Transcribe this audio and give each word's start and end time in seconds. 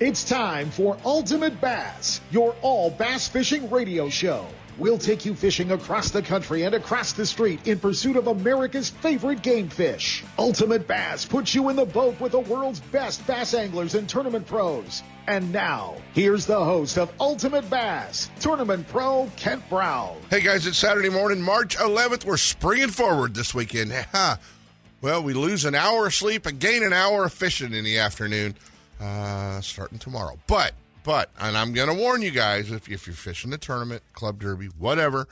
It's 0.00 0.24
time 0.24 0.70
for 0.70 0.96
Ultimate 1.04 1.60
Bass, 1.60 2.22
your 2.30 2.56
all 2.62 2.90
bass 2.90 3.28
fishing 3.28 3.68
radio 3.68 4.08
show. 4.08 4.46
We'll 4.78 4.96
take 4.96 5.26
you 5.26 5.34
fishing 5.34 5.72
across 5.72 6.10
the 6.10 6.22
country 6.22 6.62
and 6.62 6.74
across 6.74 7.12
the 7.12 7.26
street 7.26 7.68
in 7.68 7.78
pursuit 7.78 8.16
of 8.16 8.26
America's 8.26 8.88
favorite 8.88 9.42
game 9.42 9.68
fish. 9.68 10.24
Ultimate 10.38 10.88
Bass 10.88 11.26
puts 11.26 11.54
you 11.54 11.68
in 11.68 11.76
the 11.76 11.84
boat 11.84 12.18
with 12.18 12.32
the 12.32 12.40
world's 12.40 12.80
best 12.80 13.26
bass 13.26 13.52
anglers 13.52 13.94
and 13.94 14.08
tournament 14.08 14.46
pros. 14.46 15.02
And 15.26 15.52
now, 15.52 15.96
here's 16.14 16.46
the 16.46 16.64
host 16.64 16.96
of 16.96 17.12
Ultimate 17.20 17.68
Bass, 17.68 18.30
Tournament 18.40 18.88
Pro 18.88 19.30
Kent 19.36 19.68
Brown. 19.68 20.16
Hey 20.30 20.40
guys, 20.40 20.66
it's 20.66 20.78
Saturday 20.78 21.10
morning, 21.10 21.42
March 21.42 21.76
11th. 21.76 22.24
We're 22.24 22.38
springing 22.38 22.88
forward 22.88 23.34
this 23.34 23.54
weekend. 23.54 23.92
well, 25.02 25.22
we 25.22 25.34
lose 25.34 25.66
an 25.66 25.74
hour 25.74 26.06
of 26.06 26.14
sleep 26.14 26.46
and 26.46 26.58
gain 26.58 26.82
an 26.82 26.94
hour 26.94 27.26
of 27.26 27.34
fishing 27.34 27.74
in 27.74 27.84
the 27.84 27.98
afternoon 27.98 28.54
uh, 29.00 29.60
starting 29.60 29.98
tomorrow. 29.98 30.38
But, 30.46 30.74
but, 31.02 31.30
and 31.38 31.56
I'm 31.56 31.72
going 31.72 31.88
to 31.88 31.94
warn 31.94 32.22
you 32.22 32.30
guys 32.30 32.70
if, 32.70 32.88
if 32.88 33.06
you're 33.06 33.16
fishing 33.16 33.50
the 33.50 33.58
tournament, 33.58 34.02
club 34.12 34.40
derby, 34.40 34.66
whatever, 34.66 35.26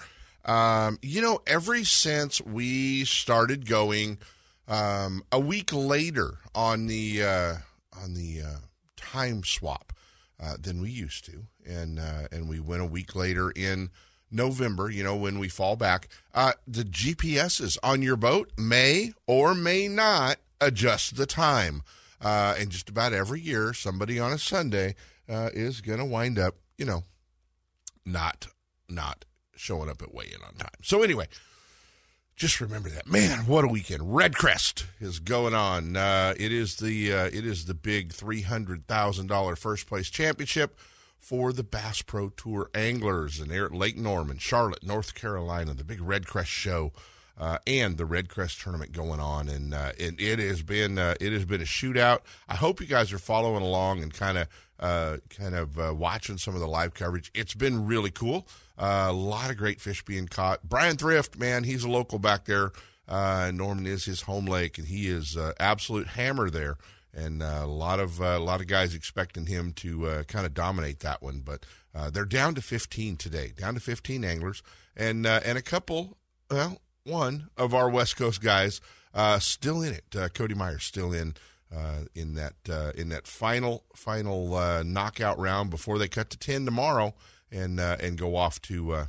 um, 0.44 0.98
you 1.02 1.20
know, 1.20 1.40
ever 1.46 1.84
since 1.84 2.40
we 2.40 3.04
started 3.04 3.66
going 3.66 4.18
um, 4.66 5.22
a 5.30 5.38
week 5.38 5.72
later 5.72 6.38
on 6.54 6.86
the 6.86 7.22
uh, 7.22 7.54
on 8.02 8.14
the 8.14 8.42
uh, 8.42 8.56
time 8.96 9.42
swap 9.44 9.92
uh, 10.40 10.56
than 10.60 10.80
we 10.80 10.90
used 10.90 11.24
to, 11.26 11.44
and 11.66 11.98
uh, 11.98 12.28
and 12.32 12.48
we 12.48 12.60
went 12.60 12.82
a 12.82 12.86
week 12.86 13.14
later 13.14 13.50
in 13.50 13.90
November. 14.30 14.90
You 14.90 15.04
know, 15.04 15.16
when 15.16 15.38
we 15.38 15.48
fall 15.48 15.76
back, 15.76 16.08
uh, 16.34 16.52
the 16.66 16.84
GPSs 16.84 17.78
on 17.82 18.02
your 18.02 18.16
boat 18.16 18.50
may 18.56 19.12
or 19.26 19.54
may 19.54 19.88
not 19.88 20.38
adjust 20.60 21.16
the 21.16 21.26
time. 21.26 21.82
Uh, 22.20 22.54
and 22.58 22.70
just 22.70 22.88
about 22.88 23.12
every 23.12 23.40
year, 23.40 23.72
somebody 23.72 24.18
on 24.18 24.32
a 24.32 24.38
Sunday 24.38 24.94
uh, 25.28 25.50
is 25.52 25.80
going 25.80 25.98
to 25.98 26.04
wind 26.04 26.38
up, 26.38 26.56
you 26.76 26.84
know, 26.84 27.04
not 28.04 28.48
not 28.88 29.24
showing 29.54 29.90
up 29.90 30.00
at 30.02 30.14
weigh-in 30.14 30.42
on 30.42 30.54
time. 30.54 30.70
So 30.82 31.02
anyway, 31.02 31.26
just 32.36 32.60
remember 32.60 32.88
that. 32.90 33.06
Man, 33.06 33.46
what 33.46 33.64
a 33.64 33.68
weekend! 33.68 34.14
Red 34.14 34.34
Crest 34.34 34.86
is 35.00 35.18
going 35.18 35.54
on. 35.54 35.96
Uh, 35.96 36.34
it 36.38 36.52
is 36.52 36.76
the 36.76 37.12
uh, 37.12 37.26
it 37.26 37.44
is 37.44 37.66
the 37.66 37.74
big 37.74 38.12
three 38.12 38.42
hundred 38.42 38.86
thousand 38.86 39.26
dollar 39.26 39.56
first 39.56 39.86
place 39.86 40.08
championship 40.08 40.78
for 41.18 41.52
the 41.52 41.64
Bass 41.64 42.00
Pro 42.02 42.28
Tour 42.30 42.70
anglers, 42.74 43.40
and 43.40 43.50
they're 43.50 43.66
at 43.66 43.74
Lake 43.74 43.96
Norman, 43.96 44.38
Charlotte, 44.38 44.84
North 44.84 45.14
Carolina. 45.14 45.74
The 45.74 45.84
big 45.84 46.00
Red 46.00 46.26
Crest 46.26 46.50
show 46.50 46.92
uh, 47.38 47.58
and 47.66 47.96
the 47.96 48.04
Red 48.04 48.28
Crest 48.28 48.60
tournament 48.60 48.92
going 48.92 49.20
on, 49.20 49.48
and 49.48 49.72
uh, 49.72 49.92
it, 49.96 50.20
it, 50.20 50.38
has 50.40 50.62
been 50.62 50.98
uh, 50.98 51.14
it 51.20 51.32
has 51.32 51.44
been 51.44 51.60
a 51.60 51.64
shootout. 51.64 52.20
I 52.48 52.56
hope 52.56 52.80
you 52.80 52.86
guys 52.86 53.12
are 53.12 53.18
following 53.18 53.62
along 53.62 54.02
and 54.02 54.12
kind 54.12 54.38
of 54.38 54.48
uh, 54.80 55.18
kind 55.30 55.54
of 55.54 55.78
uh, 55.78 55.94
watching 55.94 56.38
some 56.38 56.54
of 56.54 56.60
the 56.60 56.66
live 56.66 56.94
coverage. 56.94 57.30
It's 57.34 57.54
been 57.54 57.86
really 57.86 58.10
cool. 58.10 58.48
Uh, 58.76 59.06
a 59.08 59.12
lot 59.12 59.50
of 59.50 59.56
great 59.56 59.80
fish 59.80 60.04
being 60.04 60.26
caught. 60.26 60.68
Bryan 60.68 60.96
Thrift, 60.96 61.38
man, 61.38 61.64
he's 61.64 61.84
a 61.84 61.88
local 61.88 62.18
back 62.18 62.44
there. 62.44 62.72
Norman 63.08 63.86
is 63.86 64.04
his 64.04 64.22
home 64.22 64.46
lake, 64.46 64.76
and 64.76 64.88
he 64.88 65.08
is 65.08 65.36
absolute 65.60 66.08
hammer 66.08 66.50
there. 66.50 66.76
And 67.14 67.42
a 67.42 67.66
lot 67.66 68.00
of 68.00 68.20
a 68.20 68.38
lot 68.38 68.60
of 68.60 68.66
guys 68.66 68.94
expecting 68.94 69.46
him 69.46 69.72
to 69.74 70.24
kind 70.26 70.44
of 70.44 70.54
dominate 70.54 71.00
that 71.00 71.22
one, 71.22 71.40
but 71.40 71.64
they're 72.12 72.24
down 72.24 72.56
to 72.56 72.62
15 72.62 73.16
today, 73.16 73.52
down 73.56 73.74
to 73.74 73.80
15 73.80 74.24
anglers, 74.24 74.62
and 74.96 75.24
and 75.24 75.56
a 75.56 75.62
couple 75.62 76.18
well, 76.50 76.80
one 77.08 77.48
of 77.56 77.74
our 77.74 77.88
West 77.88 78.16
Coast 78.16 78.42
guys 78.42 78.80
uh, 79.14 79.38
still 79.38 79.82
in 79.82 79.92
it. 79.94 80.04
Uh, 80.16 80.28
Cody 80.28 80.54
Myers 80.54 80.84
still 80.84 81.12
in 81.12 81.34
uh, 81.74 82.04
in 82.14 82.34
that 82.34 82.54
uh, 82.70 82.92
in 82.94 83.08
that 83.10 83.26
final 83.26 83.84
final 83.94 84.54
uh, 84.54 84.82
knockout 84.82 85.38
round 85.38 85.70
before 85.70 85.98
they 85.98 86.08
cut 86.08 86.30
to 86.30 86.38
ten 86.38 86.64
tomorrow 86.64 87.14
and 87.50 87.80
uh, 87.80 87.96
and 88.00 88.18
go 88.18 88.36
off 88.36 88.60
to 88.62 89.06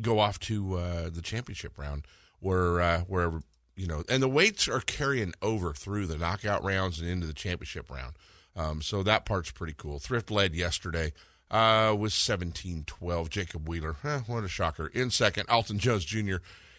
go 0.00 0.18
off 0.18 0.38
to 0.38 0.76
the 1.12 1.22
championship 1.22 1.78
round 1.78 2.06
where 2.38 3.00
where 3.02 3.40
you 3.76 3.86
know 3.86 4.02
and 4.08 4.22
the 4.22 4.28
weights 4.28 4.68
are 4.68 4.80
carrying 4.80 5.32
over 5.42 5.72
through 5.72 6.06
the 6.06 6.18
knockout 6.18 6.64
rounds 6.64 7.00
and 7.00 7.08
into 7.08 7.26
the 7.26 7.32
championship 7.32 7.90
round. 7.90 8.14
Um, 8.56 8.82
so 8.82 9.02
that 9.04 9.24
part's 9.24 9.52
pretty 9.52 9.74
cool. 9.76 9.98
Thrift 9.98 10.30
led 10.30 10.54
yesterday. 10.54 11.12
Uh, 11.50 11.92
was 11.98 12.14
17 12.14 12.84
12. 12.86 13.28
Jacob 13.28 13.68
Wheeler, 13.68 13.96
eh, 14.04 14.20
what 14.28 14.44
a 14.44 14.48
shocker. 14.48 14.86
In 14.86 15.10
second, 15.10 15.48
Alton 15.48 15.80
Jones 15.80 16.04
Jr. 16.04 16.36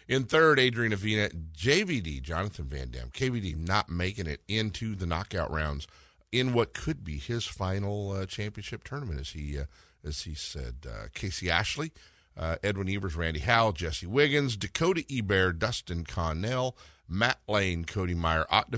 In 0.08 0.24
third, 0.24 0.58
Adrian 0.58 0.92
Avina, 0.92 1.30
JVD, 1.56 2.22
Jonathan 2.22 2.66
VanDam, 2.66 3.12
KVD 3.12 3.56
not 3.56 3.88
making 3.88 4.26
it 4.26 4.40
into 4.48 4.94
the 4.94 5.06
knockout 5.06 5.50
rounds 5.50 5.86
in 6.30 6.52
what 6.52 6.74
could 6.74 7.04
be 7.04 7.18
his 7.18 7.44
final 7.44 8.10
uh, 8.10 8.26
championship 8.26 8.84
tournament, 8.84 9.20
as 9.20 9.30
he 9.30 9.58
uh, 9.58 9.64
as 10.04 10.22
he 10.22 10.34
said. 10.34 10.86
Uh, 10.88 11.06
Casey 11.14 11.50
Ashley, 11.50 11.92
uh, 12.36 12.56
Edwin 12.62 12.88
Evers, 12.88 13.14
Randy 13.14 13.40
Howell, 13.40 13.72
Jesse 13.72 14.06
Wiggins, 14.06 14.56
Dakota 14.56 15.04
Ebert, 15.10 15.58
Dustin 15.58 16.04
Connell, 16.04 16.76
Matt 17.08 17.38
Lane, 17.46 17.84
Cody 17.84 18.14
Meyer, 18.14 18.46
Ott 18.50 18.68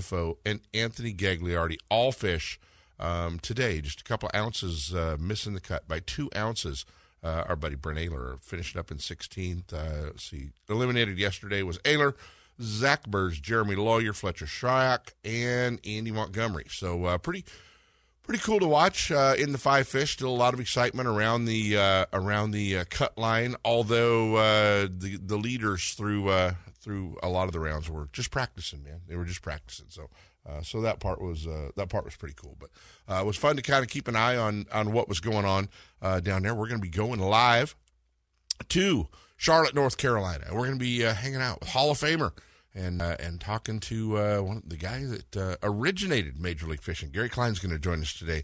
and 0.45 0.59
Anthony 0.73 1.13
Gagliardi 1.13 1.77
all 1.89 2.11
fish 2.11 2.59
um, 2.99 3.39
today. 3.39 3.81
Just 3.81 4.01
a 4.01 4.03
couple 4.03 4.29
ounces 4.35 4.93
uh, 4.93 5.17
missing 5.19 5.53
the 5.53 5.61
cut 5.61 5.87
by 5.87 5.99
two 5.99 6.29
ounces 6.35 6.85
uh, 7.25 7.43
our 7.49 7.55
buddy 7.55 7.75
Brent 7.75 7.99
Ehrler 7.99 8.39
finished 8.41 8.77
up 8.77 8.91
in 8.91 8.97
16th. 8.97 9.73
Uh, 9.73 10.15
see, 10.15 10.51
eliminated 10.69 11.17
yesterday 11.17 11.63
was 11.63 11.79
Ehrler, 11.79 12.13
Zach 12.61 13.07
Burrs, 13.07 13.39
Jeremy 13.39 13.75
Lawyer, 13.75 14.13
Fletcher 14.13 14.45
Shryock, 14.45 15.13
and 15.23 15.79
Andy 15.85 16.11
Montgomery. 16.11 16.65
So 16.69 17.05
uh, 17.05 17.17
pretty 17.17 17.43
pretty 18.21 18.43
cool 18.43 18.59
to 18.59 18.67
watch 18.67 19.11
uh, 19.11 19.33
in 19.37 19.51
the 19.51 19.57
five 19.57 19.87
fish. 19.87 20.13
Still 20.13 20.29
a 20.29 20.37
lot 20.37 20.53
of 20.53 20.59
excitement 20.59 21.07
around 21.07 21.45
the 21.45 21.77
uh, 21.77 22.05
around 22.13 22.51
the 22.51 22.77
uh, 22.77 22.85
cut 22.89 23.17
line. 23.17 23.55
Although 23.65 24.87
the 24.87 25.17
the 25.17 25.37
leaders 25.37 25.93
through 25.95 26.31
through 26.79 27.17
a 27.23 27.29
lot 27.29 27.47
of 27.47 27.51
the 27.51 27.59
rounds 27.59 27.89
were 27.89 28.07
just 28.13 28.29
practicing, 28.29 28.83
man. 28.83 29.01
They 29.07 29.15
were 29.15 29.25
just 29.25 29.41
practicing. 29.41 29.87
So 29.89 30.11
uh, 30.47 30.61
so 30.61 30.81
that 30.81 30.99
part 30.99 31.21
was 31.21 31.47
uh, 31.47 31.69
that 31.75 31.89
part 31.89 32.05
was 32.05 32.15
pretty 32.15 32.35
cool, 32.35 32.55
but 32.59 32.69
uh, 33.09 33.19
it 33.21 33.25
was 33.25 33.35
fun 33.35 33.55
to 33.55 33.61
kind 33.61 33.83
of 33.83 33.89
keep 33.89 34.07
an 34.07 34.15
eye 34.15 34.37
on 34.37 34.65
on 34.71 34.91
what 34.91 35.09
was 35.09 35.19
going 35.19 35.45
on 35.45 35.69
uh, 36.01 36.19
down 36.19 36.43
there. 36.43 36.53
We're 36.53 36.67
going 36.67 36.81
to 36.81 36.87
be 36.87 36.89
going 36.89 37.19
live 37.19 37.75
to 38.69 39.07
Charlotte, 39.37 39.73
North 39.73 39.97
Carolina. 39.97 40.45
We're 40.51 40.67
going 40.67 40.77
to 40.77 40.85
be 40.85 41.03
uh, 41.03 41.13
hanging 41.13 41.41
out 41.41 41.61
with 41.61 41.69
Hall 41.69 41.91
of 41.91 41.97
Famer 41.97 42.31
and 42.75 43.01
and 43.01 43.41
talking 43.41 43.79
to 43.79 44.11
one 44.43 44.57
of 44.57 44.69
the 44.69 44.77
guys 44.77 45.09
that 45.09 45.57
originated 45.63 46.39
Major 46.39 46.67
League 46.67 46.81
Fishing. 46.81 47.09
Gary 47.09 47.29
Klein's 47.29 47.59
going 47.59 47.71
to 47.71 47.79
join 47.79 48.01
us 48.01 48.13
today 48.13 48.43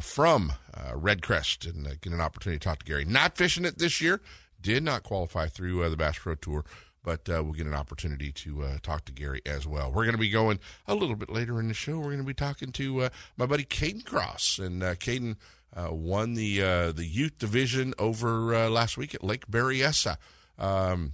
from 0.00 0.52
Red 0.94 1.22
Crest 1.22 1.66
and 1.66 2.00
get 2.00 2.12
an 2.12 2.20
opportunity 2.20 2.58
to 2.58 2.64
talk 2.64 2.78
to 2.78 2.84
Gary. 2.84 3.04
Not 3.04 3.36
fishing 3.36 3.64
it 3.64 3.78
this 3.78 4.00
year, 4.00 4.20
did 4.60 4.82
not 4.82 5.02
qualify 5.02 5.48
through 5.48 5.88
the 5.90 5.96
Bass 5.96 6.18
Pro 6.18 6.36
Tour 6.36 6.64
but 7.04 7.28
uh, 7.28 7.44
we'll 7.44 7.52
get 7.52 7.66
an 7.66 7.74
opportunity 7.74 8.32
to 8.32 8.64
uh, 8.64 8.78
talk 8.82 9.04
to 9.04 9.12
Gary 9.12 9.40
as 9.46 9.66
well. 9.66 9.92
We're 9.92 10.04
going 10.04 10.16
to 10.16 10.18
be 10.18 10.30
going 10.30 10.58
a 10.88 10.94
little 10.96 11.14
bit 11.14 11.30
later 11.30 11.60
in 11.60 11.68
the 11.68 11.74
show. 11.74 11.98
We're 11.98 12.06
going 12.06 12.18
to 12.18 12.24
be 12.24 12.34
talking 12.34 12.72
to 12.72 13.02
uh, 13.02 13.08
my 13.36 13.46
buddy 13.46 13.64
Caden 13.64 14.04
Cross, 14.04 14.58
and 14.58 14.82
uh, 14.82 14.94
Caden 14.96 15.36
uh, 15.76 15.92
won 15.92 16.34
the 16.34 16.62
uh, 16.62 16.92
the 16.92 17.06
youth 17.06 17.38
division 17.38 17.94
over 17.98 18.68
last 18.68 18.96
week 18.96 19.14
at 19.14 19.22
Lake 19.22 19.46
Berryessa. 19.46 20.16
Um, 20.58 21.12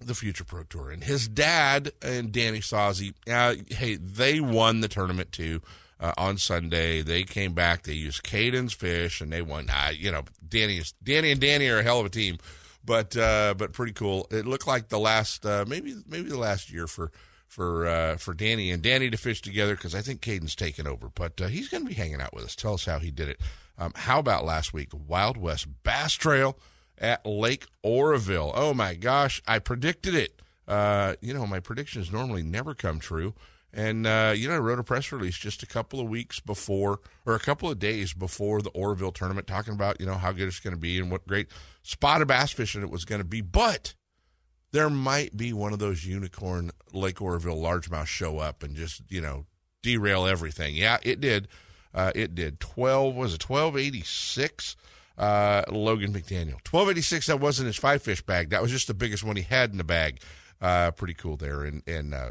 the 0.00 0.14
Future 0.14 0.44
Pro 0.44 0.64
Tour. 0.64 0.90
And 0.90 1.04
his 1.04 1.28
dad 1.28 1.92
and 2.02 2.32
Danny 2.32 2.60
uh, 2.72 3.54
hey, 3.70 3.94
they 3.96 4.40
won 4.40 4.80
the 4.80 4.88
tournament 4.88 5.32
too 5.32 5.62
uh, 6.00 6.12
on 6.18 6.38
Sunday. 6.38 7.02
They 7.02 7.22
came 7.22 7.54
back. 7.54 7.84
They 7.84 7.92
used 7.92 8.22
Caden's 8.22 8.72
fish 8.72 9.20
and 9.20 9.32
they 9.32 9.42
won. 9.42 9.70
Uh, 9.70 9.92
you 9.94 10.10
know, 10.10 10.24
Danny, 10.46 10.82
Danny 11.02 11.30
and 11.30 11.40
Danny 11.40 11.68
are 11.68 11.78
a 11.78 11.82
hell 11.82 12.00
of 12.00 12.06
a 12.06 12.10
team 12.10 12.38
but 12.84 13.16
uh, 13.16 13.54
but 13.56 13.72
pretty 13.72 13.92
cool. 13.92 14.26
It 14.30 14.46
looked 14.46 14.66
like 14.66 14.88
the 14.88 14.98
last 14.98 15.44
uh, 15.46 15.64
maybe 15.66 15.94
maybe 16.06 16.28
the 16.28 16.38
last 16.38 16.70
year 16.70 16.86
for 16.86 17.10
for 17.48 17.86
uh, 17.86 18.16
for 18.16 18.34
Danny 18.34 18.70
and 18.70 18.82
Danny 18.82 19.10
to 19.10 19.16
fish 19.16 19.40
together 19.40 19.76
because 19.76 19.94
I 19.94 20.02
think 20.02 20.20
Caden's 20.20 20.54
taken 20.54 20.86
over, 20.86 21.10
but 21.14 21.40
uh, 21.40 21.46
he's 21.46 21.68
going 21.68 21.84
to 21.84 21.88
be 21.88 21.94
hanging 21.94 22.20
out 22.20 22.34
with 22.34 22.44
us. 22.44 22.56
Tell 22.56 22.74
us 22.74 22.84
how 22.84 22.98
he 22.98 23.10
did 23.10 23.28
it. 23.28 23.40
Um, 23.78 23.92
how 23.94 24.18
about 24.18 24.44
last 24.44 24.72
week, 24.72 24.90
Wild 24.92 25.36
West 25.36 25.66
Bass 25.82 26.12
Trail 26.14 26.58
at 26.98 27.24
Lake 27.26 27.66
Oroville? 27.82 28.52
Oh 28.54 28.74
my 28.74 28.94
gosh, 28.94 29.42
I 29.46 29.58
predicted 29.58 30.14
it. 30.14 30.40
Uh, 30.66 31.14
you 31.20 31.34
know, 31.34 31.46
my 31.46 31.60
predictions 31.60 32.12
normally 32.12 32.42
never 32.42 32.74
come 32.74 32.98
true. 32.98 33.34
And, 33.76 34.06
uh, 34.06 34.32
you 34.36 34.46
know, 34.46 34.54
I 34.54 34.58
wrote 34.58 34.78
a 34.78 34.84
press 34.84 35.10
release 35.10 35.36
just 35.36 35.64
a 35.64 35.66
couple 35.66 35.98
of 35.98 36.08
weeks 36.08 36.38
before, 36.38 37.00
or 37.26 37.34
a 37.34 37.40
couple 37.40 37.68
of 37.68 37.80
days 37.80 38.14
before 38.14 38.62
the 38.62 38.70
Oroville 38.70 39.10
tournament, 39.10 39.48
talking 39.48 39.74
about, 39.74 40.00
you 40.00 40.06
know, 40.06 40.14
how 40.14 40.30
good 40.30 40.46
it's 40.46 40.60
going 40.60 40.76
to 40.76 40.80
be 40.80 41.00
and 41.00 41.10
what 41.10 41.26
great 41.26 41.48
spot 41.82 42.22
of 42.22 42.28
bass 42.28 42.52
fishing 42.52 42.82
it 42.82 42.90
was 42.90 43.04
going 43.04 43.20
to 43.20 43.26
be. 43.26 43.40
But 43.40 43.94
there 44.70 44.88
might 44.88 45.36
be 45.36 45.52
one 45.52 45.72
of 45.72 45.80
those 45.80 46.04
unicorn 46.04 46.70
Lake 46.92 47.20
Oroville 47.20 47.60
largemouth 47.60 48.06
show 48.06 48.38
up 48.38 48.62
and 48.62 48.76
just, 48.76 49.02
you 49.08 49.20
know, 49.20 49.46
derail 49.82 50.24
everything. 50.24 50.76
Yeah, 50.76 50.98
it 51.02 51.20
did. 51.20 51.48
Uh, 51.92 52.12
it 52.14 52.36
did. 52.36 52.60
12, 52.60 53.16
was 53.16 53.34
it 53.34 53.48
1286? 53.48 54.76
Uh, 55.18 55.62
Logan 55.68 56.12
McDaniel. 56.12 56.62
1286, 56.62 57.26
that 57.26 57.40
wasn't 57.40 57.66
his 57.66 57.76
five 57.76 58.02
fish 58.02 58.22
bag. 58.22 58.50
That 58.50 58.62
was 58.62 58.70
just 58.70 58.86
the 58.86 58.94
biggest 58.94 59.24
one 59.24 59.34
he 59.34 59.42
had 59.42 59.72
in 59.72 59.78
the 59.78 59.84
bag. 59.84 60.20
Uh, 60.60 60.92
pretty 60.92 61.14
cool 61.14 61.36
there. 61.36 61.64
And, 61.64 61.82
and, 61.88 62.14
uh, 62.14 62.30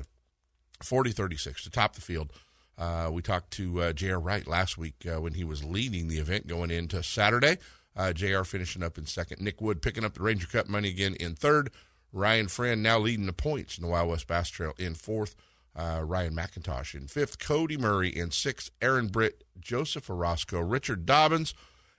40 0.84 1.12
36 1.12 1.64
to 1.64 1.70
top 1.70 1.96
the 1.96 2.02
field. 2.02 2.32
Uh, 2.78 3.10
we 3.12 3.22
talked 3.22 3.52
to 3.52 3.82
uh, 3.82 3.94
J.R. 3.94 4.20
Wright 4.20 4.48
last 4.48 4.78
week 4.78 5.06
uh, 5.06 5.22
when 5.22 5.36
he 5.36 5.44
was 5.44 5.64
leading 5.64 6.08
the 6.08 6.18
event 6.18 6.48
going 6.48 6.72
into 6.72 7.04
Saturday. 7.04 7.58
Uh, 7.96 8.12
JR 8.12 8.44
finishing 8.44 8.82
up 8.82 8.98
in 8.98 9.06
second. 9.06 9.40
Nick 9.42 9.62
Wood 9.62 9.82
picking 9.82 10.04
up 10.04 10.16
the 10.16 10.24
Ranger 10.24 10.48
Cup 10.48 10.68
money 10.68 10.90
again 10.90 11.16
in 11.16 11.36
third. 11.36 11.70
Ryan 12.12 12.48
Friend 12.48 12.82
now 12.82 13.00
leading 13.00 13.26
the 13.28 13.34
points 13.34 13.78
in 13.78 13.84
the 13.84 13.90
Wild 13.90 14.10
West 14.10 14.28
Bass 14.28 14.50
Trail 14.50 14.74
in 14.78 14.96
fourth. 14.96 15.36
Uh, 15.76 16.02
Ryan 16.04 16.36
McIntosh 16.36 16.94
in 16.94 17.08
fifth. 17.08 17.40
Cody 17.40 17.78
Murray 17.78 18.10
in 18.10 18.32
sixth. 18.32 18.72
Aaron 18.82 19.08
Britt, 19.08 19.44
Joseph 19.60 20.10
Orozco, 20.10 20.60
Richard 20.60 21.06
Dobbins, 21.06 21.54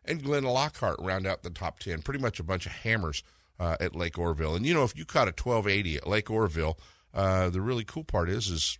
and 0.04 0.22
Glenn 0.22 0.44
Lockhart 0.44 0.96
round 1.00 1.26
out 1.26 1.42
the 1.42 1.50
top 1.50 1.80
10. 1.80 2.02
Pretty 2.02 2.20
much 2.20 2.38
a 2.38 2.44
bunch 2.44 2.66
of 2.66 2.72
hammers 2.72 3.24
uh, 3.58 3.76
at 3.80 3.96
Lake 3.96 4.18
Oroville. 4.18 4.54
And, 4.54 4.64
you 4.66 4.74
know, 4.74 4.84
if 4.84 4.96
you 4.96 5.04
caught 5.04 5.28
a 5.28 5.34
1280 5.34 5.96
at 5.96 6.06
Lake 6.06 6.30
Oroville, 6.30 6.78
uh, 7.14 7.48
the 7.50 7.60
really 7.60 7.84
cool 7.84 8.04
part 8.04 8.28
is, 8.28 8.48
is 8.48 8.78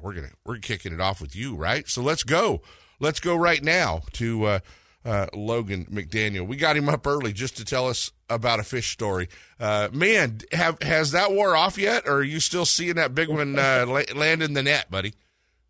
we're 0.00 0.14
gonna 0.14 0.30
we're 0.44 0.58
kicking 0.58 0.92
it 0.92 1.00
off 1.00 1.20
with 1.20 1.34
you, 1.34 1.56
right? 1.56 1.88
So 1.88 2.02
let's 2.02 2.22
go. 2.22 2.62
Let's 3.00 3.20
go 3.20 3.36
right 3.36 3.62
now 3.62 4.02
to 4.14 4.44
uh, 4.44 4.58
uh, 5.04 5.26
Logan 5.34 5.86
McDaniel. 5.90 6.46
We 6.46 6.56
got 6.56 6.76
him 6.76 6.88
up 6.88 7.06
early 7.06 7.32
just 7.32 7.56
to 7.56 7.64
tell 7.64 7.88
us 7.88 8.10
about 8.28 8.60
a 8.60 8.64
fish 8.64 8.90
story. 8.90 9.28
Uh, 9.58 9.88
man, 9.92 10.40
have 10.52 10.82
has 10.82 11.12
that 11.12 11.32
wore 11.32 11.56
off 11.56 11.78
yet, 11.78 12.06
or 12.06 12.16
are 12.16 12.22
you 12.22 12.40
still 12.40 12.66
seeing 12.66 12.96
that 12.96 13.14
big 13.14 13.28
one 13.28 13.58
uh, 13.58 13.86
land 14.14 14.42
in 14.42 14.52
the 14.52 14.62
net, 14.62 14.90
buddy? 14.90 15.14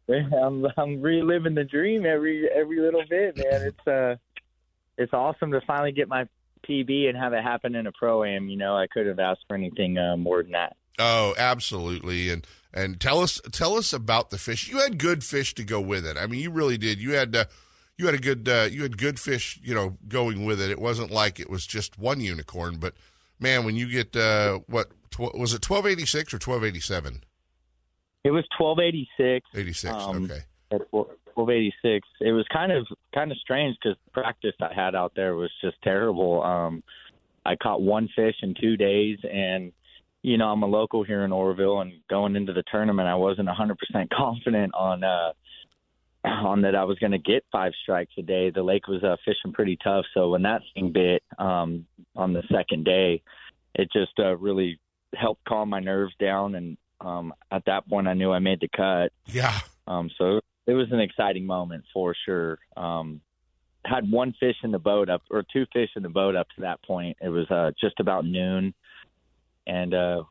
I'm 0.09 0.67
I'm 0.77 1.03
reliving 1.03 1.55
the 1.55 1.65
dream 1.65 2.07
every 2.07 2.49
every 2.49 2.81
little 2.81 3.05
bit, 3.09 3.37
man. 3.37 3.63
It's 3.63 3.87
uh, 3.87 4.17
it's 4.97 5.13
awesome 5.13 5.53
to 5.53 5.61
finally 5.67 5.93
get 5.93 6.09
my 6.09 6.27
PB 6.67 7.09
and 7.09 7.17
have 7.17 7.35
it 7.35 7.43
happen 7.43 7.75
in 7.75 7.87
a 7.87 7.93
pro 7.93 8.25
am. 8.25 8.49
You 8.49 8.57
know, 8.57 8.77
I 8.77 8.87
could 8.87 9.07
have 9.07 9.19
asked 9.19 9.45
for 9.47 9.55
anything 9.55 9.99
uh, 9.99 10.17
more 10.17 10.43
than 10.43 10.53
that. 10.53 10.77
Oh, 10.99 11.35
absolutely, 11.39 12.31
and 12.31 12.47
and 12.73 13.01
tell 13.01 13.21
us 13.21 13.41
tell 13.53 13.77
us 13.77 13.93
about 13.93 14.31
the 14.31 14.39
fish. 14.39 14.69
You 14.69 14.79
had 14.79 14.99
good 14.99 15.25
fish 15.25 15.55
to 15.55 15.65
go 15.65 15.81
with 15.81 16.07
it. 16.07 16.17
I 16.17 16.27
mean, 16.27 16.41
you 16.41 16.51
really 16.51 16.79
did. 16.79 17.01
You 17.01 17.13
had. 17.13 17.35
Uh, 17.35 17.45
you 17.99 18.07
had 18.07 18.15
a 18.15 18.19
good 18.19 18.49
uh, 18.49 18.69
you 18.71 18.83
had 18.83 18.97
good 18.97 19.19
fish, 19.19 19.59
you 19.61 19.75
know, 19.75 19.99
going 20.07 20.45
with 20.45 20.61
it. 20.61 20.71
It 20.71 20.79
wasn't 20.79 21.11
like 21.11 21.41
it 21.41 21.51
was 21.51 21.67
just 21.67 21.99
one 21.99 22.21
unicorn, 22.21 22.77
but 22.79 22.95
man, 23.41 23.65
when 23.65 23.75
you 23.75 23.91
get 23.91 24.15
uh, 24.15 24.61
what 24.69 24.93
tw- 25.11 25.35
was 25.37 25.53
it 25.53 25.63
twelve 25.63 25.85
eighty 25.85 26.07
six 26.07 26.33
or 26.33 26.39
twelve 26.39 26.65
eighty 26.65 26.81
seven? 26.81 27.25
It 28.25 28.31
was 28.31 28.45
twelve 28.57 28.79
eighty 28.79 29.09
six. 29.17 29.49
Eighty 29.55 29.73
six. 29.73 29.95
Um, 29.95 30.31
okay. 30.31 30.45
Twelve 31.35 31.51
eighty 31.51 31.75
six. 31.83 32.07
It 32.21 32.33
was 32.33 32.47
kind 32.53 32.71
of 32.71 32.87
kind 33.13 33.33
of 33.33 33.39
strange 33.39 33.77
because 33.83 33.99
the 34.05 34.11
practice 34.13 34.55
I 34.61 34.73
had 34.73 34.95
out 34.95 35.13
there 35.17 35.35
was 35.35 35.51
just 35.61 35.77
terrible. 35.83 36.43
Um, 36.43 36.85
I 37.45 37.57
caught 37.57 37.81
one 37.81 38.09
fish 38.15 38.37
in 38.43 38.55
two 38.61 38.77
days, 38.77 39.19
and 39.25 39.73
you 40.23 40.39
know 40.39 40.49
I'm 40.49 40.63
a 40.63 40.67
local 40.67 41.05
here 41.05 41.25
in 41.25 41.33
Oroville, 41.33 41.81
and 41.81 41.93
going 42.09 42.37
into 42.37 42.53
the 42.53 42.65
tournament, 42.71 43.09
I 43.09 43.15
wasn't 43.15 43.49
hundred 43.49 43.79
percent 43.79 44.11
confident 44.17 44.75
on. 44.75 45.05
Uh, 45.05 45.33
on 46.25 46.63
that 46.63 46.75
I 46.75 46.85
was 46.85 46.99
going 46.99 47.13
to 47.13 47.19
get 47.19 47.45
five 47.51 47.73
strikes 47.81 48.13
a 48.19 48.23
day. 48.23 48.51
The 48.51 48.63
lake 48.63 48.89
was 48.89 49.03
uh, 49.05 49.17
fishing 49.25 49.53
pretty 49.53 49.79
tough, 49.83 50.05
so 50.13 50.31
when 50.31 50.43
that 50.43 50.63
thing 50.75 50.93
bit 50.93 51.23
um, 51.39 51.87
on 52.17 52.33
the 52.33 52.43
second 52.53 52.85
day, 52.85 53.23
it 53.75 53.89
just 53.93 54.13
uh, 54.19 54.37
really 54.37 54.81
helped 55.15 55.45
calm 55.47 55.71
my 55.71 55.81
nerves 55.81 56.13
down. 56.21 56.55
And 56.55 56.77
um, 57.01 57.33
at 57.51 57.65
that 57.67 57.89
point, 57.89 58.09
I 58.09 58.15
knew 58.15 58.33
I 58.33 58.41
made 58.41 58.61
the 58.61 58.69
cut. 58.69 59.13
Yeah. 59.27 59.59
Um, 59.87 60.11
so 60.19 60.41
it 60.67 60.73
was 60.73 60.89
an 60.93 61.01
exciting 61.01 61.47
moment 61.47 61.85
for 61.95 62.15
sure. 62.27 62.59
Um, 62.77 63.21
had 63.85 64.11
one 64.11 64.35
fish 64.39 64.57
in 64.63 64.73
the 64.73 64.79
boat 64.79 65.09
up, 65.09 65.23
or 65.31 65.45
two 65.51 65.65
fish 65.73 65.91
in 65.97 66.03
the 66.03 66.09
boat 66.09 66.37
up 66.37 66.49
to 66.57 66.63
that 66.63 66.83
point. 66.83 67.17
It 67.23 67.29
was 67.29 67.51
uh, 67.51 67.71
just 67.81 68.01
about 68.01 68.27
noon, 68.27 68.75
and 69.69 69.95
uh, 69.95 70.25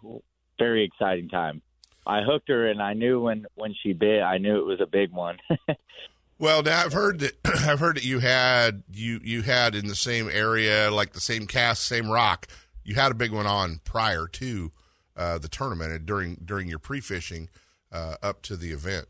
very 0.60 0.84
exciting 0.84 1.30
time. 1.30 1.62
I 2.06 2.22
hooked 2.22 2.50
her, 2.50 2.68
and 2.68 2.81
I 2.81 2.94
knew 2.94 3.22
when 3.22 3.45
when 3.56 3.75
she 3.81 3.94
bit, 3.94 4.22
I 4.22 4.38
knew 4.38 4.57
it 4.57 4.66
was 4.66 4.81
a 4.81 4.86
big 4.86 5.12
one. 5.12 5.38
well, 6.39 6.63
now 6.63 6.84
I've 6.84 6.94
heard 6.94 7.19
that 7.19 7.34
I've 7.45 7.80
heard 7.80 7.98
that 7.98 8.06
you 8.06 8.19
had 8.19 8.84
you 8.92 9.19
you 9.24 9.44
had 9.44 9.75
in 9.75 9.88
the 9.88 9.95
same 9.95 10.30
area, 10.31 10.89
like 10.89 11.13
the 11.13 11.22
same 11.22 11.48
cast, 11.48 11.86
same 11.86 12.10
rock. 12.10 12.48
You 12.84 12.95
had 12.95 13.12
a 13.12 13.16
big 13.16 13.31
one 13.31 13.45
on 13.45 13.81
prior 13.84 14.28
to 14.28 14.72
uh, 15.16 15.38
the 15.38 15.50
tournament 15.50 15.92
and 15.92 16.06
during 16.06 16.36
during 16.44 16.68
your 16.68 16.80
pre 16.80 17.01
fishing 17.01 17.50
uh, 17.92 18.16
up 18.24 18.42
to 18.44 18.56
the 18.56 18.72
event. 18.72 19.07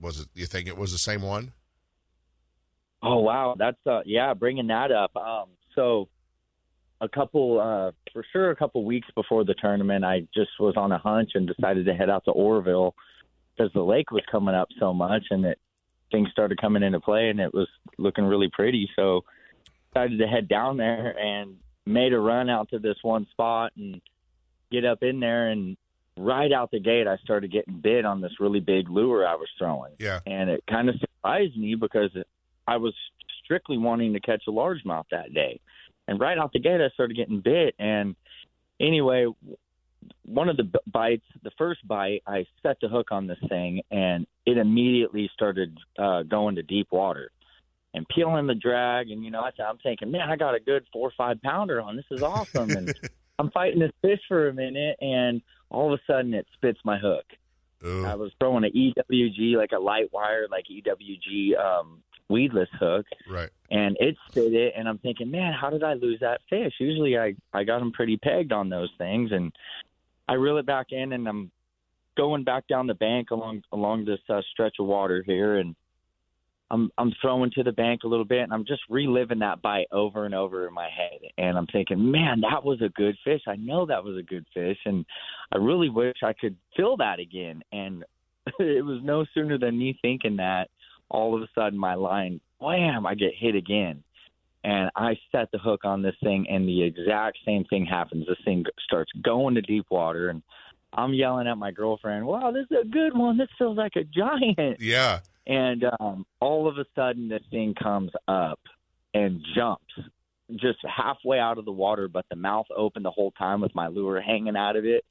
Was 0.00 0.20
it? 0.20 0.28
You 0.34 0.46
think 0.46 0.66
it 0.66 0.76
was 0.76 0.92
the 0.92 0.98
same 0.98 1.22
one? 1.22 1.52
Oh 3.02 3.20
wow, 3.20 3.54
that's 3.56 3.78
uh, 3.86 4.00
yeah. 4.04 4.34
Bringing 4.34 4.66
that 4.66 4.90
up. 4.90 5.16
Um, 5.16 5.50
so 5.76 6.08
a 7.00 7.08
couple 7.08 7.60
uh, 7.60 7.90
for 8.12 8.24
sure 8.32 8.50
a 8.50 8.56
couple 8.56 8.84
weeks 8.84 9.08
before 9.14 9.44
the 9.44 9.54
tournament 9.54 10.04
i 10.04 10.20
just 10.34 10.50
was 10.58 10.74
on 10.76 10.92
a 10.92 10.98
hunch 10.98 11.30
and 11.34 11.46
decided 11.46 11.86
to 11.86 11.94
head 11.94 12.10
out 12.10 12.24
to 12.24 12.30
oroville 12.30 12.94
because 13.56 13.72
the 13.72 13.82
lake 13.82 14.10
was 14.10 14.22
coming 14.30 14.54
up 14.54 14.68
so 14.78 14.92
much 14.92 15.24
and 15.30 15.44
it 15.44 15.58
things 16.10 16.28
started 16.30 16.60
coming 16.60 16.82
into 16.82 17.00
play 17.00 17.28
and 17.28 17.40
it 17.40 17.52
was 17.52 17.68
looking 17.98 18.24
really 18.24 18.48
pretty. 18.52 18.88
So 18.96 19.24
decided 19.92 20.18
to 20.18 20.26
head 20.26 20.48
down 20.48 20.76
there 20.76 21.16
and 21.18 21.56
made 21.86 22.12
a 22.12 22.18
run 22.18 22.48
out 22.48 22.70
to 22.70 22.78
this 22.78 22.96
one 23.02 23.26
spot 23.30 23.72
and 23.76 24.00
get 24.70 24.84
up 24.84 25.02
in 25.02 25.20
there 25.20 25.48
and 25.48 25.76
right 26.16 26.52
out 26.52 26.70
the 26.70 26.78
gate 26.78 27.06
i 27.08 27.16
started 27.18 27.50
getting 27.50 27.80
bit 27.80 28.04
on 28.04 28.20
this 28.20 28.32
really 28.38 28.60
big 28.60 28.88
lure 28.90 29.26
i 29.26 29.34
was 29.34 29.48
throwing. 29.58 29.92
Yeah. 29.98 30.20
And 30.26 30.50
it 30.50 30.62
kind 30.68 30.88
of 30.88 30.96
surprised 31.00 31.56
me 31.56 31.74
because 31.74 32.10
i 32.68 32.76
was 32.76 32.94
strictly 33.42 33.78
wanting 33.78 34.12
to 34.12 34.20
catch 34.20 34.42
a 34.46 34.52
largemouth 34.52 35.06
that 35.10 35.32
day 35.32 35.60
and 36.10 36.18
right 36.18 36.36
out 36.36 36.52
the 36.52 36.58
gate, 36.58 36.80
I 36.80 36.88
started 36.92 37.16
getting 37.16 37.40
bit. 37.40 37.76
And 37.78 38.16
anyway, 38.80 39.26
one 40.24 40.48
of 40.48 40.56
the 40.56 40.68
bites, 40.92 41.24
the 41.44 41.52
first 41.56 41.86
bite, 41.86 42.24
I 42.26 42.46
set 42.64 42.78
the 42.82 42.88
hook 42.88 43.12
on 43.12 43.28
this 43.28 43.38
thing, 43.48 43.82
and 43.92 44.26
it 44.44 44.58
immediately 44.58 45.30
started 45.32 45.78
uh, 45.98 46.24
going 46.24 46.56
to 46.56 46.64
deep 46.64 46.88
water 46.90 47.30
and 47.94 48.06
peeling 48.08 48.48
the 48.48 48.56
drag. 48.56 49.10
And 49.10 49.24
you 49.24 49.30
know, 49.30 49.40
I, 49.40 49.52
I'm 49.62 49.78
thinking, 49.78 50.10
man, 50.10 50.28
I 50.28 50.34
got 50.34 50.56
a 50.56 50.60
good 50.60 50.84
four 50.92 51.08
or 51.08 51.12
five 51.16 51.40
pounder 51.42 51.80
on. 51.80 51.94
This 51.94 52.06
is 52.10 52.24
awesome. 52.24 52.70
and 52.70 52.92
I'm 53.38 53.52
fighting 53.52 53.78
this 53.78 53.92
fish 54.02 54.20
for 54.26 54.48
a 54.48 54.52
minute, 54.52 54.96
and 55.00 55.40
all 55.70 55.94
of 55.94 55.98
a 56.00 56.12
sudden, 56.12 56.34
it 56.34 56.46
spits 56.54 56.80
my 56.84 56.98
hook. 56.98 57.24
Ooh. 57.86 58.04
I 58.04 58.16
was 58.16 58.32
throwing 58.40 58.64
an 58.64 58.72
EWG, 58.72 59.54
like 59.56 59.70
a 59.72 59.78
light 59.78 60.12
wire, 60.12 60.48
like 60.50 60.64
EWG 60.70 61.56
um, 61.56 62.02
weedless 62.30 62.68
hook. 62.78 63.06
Right. 63.28 63.50
And 63.70 63.96
it 64.00 64.16
spit 64.28 64.54
it, 64.54 64.74
and 64.76 64.88
I'm 64.88 64.98
thinking, 64.98 65.30
man, 65.30 65.52
how 65.52 65.70
did 65.70 65.84
I 65.84 65.94
lose 65.94 66.20
that 66.20 66.40
fish? 66.48 66.72
Usually 66.78 67.18
I 67.18 67.34
I 67.52 67.64
got 67.64 67.80
them 67.80 67.92
pretty 67.92 68.16
pegged 68.16 68.52
on 68.52 68.68
those 68.68 68.90
things, 68.98 69.32
and 69.32 69.52
I 70.28 70.34
reel 70.34 70.58
it 70.58 70.66
back 70.66 70.92
in, 70.92 71.12
and 71.12 71.28
I'm 71.28 71.50
going 72.16 72.44
back 72.44 72.66
down 72.68 72.86
the 72.86 72.94
bank 72.94 73.30
along 73.30 73.62
along 73.72 74.04
this 74.04 74.20
uh, 74.28 74.42
stretch 74.52 74.76
of 74.78 74.86
water 74.86 75.22
here, 75.26 75.58
and 75.58 75.74
I'm 76.70 76.90
I'm 76.98 77.12
throwing 77.20 77.50
to 77.52 77.62
the 77.62 77.72
bank 77.72 78.02
a 78.04 78.08
little 78.08 78.24
bit, 78.24 78.42
and 78.42 78.52
I'm 78.52 78.64
just 78.64 78.82
reliving 78.88 79.40
that 79.40 79.62
bite 79.62 79.88
over 79.90 80.24
and 80.24 80.34
over 80.34 80.66
in 80.68 80.74
my 80.74 80.88
head, 80.88 81.20
and 81.36 81.58
I'm 81.58 81.66
thinking, 81.66 82.10
man, 82.10 82.40
that 82.42 82.64
was 82.64 82.80
a 82.80 82.88
good 82.90 83.16
fish. 83.24 83.42
I 83.46 83.56
know 83.56 83.86
that 83.86 84.04
was 84.04 84.16
a 84.16 84.22
good 84.22 84.46
fish, 84.54 84.78
and 84.84 85.04
I 85.52 85.58
really 85.58 85.88
wish 85.88 86.18
I 86.22 86.32
could 86.32 86.56
feel 86.76 86.96
that 86.98 87.18
again. 87.18 87.62
And 87.72 88.04
it 88.58 88.84
was 88.84 89.00
no 89.02 89.24
sooner 89.34 89.58
than 89.58 89.78
me 89.78 89.98
thinking 90.00 90.36
that 90.36 90.70
all 91.10 91.36
of 91.36 91.42
a 91.42 91.48
sudden 91.54 91.78
my 91.78 91.94
line, 91.94 92.40
wham, 92.60 93.06
I 93.06 93.14
get 93.14 93.32
hit 93.36 93.54
again. 93.54 94.02
And 94.62 94.90
I 94.94 95.18
set 95.32 95.50
the 95.52 95.58
hook 95.58 95.84
on 95.84 96.02
this 96.02 96.16
thing, 96.22 96.46
and 96.50 96.68
the 96.68 96.82
exact 96.82 97.38
same 97.46 97.64
thing 97.64 97.86
happens. 97.86 98.26
This 98.26 98.36
thing 98.44 98.64
starts 98.84 99.10
going 99.22 99.54
to 99.54 99.62
deep 99.62 99.86
water, 99.90 100.28
and 100.28 100.42
I'm 100.92 101.14
yelling 101.14 101.46
at 101.46 101.56
my 101.56 101.70
girlfriend, 101.70 102.26
"Wow, 102.26 102.50
this 102.50 102.66
is 102.70 102.76
a 102.82 102.86
good 102.86 103.16
one. 103.16 103.38
This 103.38 103.48
feels 103.56 103.78
like 103.78 103.96
a 103.96 104.04
giant." 104.04 104.80
Yeah. 104.80 105.20
And 105.46 105.84
um, 105.98 106.26
all 106.40 106.68
of 106.68 106.76
a 106.76 106.84
sudden, 106.94 107.28
this 107.28 107.42
thing 107.50 107.74
comes 107.74 108.10
up 108.28 108.60
and 109.14 109.40
jumps 109.54 109.94
just 110.56 110.78
halfway 110.84 111.38
out 111.38 111.58
of 111.58 111.64
the 111.64 111.72
water, 111.72 112.08
but 112.08 112.26
the 112.28 112.36
mouth 112.36 112.66
open 112.76 113.02
the 113.02 113.10
whole 113.10 113.30
time 113.32 113.60
with 113.60 113.74
my 113.74 113.88
lure 113.88 114.20
hanging 114.20 114.56
out 114.56 114.76
of 114.76 114.84
it. 114.84 115.04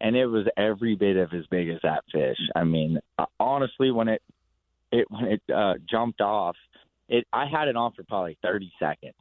And 0.00 0.14
it 0.14 0.26
was 0.26 0.46
every 0.56 0.94
bit 0.94 1.16
of 1.16 1.32
as 1.32 1.46
big 1.50 1.68
as 1.70 1.80
that 1.82 2.04
fish. 2.12 2.36
I 2.54 2.64
mean, 2.64 2.98
uh, 3.18 3.26
honestly, 3.40 3.90
when 3.90 4.08
it 4.08 4.22
it 4.92 5.10
when 5.10 5.24
it 5.24 5.42
uh, 5.54 5.74
jumped 5.88 6.20
off, 6.20 6.56
it 7.08 7.26
I 7.32 7.46
had 7.46 7.68
it 7.68 7.76
on 7.76 7.92
for 7.92 8.02
probably 8.04 8.38
30 8.42 8.72
seconds. 8.78 9.14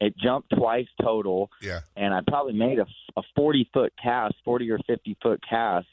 It 0.00 0.16
jumped 0.16 0.50
twice 0.56 0.86
total, 1.02 1.50
yeah, 1.60 1.80
and 1.96 2.14
I 2.14 2.20
probably 2.26 2.52
made 2.52 2.78
a, 2.78 2.86
a 3.16 3.22
40 3.34 3.68
foot 3.72 3.92
cast, 4.00 4.34
40 4.44 4.70
or 4.70 4.78
50 4.86 5.16
foot 5.20 5.42
cast, 5.48 5.88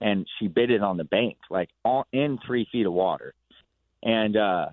and 0.00 0.26
she 0.38 0.48
bit 0.48 0.70
it 0.70 0.82
on 0.82 0.96
the 0.96 1.04
bank, 1.04 1.36
like 1.50 1.68
on, 1.84 2.04
in 2.12 2.38
three 2.44 2.66
feet 2.72 2.86
of 2.86 2.92
water, 2.92 3.32
and 4.02 4.36
uh, 4.36 4.68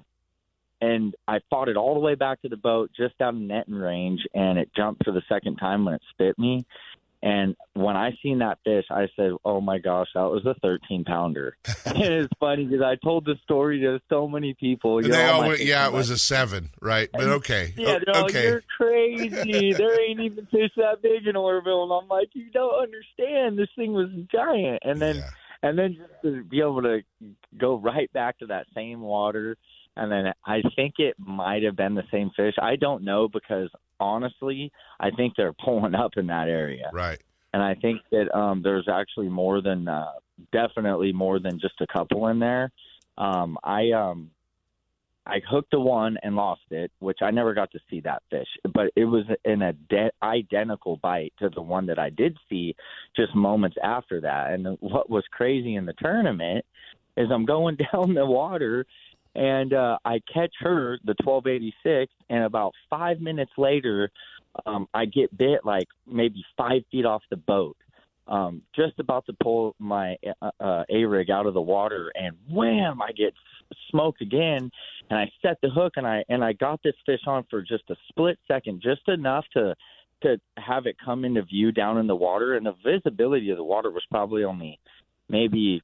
and 0.81 1.15
I 1.27 1.41
fought 1.49 1.69
it 1.69 1.77
all 1.77 1.93
the 1.93 1.99
way 1.99 2.15
back 2.15 2.41
to 2.41 2.49
the 2.49 2.57
boat, 2.57 2.89
just 2.97 3.21
out 3.21 3.35
of 3.35 3.39
netting 3.39 3.75
range, 3.75 4.21
and 4.33 4.57
it 4.57 4.71
jumped 4.75 5.05
for 5.05 5.11
the 5.11 5.21
second 5.29 5.57
time 5.57 5.85
when 5.85 5.93
it 5.93 6.01
spit 6.09 6.39
me, 6.39 6.65
and 7.23 7.55
when 7.73 7.95
I 7.95 8.11
seen 8.23 8.39
that 8.39 8.57
fish, 8.63 8.85
I 8.89 9.07
said, 9.15 9.33
"Oh 9.45 9.61
my 9.61 9.77
gosh, 9.77 10.07
that 10.15 10.23
was 10.23 10.43
a 10.45 10.55
13 10.55 11.03
pounder." 11.03 11.55
and 11.85 11.97
it's 11.97 12.33
funny 12.39 12.65
because 12.65 12.83
I 12.83 12.95
told 13.03 13.25
the 13.25 13.35
story 13.43 13.79
to 13.81 13.99
so 14.09 14.27
many 14.27 14.55
people. 14.55 15.03
You 15.03 15.11
they 15.11 15.25
all 15.25 15.55
"Yeah, 15.55 15.87
it 15.87 15.93
was 15.93 16.09
a 16.09 16.17
seven, 16.17 16.71
right?" 16.81 17.09
But 17.13 17.23
okay, 17.23 17.73
yeah, 17.77 17.99
o- 18.07 18.23
okay. 18.25 18.45
You're 18.45 18.63
crazy. 18.75 19.73
there 19.73 20.01
ain't 20.01 20.19
even 20.19 20.47
fish 20.47 20.71
that 20.77 21.03
big 21.03 21.27
in 21.27 21.35
Oroville, 21.35 21.83
and 21.83 21.91
I'm 21.91 22.09
like, 22.09 22.29
"You 22.33 22.49
don't 22.51 22.81
understand. 22.81 23.57
This 23.57 23.69
thing 23.75 23.93
was 23.93 24.09
giant." 24.31 24.79
And 24.83 24.99
then 24.99 25.17
yeah. 25.17 25.29
and 25.61 25.77
then 25.77 25.97
just 25.97 26.21
to 26.23 26.43
be 26.43 26.59
able 26.59 26.81
to 26.81 27.01
go 27.55 27.77
right 27.77 28.11
back 28.13 28.39
to 28.39 28.47
that 28.47 28.65
same 28.73 29.01
water, 29.01 29.57
and 29.95 30.11
then 30.11 30.33
I 30.45 30.61
think 30.75 30.95
it 30.97 31.15
might 31.19 31.63
have 31.63 31.75
been 31.75 31.95
the 31.95 32.03
same 32.11 32.31
fish. 32.35 32.55
I 32.61 32.75
don't 32.75 33.03
know 33.03 33.27
because 33.27 33.69
honestly, 33.99 34.71
I 34.99 35.11
think 35.11 35.35
they're 35.35 35.53
pulling 35.53 35.95
up 35.95 36.11
in 36.17 36.27
that 36.27 36.47
area, 36.47 36.89
Right. 36.93 37.21
and 37.53 37.61
I 37.61 37.75
think 37.75 38.01
that 38.11 38.35
um, 38.35 38.61
there's 38.61 38.87
actually 38.87 39.29
more 39.29 39.61
than 39.61 39.87
uh, 39.87 40.13
definitely 40.51 41.11
more 41.11 41.39
than 41.39 41.59
just 41.59 41.75
a 41.81 41.87
couple 41.87 42.27
in 42.27 42.39
there. 42.39 42.71
Um, 43.17 43.57
I 43.63 43.91
um, 43.91 44.31
I 45.25 45.39
hooked 45.47 45.71
the 45.71 45.79
one 45.79 46.17
and 46.23 46.35
lost 46.35 46.61
it, 46.71 46.91
which 46.99 47.19
I 47.21 47.29
never 47.29 47.53
got 47.53 47.71
to 47.71 47.79
see 47.89 47.99
that 48.01 48.23
fish, 48.31 48.47
but 48.73 48.91
it 48.95 49.05
was 49.05 49.25
in 49.45 49.61
an 49.61 49.77
ide- 49.91 50.11
identical 50.23 50.97
bite 50.97 51.33
to 51.39 51.49
the 51.49 51.61
one 51.61 51.85
that 51.87 51.99
I 51.99 52.09
did 52.09 52.37
see 52.49 52.75
just 53.15 53.35
moments 53.35 53.77
after 53.83 54.21
that. 54.21 54.51
And 54.51 54.77
what 54.79 55.09
was 55.09 55.23
crazy 55.31 55.75
in 55.75 55.85
the 55.85 55.93
tournament 55.93 56.65
is 57.17 57.29
I'm 57.31 57.45
going 57.45 57.77
down 57.93 58.15
the 58.15 58.25
water 58.25 58.85
and 59.35 59.73
uh, 59.73 59.97
I 60.03 60.19
catch 60.33 60.53
her, 60.59 60.99
the 61.05 61.15
1286, 61.23 62.11
and 62.29 62.43
about 62.43 62.73
five 62.89 63.21
minutes 63.21 63.51
later, 63.57 64.09
um, 64.65 64.87
I 64.93 65.05
get 65.05 65.35
bit 65.37 65.61
like 65.63 65.87
maybe 66.05 66.43
five 66.57 66.81
feet 66.91 67.05
off 67.05 67.23
the 67.29 67.37
boat. 67.37 67.77
Um, 68.27 68.61
just 68.75 68.99
about 68.99 69.25
to 69.25 69.33
pull 69.41 69.75
my 69.79 70.15
uh, 70.41 70.51
uh, 70.59 70.83
A 70.89 71.05
rig 71.05 71.29
out 71.29 71.45
of 71.45 71.53
the 71.53 71.61
water, 71.61 72.11
and 72.15 72.35
wham! 72.49 73.01
I 73.01 73.11
get 73.11 73.33
smoked 73.89 74.21
again, 74.21 74.69
and 75.09 75.19
I 75.19 75.31
set 75.41 75.57
the 75.61 75.69
hook, 75.69 75.93
and 75.95 76.05
I 76.05 76.23
and 76.29 76.43
I 76.43 76.53
got 76.53 76.81
this 76.83 76.93
fish 77.05 77.21
on 77.25 77.45
for 77.49 77.61
just 77.61 77.83
a 77.89 77.95
split 78.09 78.37
second, 78.47 78.81
just 78.81 79.07
enough 79.07 79.45
to 79.53 79.75
to 80.23 80.39
have 80.57 80.85
it 80.85 80.97
come 81.03 81.25
into 81.25 81.41
view 81.41 81.71
down 81.71 81.97
in 81.97 82.07
the 82.07 82.15
water, 82.15 82.55
and 82.55 82.65
the 82.65 82.75
visibility 82.85 83.49
of 83.49 83.57
the 83.57 83.63
water 83.63 83.89
was 83.89 84.03
probably 84.11 84.43
only 84.43 84.79
maybe 85.27 85.81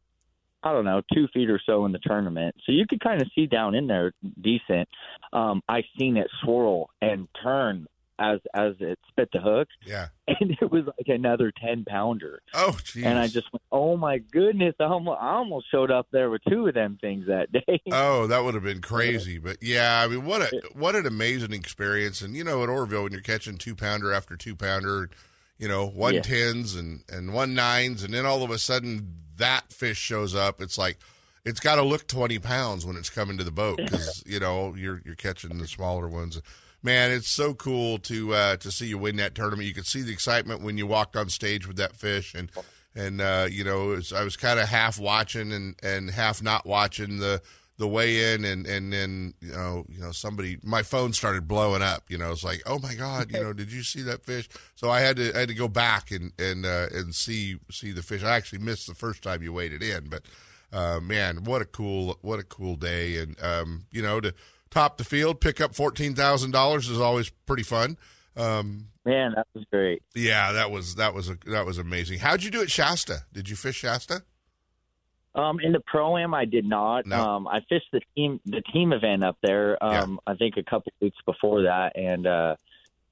I 0.64 0.72
don't 0.72 0.86
know 0.86 1.02
two 1.14 1.28
feet 1.34 1.50
or 1.50 1.60
so 1.66 1.86
in 1.86 1.92
the 1.92 2.00
tournament, 2.00 2.56
so 2.66 2.72
you 2.72 2.86
could 2.88 3.00
kind 3.00 3.22
of 3.22 3.28
see 3.36 3.46
down 3.46 3.76
in 3.76 3.88
there 3.88 4.12
decent. 4.42 4.90
Um, 5.34 5.62
I 5.70 5.84
seen 6.00 6.18
it 6.18 6.28
swirl 6.44 6.90
and 7.02 7.28
turn 7.44 7.86
as 8.20 8.40
as 8.56 8.74
it 8.80 8.98
spit 9.10 9.30
the 9.32 9.40
hook, 9.40 9.68
Yeah. 9.86 10.08
and 10.28 10.58
it 10.60 10.72
was 10.72 10.86
like 10.86 11.08
another 11.08 11.52
ten 11.64 11.86
pounder. 11.88 12.42
Oh, 12.56 12.76
jeez. 12.82 13.06
And 13.06 13.20
I 13.20 13.28
just 13.28 13.46
went, 13.54 13.62
oh 13.72 13.96
my 13.96 14.18
goodness! 14.18 14.74
I 14.80 14.86
almost, 14.86 15.20
I 15.22 15.34
almost 15.36 15.68
showed 15.70 15.92
up 15.92 16.08
there 16.12 16.32
with 16.32 16.42
two 16.50 16.66
of 16.66 16.74
them 16.74 16.98
things 17.00 17.28
that 17.28 17.52
day. 17.68 17.80
Oh, 17.92 18.26
that 18.26 18.44
would 18.44 18.56
have 18.56 18.64
been 18.64 18.82
crazy. 18.82 19.38
But 19.38 19.58
yeah, 19.62 20.02
I 20.04 20.08
mean, 20.08 20.26
what 20.26 20.42
a 20.42 20.62
what 20.74 20.96
an 20.96 21.06
amazing 21.06 21.54
experience. 21.54 22.22
And 22.22 22.36
you 22.36 22.44
know, 22.44 22.64
at 22.64 22.70
Oroville, 22.70 23.04
when 23.04 23.12
you're 23.12 23.22
catching 23.22 23.58
two 23.60 23.76
pounder 23.76 24.12
after 24.12 24.36
two 24.36 24.56
pounder, 24.56 25.12
you 25.60 25.68
know, 25.68 25.86
one 25.86 26.24
tens 26.24 26.74
Yeah. 26.74 26.80
and 26.82 27.04
and 27.10 27.34
one 27.36 27.54
nines, 27.54 28.04
and 28.04 28.12
then 28.16 28.26
all 28.26 28.42
of 28.42 28.50
a 28.50 28.58
sudden 28.58 29.14
that 29.38 29.72
fish 29.72 29.98
shows 29.98 30.36
up. 30.36 30.62
It's 30.62 30.78
like 30.78 30.98
it's 31.46 31.60
got 31.60 31.76
to 31.76 31.84
look 31.84 32.08
twenty 32.08 32.40
pounds 32.40 32.86
when 32.86 32.96
it's 32.96 33.10
coming 33.10 33.38
to 33.38 33.44
the 33.44 33.52
boat 33.52 33.78
because 33.78 34.24
you 34.26 34.40
know 34.40 34.76
you're 34.76 35.02
you're 35.06 35.16
catching 35.16 35.58
the 35.58 35.68
smaller 35.68 36.08
ones. 36.08 36.42
Man, 36.84 37.12
it's 37.12 37.30
so 37.30 37.54
cool 37.54 37.98
to 38.00 38.34
uh, 38.34 38.58
to 38.58 38.72
see 38.72 38.88
you 38.88 38.98
win 38.98 39.16
that 39.18 39.34
tournament. 39.34 39.68
You 39.68 39.74
could 39.74 39.88
see 39.88 40.04
the 40.04 40.14
excitement 40.14 40.62
when 40.62 40.78
you 40.78 40.86
walked 40.86 41.16
on 41.16 41.30
stage 41.30 41.68
with 41.68 41.78
that 41.78 41.96
fish, 41.96 42.36
and 42.36 42.52
and 42.96 43.22
uh, 43.22 43.48
you 43.50 43.64
know, 43.64 43.92
it 43.92 43.96
was, 43.96 44.14
I 44.14 44.24
was 44.24 44.36
kind 44.36 44.60
of 44.60 44.68
half 44.68 45.00
watching 45.00 45.52
and 45.52 45.76
and 45.82 46.10
half 46.10 46.42
not 46.42 46.66
watching 46.66 47.20
the 47.20 47.42
the 47.78 47.88
weigh 47.88 48.34
in, 48.34 48.44
and 48.44 48.66
and 48.66 48.92
then 48.92 49.34
you 49.40 49.52
know 49.52 49.86
you 49.90 50.00
know 50.00 50.12
somebody 50.12 50.58
my 50.64 50.84
phone 50.84 51.14
started 51.14 51.48
blowing 51.48 51.82
up. 51.82 52.04
You 52.10 52.18
know, 52.18 52.32
it's 52.32 52.44
like 52.44 52.62
oh 52.66 52.80
my 52.80 52.96
god, 52.96 53.32
you 53.32 53.42
know, 53.42 53.54
did 53.54 53.72
you 53.72 53.84
see 53.84 54.02
that 54.04 54.26
fish? 54.26 54.50
So 54.76 54.90
I 54.90 55.02
had 55.02 55.18
to 55.18 55.36
I 55.36 55.40
had 55.42 55.50
to 55.50 55.56
go 55.56 55.68
back 55.68 56.12
and 56.12 56.32
and 56.40 56.66
uh, 56.66 56.88
and 56.94 57.14
see 57.14 57.58
see 57.72 57.92
the 57.92 58.04
fish. 58.04 58.24
I 58.24 58.36
actually 58.36 58.60
missed 58.60 58.88
the 58.88 58.96
first 58.96 59.22
time 59.22 59.44
you 59.44 59.54
weighed 59.54 59.74
it 59.74 59.84
in, 59.84 60.10
but 60.10 60.24
uh, 60.74 61.00
man, 61.00 61.44
what 61.44 61.62
a 61.62 61.66
cool 61.66 62.18
what 62.22 62.40
a 62.40 62.44
cool 62.44 62.76
day, 62.76 63.18
and 63.18 63.42
um, 63.44 63.86
you 63.92 64.02
know 64.02 64.20
to 64.20 64.34
top 64.70 64.98
the 64.98 65.04
field, 65.04 65.40
pick 65.40 65.62
up 65.62 65.76
fourteen 65.76 66.16
thousand 66.16 66.52
dollars 66.52 66.90
is 66.90 67.00
always 67.00 67.30
pretty 67.30 67.64
fun. 67.64 67.98
Um, 68.36 68.88
Man, 69.06 69.34
that 69.36 69.48
was 69.54 69.64
great. 69.72 70.04
yeah, 70.16 70.52
that 70.52 70.70
was 70.70 70.96
that 70.96 71.14
was 71.14 71.30
a, 71.30 71.38
that 71.46 71.66
was 71.66 71.78
amazing. 71.78 72.20
How'd 72.20 72.44
you 72.44 72.52
do 72.52 72.62
at 72.62 72.70
Shasta? 72.70 73.20
Did 73.32 73.50
you 73.50 73.56
fish 73.56 73.78
Shasta? 73.78 74.24
Um, 75.38 75.60
in 75.60 75.72
the 75.72 75.80
pro 75.86 76.18
am, 76.18 76.34
I 76.34 76.46
did 76.46 76.66
not. 76.66 77.06
No. 77.06 77.22
Um, 77.24 77.48
I 77.48 77.60
fished 77.70 77.86
the 77.94 78.02
team 78.16 78.40
the 78.46 78.62
team 78.74 78.92
event 78.92 79.24
up 79.24 79.38
there. 79.44 79.82
Um, 79.84 80.20
I 80.26 80.34
think 80.34 80.56
a 80.58 80.64
couple 80.64 80.92
weeks 81.00 81.18
before 81.26 81.64
that, 81.64 81.96
and 81.96 82.26
uh, 82.26 82.56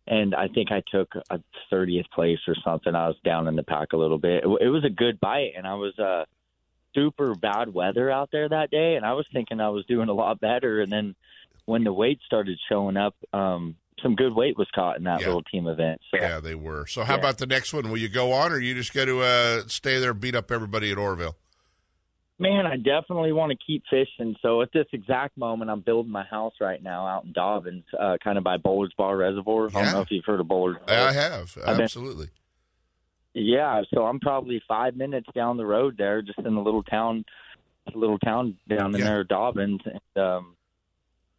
and 0.07 0.33
I 0.33 0.47
think 0.47 0.71
I 0.71 0.81
took 0.91 1.09
a 1.29 1.39
thirtieth 1.69 2.09
place 2.11 2.39
or 2.47 2.55
something. 2.65 2.95
I 2.95 3.07
was 3.07 3.17
down 3.23 3.47
in 3.47 3.55
the 3.55 3.63
pack 3.63 3.93
a 3.93 3.97
little 3.97 4.17
bit. 4.17 4.43
It, 4.43 4.47
it 4.61 4.69
was 4.69 4.83
a 4.83 4.89
good 4.89 5.19
bite, 5.19 5.51
and 5.55 5.67
I 5.67 5.75
was 5.75 5.97
uh, 5.99 6.25
super 6.95 7.35
bad 7.35 7.73
weather 7.73 8.09
out 8.09 8.29
there 8.31 8.49
that 8.49 8.71
day, 8.71 8.95
and 8.95 9.05
I 9.05 9.13
was 9.13 9.27
thinking 9.31 9.59
I 9.59 9.69
was 9.69 9.85
doing 9.85 10.09
a 10.09 10.13
lot 10.13 10.39
better. 10.39 10.81
And 10.81 10.91
then 10.91 11.15
when 11.65 11.83
the 11.83 11.93
weight 11.93 12.19
started 12.25 12.57
showing 12.69 12.97
up, 12.97 13.15
um, 13.33 13.75
some 14.01 14.15
good 14.15 14.33
weight 14.35 14.57
was 14.57 14.67
caught 14.73 14.97
in 14.97 15.03
that 15.03 15.21
Yeah. 15.21 15.27
little 15.27 15.43
team 15.43 15.67
event. 15.67 16.01
So 16.11 16.19
Yeah, 16.21 16.39
they 16.39 16.55
were. 16.55 16.85
So 16.87 17.03
how 17.03 17.13
Yeah. 17.13 17.19
about 17.19 17.37
the 17.37 17.47
next 17.47 17.73
one? 17.73 17.89
Will 17.89 17.97
you 17.97 18.09
go 18.09 18.31
on, 18.33 18.51
or 18.51 18.59
you 18.59 18.73
just 18.73 18.93
go 18.93 19.05
to 19.05 19.21
uh, 19.21 19.61
stay 19.67 19.99
there, 19.99 20.13
beat 20.13 20.35
up 20.35 20.51
everybody 20.51 20.91
at 20.91 20.97
Oroville? 20.97 21.35
Man, 22.37 22.65
I 22.65 22.75
definitely 22.75 23.31
want 23.31 23.51
to 23.53 23.57
keep 23.65 23.83
fishing. 23.89 24.35
So 24.41 24.61
at 24.61 24.69
this 24.73 24.87
exact 24.91 25.37
moment, 25.37 25.71
I'm 25.71 25.79
building 25.79 26.11
my 26.11 26.23
house 26.25 26.53
right 26.59 26.83
now 26.83 27.07
out 27.07 27.23
in 27.23 27.31
Dobbins, 27.31 27.85
uh, 27.97 28.17
kind 28.21 28.37
of 28.37 28.43
by 28.43 28.57
Bullards 28.57 28.93
Bar 28.97 29.15
Reservoir. 29.15 29.69
I 29.69 29.83
don't 29.83 29.93
know 29.93 30.01
if 30.01 30.11
you've 30.11 30.25
heard 30.25 30.41
of 30.41 30.47
Bullards 30.49 30.79
Bar. 30.85 30.95
I 30.97 31.13
have 31.13 31.57
I've 31.65 31.77
been- 31.77 31.83
absolutely. 31.85 32.27
Yeah, 33.33 33.81
so 33.93 34.05
I'm 34.05 34.19
probably 34.21 34.61
five 34.67 34.95
minutes 34.95 35.27
down 35.35 35.57
the 35.57 35.65
road 35.65 35.95
there, 35.97 36.21
just 36.21 36.39
in 36.39 36.55
a 36.55 36.61
little 36.61 36.83
town, 36.83 37.25
a 37.93 37.97
little 37.97 38.17
town 38.19 38.57
down 38.69 38.93
in 38.95 38.99
Yeah. 38.99 39.07
there, 39.07 39.23
Dobbins. 39.25 39.81
And 39.85 40.23
um, 40.23 40.54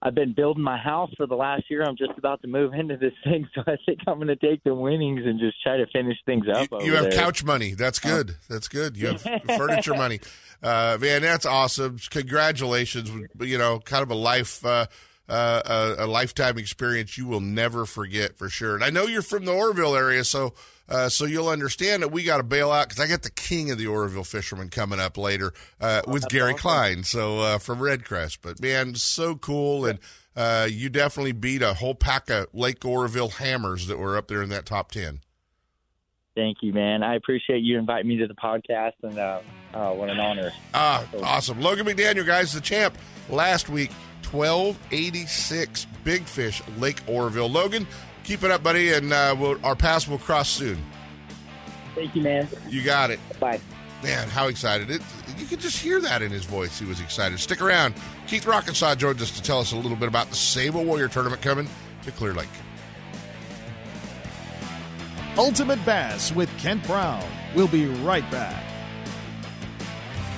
I've 0.02 0.14
been 0.14 0.34
building 0.34 0.62
my 0.62 0.76
house 0.76 1.10
for 1.16 1.26
the 1.26 1.34
last 1.34 1.64
year. 1.70 1.82
I'm 1.82 1.96
just 1.96 2.12
about 2.18 2.42
to 2.42 2.48
move 2.48 2.74
into 2.74 2.96
this 2.96 3.14
thing, 3.24 3.48
so 3.54 3.62
I 3.66 3.76
think 3.86 4.00
I'm 4.06 4.16
going 4.16 4.28
to 4.28 4.36
take 4.36 4.62
the 4.62 4.74
winnings 4.74 5.22
and 5.24 5.40
just 5.40 5.60
try 5.62 5.78
to 5.78 5.86
finish 5.86 6.18
things 6.26 6.46
up. 6.48 6.68
You, 6.70 6.86
you 6.86 6.94
have 6.94 7.10
there. 7.10 7.12
couch 7.12 7.42
money. 7.44 7.72
That's 7.72 7.98
good. 7.98 8.36
That's 8.48 8.68
good. 8.68 8.96
You 8.96 9.08
have 9.08 9.22
furniture 9.56 9.94
money. 9.94 10.20
Uh, 10.62 10.98
man, 11.00 11.22
that's 11.22 11.46
awesome. 11.46 11.98
Congratulations. 12.10 13.10
You 13.40 13.58
know, 13.58 13.78
kind 13.80 14.02
of 14.02 14.10
a 14.10 14.14
life, 14.14 14.64
uh, 14.64 14.86
uh, 15.28 15.94
a, 15.98 16.04
a 16.04 16.06
lifetime 16.06 16.58
experience 16.58 17.16
you 17.16 17.26
will 17.26 17.40
never 17.40 17.86
forget 17.86 18.36
for 18.36 18.48
sure. 18.48 18.74
And 18.74 18.84
I 18.84 18.90
know 18.90 19.04
you're 19.04 19.22
from 19.22 19.44
the 19.44 19.52
Oroville 19.52 19.96
area, 19.96 20.24
so 20.24 20.52
uh, 20.88 21.08
so 21.08 21.24
you'll 21.24 21.48
understand 21.48 22.02
that 22.02 22.08
we 22.08 22.22
got 22.22 22.38
to 22.38 22.42
bail 22.42 22.70
out 22.70 22.88
because 22.88 23.02
I 23.02 23.08
got 23.08 23.22
the 23.22 23.30
king 23.30 23.70
of 23.70 23.78
the 23.78 23.86
Oroville 23.86 24.24
fishermen 24.24 24.68
coming 24.68 25.00
up 25.00 25.16
later 25.16 25.52
uh, 25.80 26.02
with 26.06 26.28
Gary 26.28 26.54
Klein, 26.54 27.04
so 27.04 27.40
uh, 27.40 27.58
from 27.58 27.78
Redcrest. 27.78 28.38
But 28.42 28.60
man, 28.60 28.94
so 28.94 29.34
cool, 29.34 29.86
and 29.86 29.98
uh, 30.36 30.68
you 30.70 30.88
definitely 30.88 31.32
beat 31.32 31.62
a 31.62 31.74
whole 31.74 31.94
pack 31.94 32.30
of 32.30 32.46
Lake 32.52 32.84
Oroville 32.84 33.30
hammers 33.30 33.86
that 33.86 33.98
were 33.98 34.16
up 34.16 34.28
there 34.28 34.42
in 34.42 34.48
that 34.50 34.66
top 34.66 34.92
ten. 34.92 35.20
Thank 36.36 36.58
you, 36.60 36.74
man. 36.74 37.02
I 37.02 37.14
appreciate 37.14 37.60
you 37.60 37.78
inviting 37.78 38.08
me 38.08 38.18
to 38.18 38.26
the 38.26 38.34
podcast, 38.34 38.92
and 39.02 39.18
uh, 39.18 39.40
uh, 39.72 39.92
what 39.92 40.10
an 40.10 40.20
honor. 40.20 40.52
Ah, 40.74 41.02
awesome. 41.22 41.60
Logan 41.62 41.86
McDaniel, 41.86 42.26
guys, 42.26 42.52
the 42.52 42.60
champ 42.60 42.96
last 43.30 43.70
week, 43.70 43.90
1286 44.30 45.86
Big 46.04 46.24
Fish, 46.24 46.62
Lake 46.78 47.00
Oroville. 47.08 47.48
Logan, 47.48 47.86
keep 48.26 48.42
it 48.42 48.50
up, 48.50 48.62
buddy, 48.62 48.92
and 48.92 49.12
uh, 49.12 49.34
we'll, 49.38 49.58
our 49.64 49.76
paths 49.76 50.06
will 50.06 50.18
cross 50.18 50.50
soon. 50.50 50.84
Thank 51.94 52.14
you, 52.14 52.22
man. 52.22 52.46
You 52.68 52.82
got 52.82 53.10
it. 53.10 53.20
Bye. 53.40 53.60
Man, 54.02 54.28
how 54.28 54.48
excited. 54.48 54.90
It, 54.90 55.00
you 55.38 55.46
could 55.46 55.60
just 55.60 55.78
hear 55.78 56.00
that 56.00 56.20
in 56.20 56.30
his 56.30 56.44
voice. 56.44 56.78
He 56.78 56.84
was 56.84 57.00
excited. 57.00 57.38
Stick 57.40 57.62
around. 57.62 57.94
Keith 58.26 58.44
Rockensaw 58.44 58.98
joins 58.98 59.22
us 59.22 59.30
to 59.30 59.42
tell 59.42 59.60
us 59.60 59.72
a 59.72 59.76
little 59.76 59.96
bit 59.96 60.08
about 60.08 60.28
the 60.28 60.36
Save 60.36 60.74
a 60.74 60.82
Warrior 60.82 61.08
tournament 61.08 61.40
coming 61.40 61.68
to 62.02 62.10
Clear 62.12 62.34
Lake. 62.34 62.48
Ultimate 65.38 65.82
Bass 65.86 66.32
with 66.32 66.50
Kent 66.58 66.86
Brown. 66.86 67.24
We'll 67.54 67.68
be 67.68 67.86
right 67.86 68.28
back. 68.30 68.65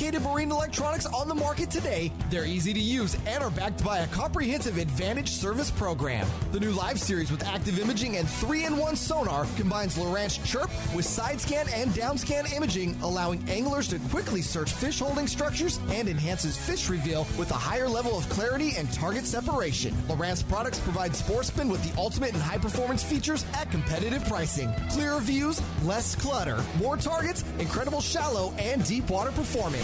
marine 0.00 0.50
electronics 0.50 1.06
on 1.06 1.28
the 1.28 1.34
market 1.34 1.70
today. 1.70 2.10
They're 2.28 2.44
easy 2.44 2.72
to 2.74 2.80
use 2.80 3.16
and 3.26 3.42
are 3.42 3.50
backed 3.50 3.84
by 3.84 3.98
a 3.98 4.06
comprehensive 4.08 4.76
Advantage 4.76 5.30
service 5.30 5.70
program. 5.70 6.26
The 6.50 6.60
new 6.60 6.72
Live 6.72 6.98
series 6.98 7.30
with 7.30 7.44
active 7.44 7.78
imaging 7.78 8.16
and 8.16 8.28
3 8.28 8.64
in 8.64 8.76
1 8.76 8.96
sonar 8.96 9.46
combines 9.56 9.96
Lowrance 9.96 10.44
Chirp 10.44 10.68
with 10.94 11.04
side 11.04 11.40
scan 11.40 11.66
and 11.72 11.94
down 11.94 12.18
scan 12.18 12.46
imaging, 12.52 12.98
allowing 13.02 13.48
anglers 13.48 13.88
to 13.88 13.98
quickly 14.10 14.42
search 14.42 14.72
fish 14.72 14.98
holding 14.98 15.28
structures 15.28 15.78
and 15.90 16.08
enhances 16.08 16.56
fish 16.56 16.88
reveal 16.90 17.26
with 17.38 17.50
a 17.52 17.54
higher 17.54 17.88
level 17.88 18.18
of 18.18 18.28
clarity 18.28 18.72
and 18.76 18.92
target 18.92 19.24
separation. 19.26 19.94
Lowrance 20.08 20.46
products 20.48 20.80
provide 20.80 21.14
sportsmen 21.14 21.68
with 21.68 21.82
the 21.84 22.00
ultimate 22.00 22.32
and 22.32 22.42
high 22.42 22.58
performance 22.58 23.04
features 23.04 23.46
at 23.54 23.70
competitive 23.70 24.24
pricing. 24.26 24.72
Clearer 24.90 25.20
views, 25.20 25.62
less 25.84 26.16
clutter, 26.16 26.58
more 26.78 26.96
targets, 26.96 27.44
incredible 27.58 28.00
shallow 28.00 28.52
and 28.58 28.84
deep 28.84 29.08
water 29.08 29.30
performance. 29.30 29.83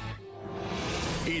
It 1.27 1.40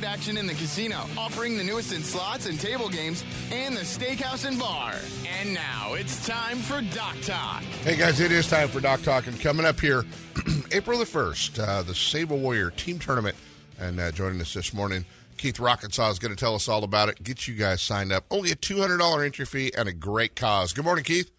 action 0.03 0.37
in 0.37 0.47
the 0.47 0.53
casino, 0.53 1.05
offering 1.17 1.57
the 1.57 1.63
newest 1.63 1.93
in 1.93 2.01
slots 2.01 2.45
and 2.45 2.59
table 2.59 2.89
games, 2.89 3.23
and 3.51 3.75
the 3.75 3.81
steakhouse 3.81 4.47
and 4.47 4.57
bar. 4.59 4.95
And 5.39 5.53
now 5.53 5.93
it's 5.93 6.25
time 6.25 6.57
for 6.57 6.81
Dock 6.93 7.19
Talk. 7.21 7.61
Hey 7.83 7.95
guys, 7.95 8.19
it 8.19 8.31
is 8.31 8.47
time 8.47 8.67
for 8.67 8.79
Dock 8.79 9.01
Talk, 9.01 9.27
and 9.27 9.39
coming 9.39 9.65
up 9.65 9.79
here, 9.79 10.03
April 10.71 10.99
the 10.99 11.05
first, 11.05 11.59
uh, 11.59 11.83
the 11.83 12.27
a 12.29 12.35
Warrior 12.35 12.71
Team 12.71 12.99
Tournament, 12.99 13.35
and 13.79 13.99
uh, 13.99 14.11
joining 14.11 14.41
us 14.41 14.53
this 14.53 14.73
morning, 14.73 15.05
Keith 15.37 15.57
Rockensaw 15.57 16.11
is 16.11 16.19
going 16.19 16.33
to 16.33 16.39
tell 16.39 16.53
us 16.53 16.67
all 16.67 16.83
about 16.83 17.09
it. 17.09 17.23
Get 17.23 17.47
you 17.47 17.55
guys 17.55 17.81
signed 17.81 18.11
up. 18.11 18.25
Only 18.29 18.51
a 18.51 18.55
two 18.55 18.79
hundred 18.79 18.99
dollar 18.99 19.23
entry 19.23 19.45
fee 19.45 19.71
and 19.75 19.89
a 19.89 19.93
great 19.93 20.35
cause. 20.35 20.71
Good 20.73 20.85
morning, 20.85 21.03
Keith. 21.03 21.31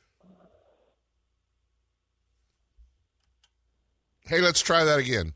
Hey, 4.25 4.41
let's 4.41 4.61
try 4.61 4.85
that 4.85 4.99
again. 4.99 5.35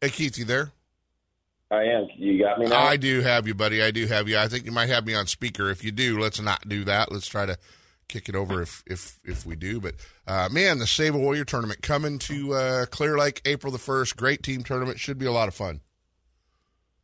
Hey, 0.00 0.10
Keith, 0.10 0.36
you 0.36 0.44
there? 0.44 0.73
I 1.74 1.84
am. 1.84 2.08
You 2.16 2.42
got 2.42 2.58
me 2.58 2.66
now. 2.66 2.82
I 2.82 2.96
do 2.96 3.20
have 3.20 3.46
you, 3.46 3.54
buddy. 3.54 3.82
I 3.82 3.90
do 3.90 4.06
have 4.06 4.28
you. 4.28 4.38
I 4.38 4.48
think 4.48 4.64
you 4.64 4.72
might 4.72 4.88
have 4.88 5.06
me 5.06 5.14
on 5.14 5.26
speaker. 5.26 5.70
If 5.70 5.84
you 5.84 5.92
do, 5.92 6.18
let's 6.18 6.40
not 6.40 6.68
do 6.68 6.84
that. 6.84 7.12
Let's 7.12 7.26
try 7.26 7.46
to 7.46 7.58
kick 8.08 8.28
it 8.28 8.34
over 8.34 8.62
if 8.62 8.82
if 8.86 9.18
if 9.24 9.46
we 9.46 9.56
do. 9.56 9.80
But 9.80 9.94
uh, 10.26 10.48
man, 10.50 10.78
the 10.78 10.86
Save 10.86 11.14
a 11.14 11.18
Warrior 11.18 11.44
tournament 11.44 11.82
coming 11.82 12.18
to 12.20 12.54
uh, 12.54 12.86
Clear 12.86 13.18
Lake 13.18 13.42
April 13.44 13.72
the 13.72 13.78
first. 13.78 14.16
Great 14.16 14.42
team 14.42 14.62
tournament. 14.62 14.98
Should 14.98 15.18
be 15.18 15.26
a 15.26 15.32
lot 15.32 15.48
of 15.48 15.54
fun. 15.54 15.80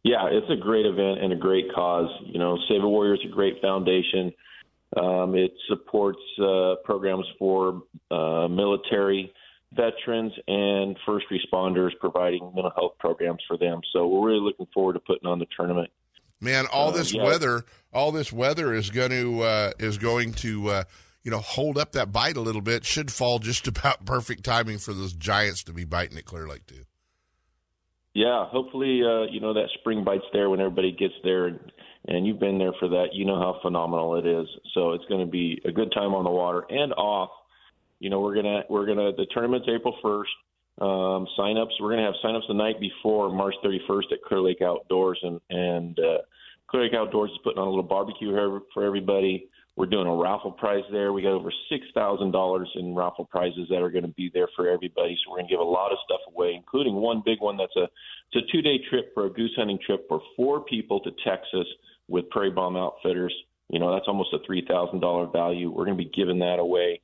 Yeah, 0.03 0.29
it's 0.31 0.51
a 0.51 0.57
great 0.57 0.87
event 0.87 1.23
and 1.23 1.33
a 1.33 1.37
great 1.37 1.73
cause. 1.75 2.09
You 2.25 2.39
know, 2.39 2.59
Save 2.69 2.83
a 2.83 2.89
Warrior 2.89 3.15
is 3.15 3.21
a 3.27 3.33
great 3.33 3.61
foundation. 3.61 4.33
Um, 4.97 5.37
it 5.37 5.53
supports 5.69 6.19
uh, 6.43 6.77
programs 6.85 7.27
for 7.39 7.83
uh, 8.11 8.49
military 8.49 9.33
veterans 9.73 10.33
and 10.49 10.97
first 11.07 11.27
responders, 11.31 11.91
providing 12.01 12.53
mental 12.55 12.73
health 12.75 12.93
programs 12.99 13.43
for 13.47 13.57
them. 13.57 13.81
So 13.93 14.07
we're 14.07 14.29
really 14.29 14.41
looking 14.41 14.67
forward 14.75 14.95
to 14.95 15.01
putting 15.01 15.29
on 15.29 15.39
the 15.39 15.47
tournament. 15.57 15.91
Man, 16.41 16.67
all 16.73 16.89
Uh, 16.89 16.93
this 16.93 17.13
yeah. 17.13 17.23
weather, 17.23 17.65
all 17.93 18.13
this 18.13 18.33
weather 18.33 18.75
is 18.75 18.91
going 18.91 19.11
to 19.11 19.43
uh, 19.43 19.73
is 19.79 19.99
going 19.99 20.33
to 20.35 20.69
uh, 20.69 20.85
you 21.23 21.31
know 21.31 21.39
hold 21.39 21.77
up 21.77 21.93
that 21.93 22.13
bite 22.13 22.37
a 22.37 22.41
little 22.41 22.63
bit. 22.63 22.85
Should 22.85 23.13
fall 23.13 23.39
just 23.39 23.69
about 23.73 24.05
perfect 24.05 24.45
timing 24.45 24.79
for 24.79 24.93
those 24.93 25.13
giants 25.13 25.63
to 25.65 25.73
be 25.73 25.85
biting 25.85 26.17
at 26.19 26.25
Clear 26.25 26.49
Lake 26.49 26.67
too. 26.67 26.85
Yeah, 28.15 28.47
hopefully, 28.47 29.03
uh, 29.05 29.31
you 29.31 29.41
know 29.41 29.55
that 29.55 29.69
spring 29.79 30.03
bite's 30.03 30.25
there 30.33 30.51
when 30.51 30.61
everybody 30.61 30.91
gets 30.91 31.15
there, 31.23 31.47
and, 31.47 31.61
and 32.09 32.27
you've 32.27 32.41
been 32.41 32.59
there 32.59 32.73
for 32.81 32.89
that. 32.89 33.09
You 33.13 33.25
know 33.25 33.39
how 33.39 33.59
phenomenal 33.63 34.17
it 34.17 34.27
is. 34.27 34.49
So 34.75 34.93
it's 34.93 35.05
going 35.05 35.25
to 35.25 35.31
be 35.31 35.61
a 35.65 35.71
good 35.71 35.93
time 35.93 36.15
on 36.15 36.25
the 36.25 36.31
water 36.31 36.65
and 36.69 36.93
off. 36.95 37.31
You 38.01 38.09
know, 38.09 38.21
we're 38.21 38.35
gonna 38.35 38.63
we're 38.69 38.87
gonna 38.87 39.13
the 39.13 39.27
tournament's 39.33 39.69
April 39.69 39.95
first. 40.03 40.31
Um, 40.81 41.29
signups 41.39 41.79
we're 41.79 41.91
gonna 41.91 42.07
have 42.07 42.15
signups 42.25 42.49
the 42.49 42.55
night 42.55 42.81
before 42.81 43.31
March 43.31 43.55
31st 43.63 44.13
at 44.13 44.23
Clear 44.27 44.41
Lake 44.41 44.63
Outdoors, 44.63 45.21
and 45.23 45.39
and 45.51 45.99
uh, 45.99 46.19
Clear 46.69 46.85
Lake 46.85 46.95
Outdoors 46.95 47.31
is 47.31 47.39
putting 47.45 47.59
on 47.59 47.67
a 47.67 47.71
little 47.71 47.85
barbecue 47.85 48.33
for, 48.73 48.85
everybody. 48.85 49.49
We're 49.77 49.87
doing 49.87 50.07
a 50.07 50.15
raffle 50.15 50.53
prize 50.53 50.85
there. 50.91 51.13
We 51.13 51.23
got 51.23 51.33
over 51.33 51.53
six 51.69 51.85
thousand 51.95 52.31
dollars 52.33 52.71
in 52.75 52.95
raffle 52.95 53.27
prizes 53.27 53.69
that 53.69 53.83
are 53.83 53.91
going 53.91 54.05
to 54.05 54.13
be 54.13 54.31
there 54.33 54.49
for 54.57 54.69
everybody. 54.69 55.17
So 55.23 55.31
we're 55.31 55.39
going 55.39 55.49
to 55.49 55.53
give 55.53 55.61
a 55.61 55.65
lot 55.65 55.93
of 55.93 55.99
stuff 56.05 56.21
away, 56.35 56.55
including 56.55 56.95
one 56.95 57.23
big 57.25 57.41
one 57.41 57.59
that's 57.59 57.77
a 57.77 57.85
it's 58.33 58.49
a 58.49 58.53
two 58.53 58.63
day 58.63 58.79
trip 58.89 59.13
for 59.13 59.27
a 59.27 59.31
goose 59.31 59.53
hunting 59.57 59.79
trip 59.85 60.07
for 60.09 60.23
four 60.37 60.65
people 60.65 61.01
to 61.01 61.11
Texas 61.25 61.67
with 62.09 62.31
Prairie 62.31 62.51
Bomb 62.51 62.77
Outfitters. 62.77 63.35
You 63.69 63.79
know 63.79 63.93
that's 63.93 64.09
almost 64.09 64.33
a 64.33 64.39
three 64.47 64.65
thousand 64.67 65.01
dollar 65.01 65.27
value. 65.27 65.71
We're 65.71 65.85
going 65.85 65.99
to 65.99 66.05
be 66.05 66.11
giving 66.15 66.39
that 66.39 66.59
away. 66.59 67.01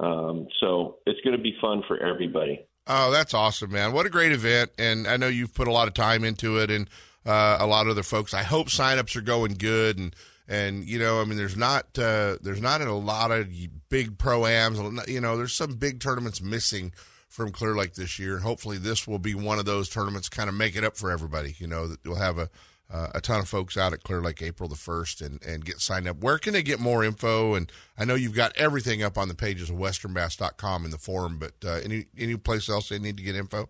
Um, 0.00 0.48
so 0.60 0.96
it's 1.06 1.20
going 1.20 1.36
to 1.36 1.42
be 1.42 1.56
fun 1.60 1.82
for 1.86 1.98
everybody. 1.98 2.66
Oh, 2.86 3.10
that's 3.10 3.32
awesome, 3.32 3.72
man! 3.72 3.92
What 3.92 4.04
a 4.04 4.10
great 4.10 4.32
event, 4.32 4.70
and 4.78 5.06
I 5.06 5.16
know 5.16 5.28
you've 5.28 5.54
put 5.54 5.68
a 5.68 5.72
lot 5.72 5.88
of 5.88 5.94
time 5.94 6.22
into 6.22 6.58
it, 6.58 6.70
and 6.70 6.88
uh, 7.24 7.56
a 7.60 7.66
lot 7.66 7.86
of 7.86 7.92
other 7.92 8.02
folks. 8.02 8.34
I 8.34 8.42
hope 8.42 8.68
signups 8.68 9.16
are 9.16 9.22
going 9.22 9.54
good 9.54 9.98
and 9.98 10.14
and 10.46 10.84
you 10.84 10.98
know, 10.98 11.20
I 11.20 11.24
mean, 11.24 11.38
there's 11.38 11.56
not 11.56 11.98
uh, 11.98 12.36
there's 12.42 12.60
not 12.60 12.80
a 12.80 12.92
lot 12.92 13.30
of 13.30 13.48
big 13.88 14.18
proams. 14.18 15.08
You 15.08 15.20
know, 15.20 15.36
there's 15.36 15.54
some 15.54 15.74
big 15.74 16.00
tournaments 16.00 16.42
missing 16.42 16.92
from 17.28 17.50
Clear 17.50 17.74
Lake 17.74 17.94
this 17.94 18.18
year. 18.18 18.38
Hopefully, 18.40 18.76
this 18.76 19.08
will 19.08 19.18
be 19.18 19.34
one 19.34 19.58
of 19.58 19.64
those 19.64 19.88
tournaments, 19.88 20.28
kind 20.28 20.48
of 20.48 20.54
make 20.54 20.76
it 20.76 20.84
up 20.84 20.96
for 20.96 21.10
everybody. 21.10 21.56
You 21.58 21.66
know, 21.66 21.88
that 21.88 22.00
you'll 22.04 22.16
have 22.16 22.38
a 22.38 22.50
uh, 22.94 23.08
a 23.12 23.20
ton 23.20 23.40
of 23.40 23.48
folks 23.48 23.76
out 23.76 23.92
at 23.92 24.04
Clear 24.04 24.20
Lake 24.20 24.40
April 24.40 24.68
the 24.68 24.76
first 24.76 25.20
and 25.20 25.42
and 25.44 25.64
get 25.64 25.80
signed 25.80 26.06
up. 26.06 26.18
Where 26.18 26.38
can 26.38 26.52
they 26.52 26.62
get 26.62 26.78
more 26.78 27.02
info? 27.02 27.54
And 27.54 27.70
I 27.98 28.04
know 28.04 28.14
you've 28.14 28.36
got 28.36 28.56
everything 28.56 29.02
up 29.02 29.18
on 29.18 29.26
the 29.26 29.34
pages 29.34 29.68
of 29.68 29.76
westernbass.com 29.76 30.84
in 30.84 30.92
the 30.92 30.98
forum, 30.98 31.38
but 31.38 31.54
uh, 31.64 31.80
any 31.82 32.06
any 32.16 32.36
place 32.36 32.68
else 32.68 32.90
they 32.90 33.00
need 33.00 33.16
to 33.16 33.24
get 33.24 33.34
info? 33.34 33.68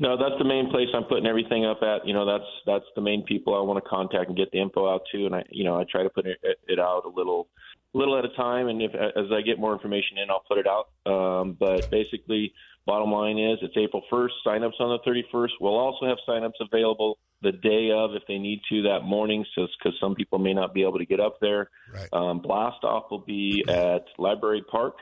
No, 0.00 0.16
that's 0.16 0.38
the 0.38 0.44
main 0.44 0.70
place 0.70 0.88
I'm 0.94 1.04
putting 1.04 1.26
everything 1.26 1.64
up 1.64 1.82
at. 1.82 2.06
You 2.06 2.12
know, 2.12 2.26
that's 2.26 2.50
that's 2.66 2.84
the 2.96 3.00
main 3.00 3.22
people 3.22 3.54
I 3.54 3.60
want 3.60 3.82
to 3.82 3.88
contact 3.88 4.28
and 4.28 4.36
get 4.36 4.50
the 4.50 4.60
info 4.60 4.92
out 4.92 5.02
to, 5.12 5.26
and 5.26 5.34
I, 5.34 5.44
you 5.50 5.64
know, 5.64 5.78
I 5.78 5.84
try 5.88 6.02
to 6.02 6.10
put 6.10 6.26
it, 6.26 6.38
it 6.42 6.78
out 6.80 7.04
a 7.04 7.08
little, 7.08 7.48
little 7.92 8.18
at 8.18 8.24
a 8.24 8.34
time, 8.36 8.68
and 8.68 8.82
if 8.82 8.94
as 8.94 9.26
I 9.32 9.40
get 9.42 9.58
more 9.58 9.72
information 9.72 10.18
in, 10.18 10.30
I'll 10.30 10.44
put 10.46 10.58
it 10.58 10.66
out. 10.66 10.88
Um, 11.10 11.56
but 11.58 11.90
basically, 11.90 12.52
bottom 12.86 13.10
line 13.10 13.38
is 13.38 13.58
it's 13.62 13.76
April 13.76 14.02
1st. 14.10 14.30
Signups 14.46 14.80
on 14.80 14.98
the 15.04 15.10
31st. 15.10 15.50
We'll 15.60 15.76
also 15.76 16.06
have 16.06 16.18
signups 16.28 16.60
available 16.60 17.18
the 17.42 17.52
day 17.52 17.90
of 17.90 18.14
if 18.14 18.22
they 18.28 18.38
need 18.38 18.60
to 18.68 18.82
that 18.82 19.00
morning, 19.02 19.44
because 19.56 19.98
some 19.98 20.14
people 20.14 20.38
may 20.38 20.52
not 20.52 20.74
be 20.74 20.82
able 20.82 20.98
to 20.98 21.06
get 21.06 21.20
up 21.20 21.38
there. 21.40 21.70
Right. 21.92 22.08
Um, 22.12 22.40
blast 22.40 22.84
off 22.84 23.10
will 23.10 23.24
be 23.26 23.64
at 23.66 24.04
Library 24.18 24.62
Park, 24.70 24.96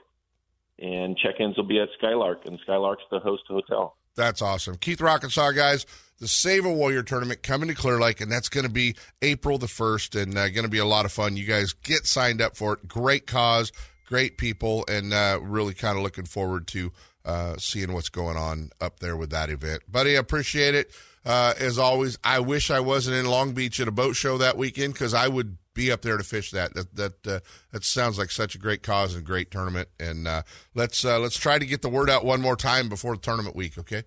and 0.79 1.17
check-ins 1.19 1.57
will 1.57 1.67
be 1.67 1.81
at 1.81 1.89
Skylark, 1.99 2.47
and 2.47 2.59
Skylark's 2.63 3.03
the 3.11 3.19
host 3.19 3.43
hotel. 3.49 3.98
That's 4.19 4.43
awesome. 4.43 4.75
Keith 4.79 4.99
Rockensaw, 4.99 5.55
guys, 5.55 5.87
the 6.19 6.27
Save 6.27 6.65
a 6.65 6.73
Warrior 6.73 7.05
tournament 7.05 7.45
coming 7.45 7.69
to 7.69 7.75
Clear 7.75 8.01
Lake, 8.01 8.21
and 8.21 8.31
that's 8.33 8.49
going 8.49 8.67
to 8.67 8.73
be 8.73 8.97
April 9.23 9.59
the 9.59 9.69
1st 9.69 10.21
and 10.21 10.37
uh, 10.37 10.49
going 10.49 10.65
to 10.65 10.69
be 10.69 10.79
a 10.79 10.85
lot 10.85 11.05
of 11.05 11.13
fun. 11.13 11.37
You 11.37 11.45
guys 11.45 11.73
get 11.73 12.05
signed 12.05 12.43
up 12.43 12.57
for 12.57 12.73
it. 12.73 12.89
Great 12.89 13.29
cause, 13.29 13.71
great 14.07 14.37
people, 14.37 14.85
and 14.89 15.13
uh, 15.13 15.39
really 15.41 15.73
kind 15.73 15.97
of 15.97 16.03
looking 16.03 16.25
forward 16.25 16.67
to 16.67 16.91
uh, 17.25 17.55
seeing 17.59 17.93
what's 17.93 18.09
going 18.09 18.37
on 18.37 18.71
up 18.81 18.99
there 18.99 19.17
with 19.17 19.31
that 19.31 19.51
event. 19.51 19.83
Buddy, 19.89 20.17
I 20.17 20.19
appreciate 20.19 20.75
it. 20.75 20.91
Uh, 21.25 21.55
as 21.61 21.79
always, 21.79 22.19
I 22.25 22.41
wish 22.41 22.73
I 22.73 22.81
wasn't 22.81 23.19
in 23.19 23.27
Long 23.27 23.53
Beach 23.53 23.79
at 23.79 23.87
a 23.87 23.93
boat 23.93 24.17
show 24.17 24.39
that 24.39 24.57
weekend 24.57 24.95
because 24.95 25.15
I 25.15 25.29
would 25.29 25.59
be 25.79 25.93
up 25.93 26.03
there 26.03 26.17
to 26.17 26.25
fish 26.25 26.51
that. 26.51 26.75
That 26.75 26.97
that 26.97 27.27
uh, 27.27 27.41
that 27.73 27.85
sounds 27.85 28.19
like 28.19 28.31
such 28.31 28.55
a 28.55 28.59
great 28.59 28.83
cause 28.83 29.15
and 29.15 29.25
great 29.25 29.51
tournament. 29.51 29.89
And 29.99 30.27
uh, 30.27 30.43
let's 30.75 31.05
uh, 31.05 31.21
let's 31.21 31.39
try 31.39 31.59
to 31.59 31.65
get 31.65 31.83
the 31.83 31.89
word 31.89 32.11
out 32.11 32.25
one 32.25 32.43
more 32.43 32.57
time 32.57 32.89
before 32.89 33.15
the 33.15 33.23
tournament 33.23 33.55
week. 33.55 33.79
Okay. 33.79 34.03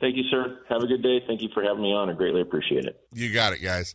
Thank 0.00 0.16
you, 0.16 0.22
sir. 0.30 0.60
Have 0.68 0.82
a 0.82 0.86
good 0.86 1.02
day. 1.02 1.22
Thank 1.26 1.42
you 1.42 1.50
for 1.52 1.62
having 1.62 1.82
me 1.82 1.92
on. 1.92 2.08
I 2.08 2.14
greatly 2.14 2.40
appreciate 2.40 2.86
it. 2.86 2.98
You 3.12 3.30
got 3.34 3.52
it, 3.52 3.58
guys. 3.58 3.94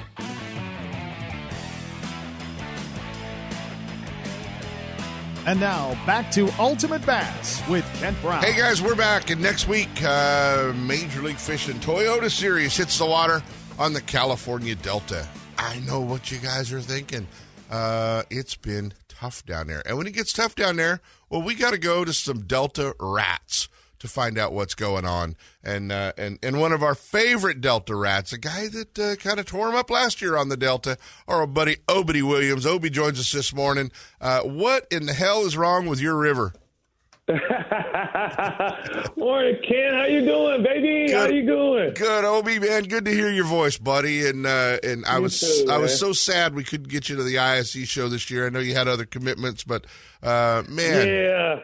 And 5.47 5.59
now 5.59 5.97
back 6.05 6.29
to 6.33 6.49
Ultimate 6.59 7.03
Bass 7.03 7.67
with 7.67 7.83
Kent 7.99 8.15
Brown. 8.21 8.43
Hey 8.43 8.55
guys, 8.55 8.79
we're 8.79 8.93
back, 8.95 9.31
and 9.31 9.41
next 9.41 9.67
week, 9.67 9.89
uh, 10.03 10.71
Major 10.75 11.23
League 11.23 11.37
Fishing 11.37 11.79
Toyota 11.79 12.29
Series 12.29 12.77
hits 12.77 12.99
the 12.99 13.07
water 13.07 13.41
on 13.79 13.93
the 13.93 14.01
California 14.01 14.75
Delta. 14.75 15.27
I 15.57 15.79
know 15.79 15.99
what 15.99 16.31
you 16.31 16.37
guys 16.37 16.71
are 16.71 16.79
thinking. 16.79 17.27
Uh, 17.71 18.21
it's 18.29 18.55
been 18.55 18.93
tough 19.09 19.43
down 19.43 19.65
there, 19.65 19.81
and 19.87 19.97
when 19.97 20.05
it 20.05 20.11
gets 20.11 20.31
tough 20.31 20.53
down 20.53 20.75
there, 20.75 21.01
well, 21.31 21.41
we 21.41 21.55
got 21.55 21.71
to 21.71 21.79
go 21.79 22.05
to 22.05 22.13
some 22.13 22.41
Delta 22.41 22.93
rats 22.99 23.67
to 24.01 24.07
find 24.07 24.37
out 24.37 24.51
what's 24.51 24.75
going 24.75 25.05
on. 25.05 25.35
And 25.63 25.91
uh, 25.91 26.11
and 26.17 26.37
and 26.43 26.59
one 26.59 26.71
of 26.73 26.83
our 26.83 26.95
favorite 26.95 27.61
Delta 27.61 27.95
rats, 27.95 28.33
a 28.33 28.37
guy 28.37 28.67
that 28.67 28.99
uh, 28.99 29.15
kind 29.15 29.39
of 29.39 29.45
tore 29.45 29.69
him 29.69 29.75
up 29.75 29.89
last 29.89 30.21
year 30.21 30.35
on 30.35 30.49
the 30.49 30.57
Delta, 30.57 30.97
our 31.27 31.45
buddy 31.47 31.77
Obie 31.87 32.21
Williams. 32.23 32.65
Obie 32.65 32.89
joins 32.89 33.19
us 33.19 33.31
this 33.31 33.53
morning. 33.53 33.91
Uh, 34.19 34.41
what 34.41 34.87
in 34.91 35.05
the 35.05 35.13
hell 35.13 35.45
is 35.45 35.55
wrong 35.55 35.85
with 35.85 35.99
your 36.01 36.17
river? 36.17 36.53
Morning, 39.15 39.55
Ken. 39.67 39.93
How 39.93 40.05
you 40.05 40.21
doing, 40.25 40.63
baby? 40.63 41.07
Good. 41.07 41.15
How 41.15 41.27
you 41.27 41.45
doing? 41.45 41.93
Good, 41.93 42.25
Obie, 42.25 42.59
man. 42.59 42.83
Good 42.83 43.05
to 43.05 43.11
hear 43.11 43.29
your 43.31 43.45
voice, 43.45 43.77
buddy. 43.77 44.27
And 44.27 44.45
uh, 44.45 44.77
and 44.83 45.05
I 45.05 45.17
You 45.17 45.21
was 45.23 45.39
too, 45.39 45.67
I 45.69 45.77
was 45.77 45.97
so 45.97 46.11
sad 46.13 46.55
we 46.55 46.63
couldn't 46.63 46.89
get 46.89 47.07
you 47.07 47.15
to 47.17 47.23
the 47.23 47.37
ISE 47.39 47.69
show 47.87 48.09
this 48.09 48.29
year. 48.29 48.47
I 48.47 48.49
know 48.49 48.59
you 48.59 48.73
had 48.73 48.87
other 48.87 49.05
commitments, 49.05 49.63
but 49.63 49.85
uh, 50.23 50.63
man, 50.67 51.07
Yeah. 51.07 51.59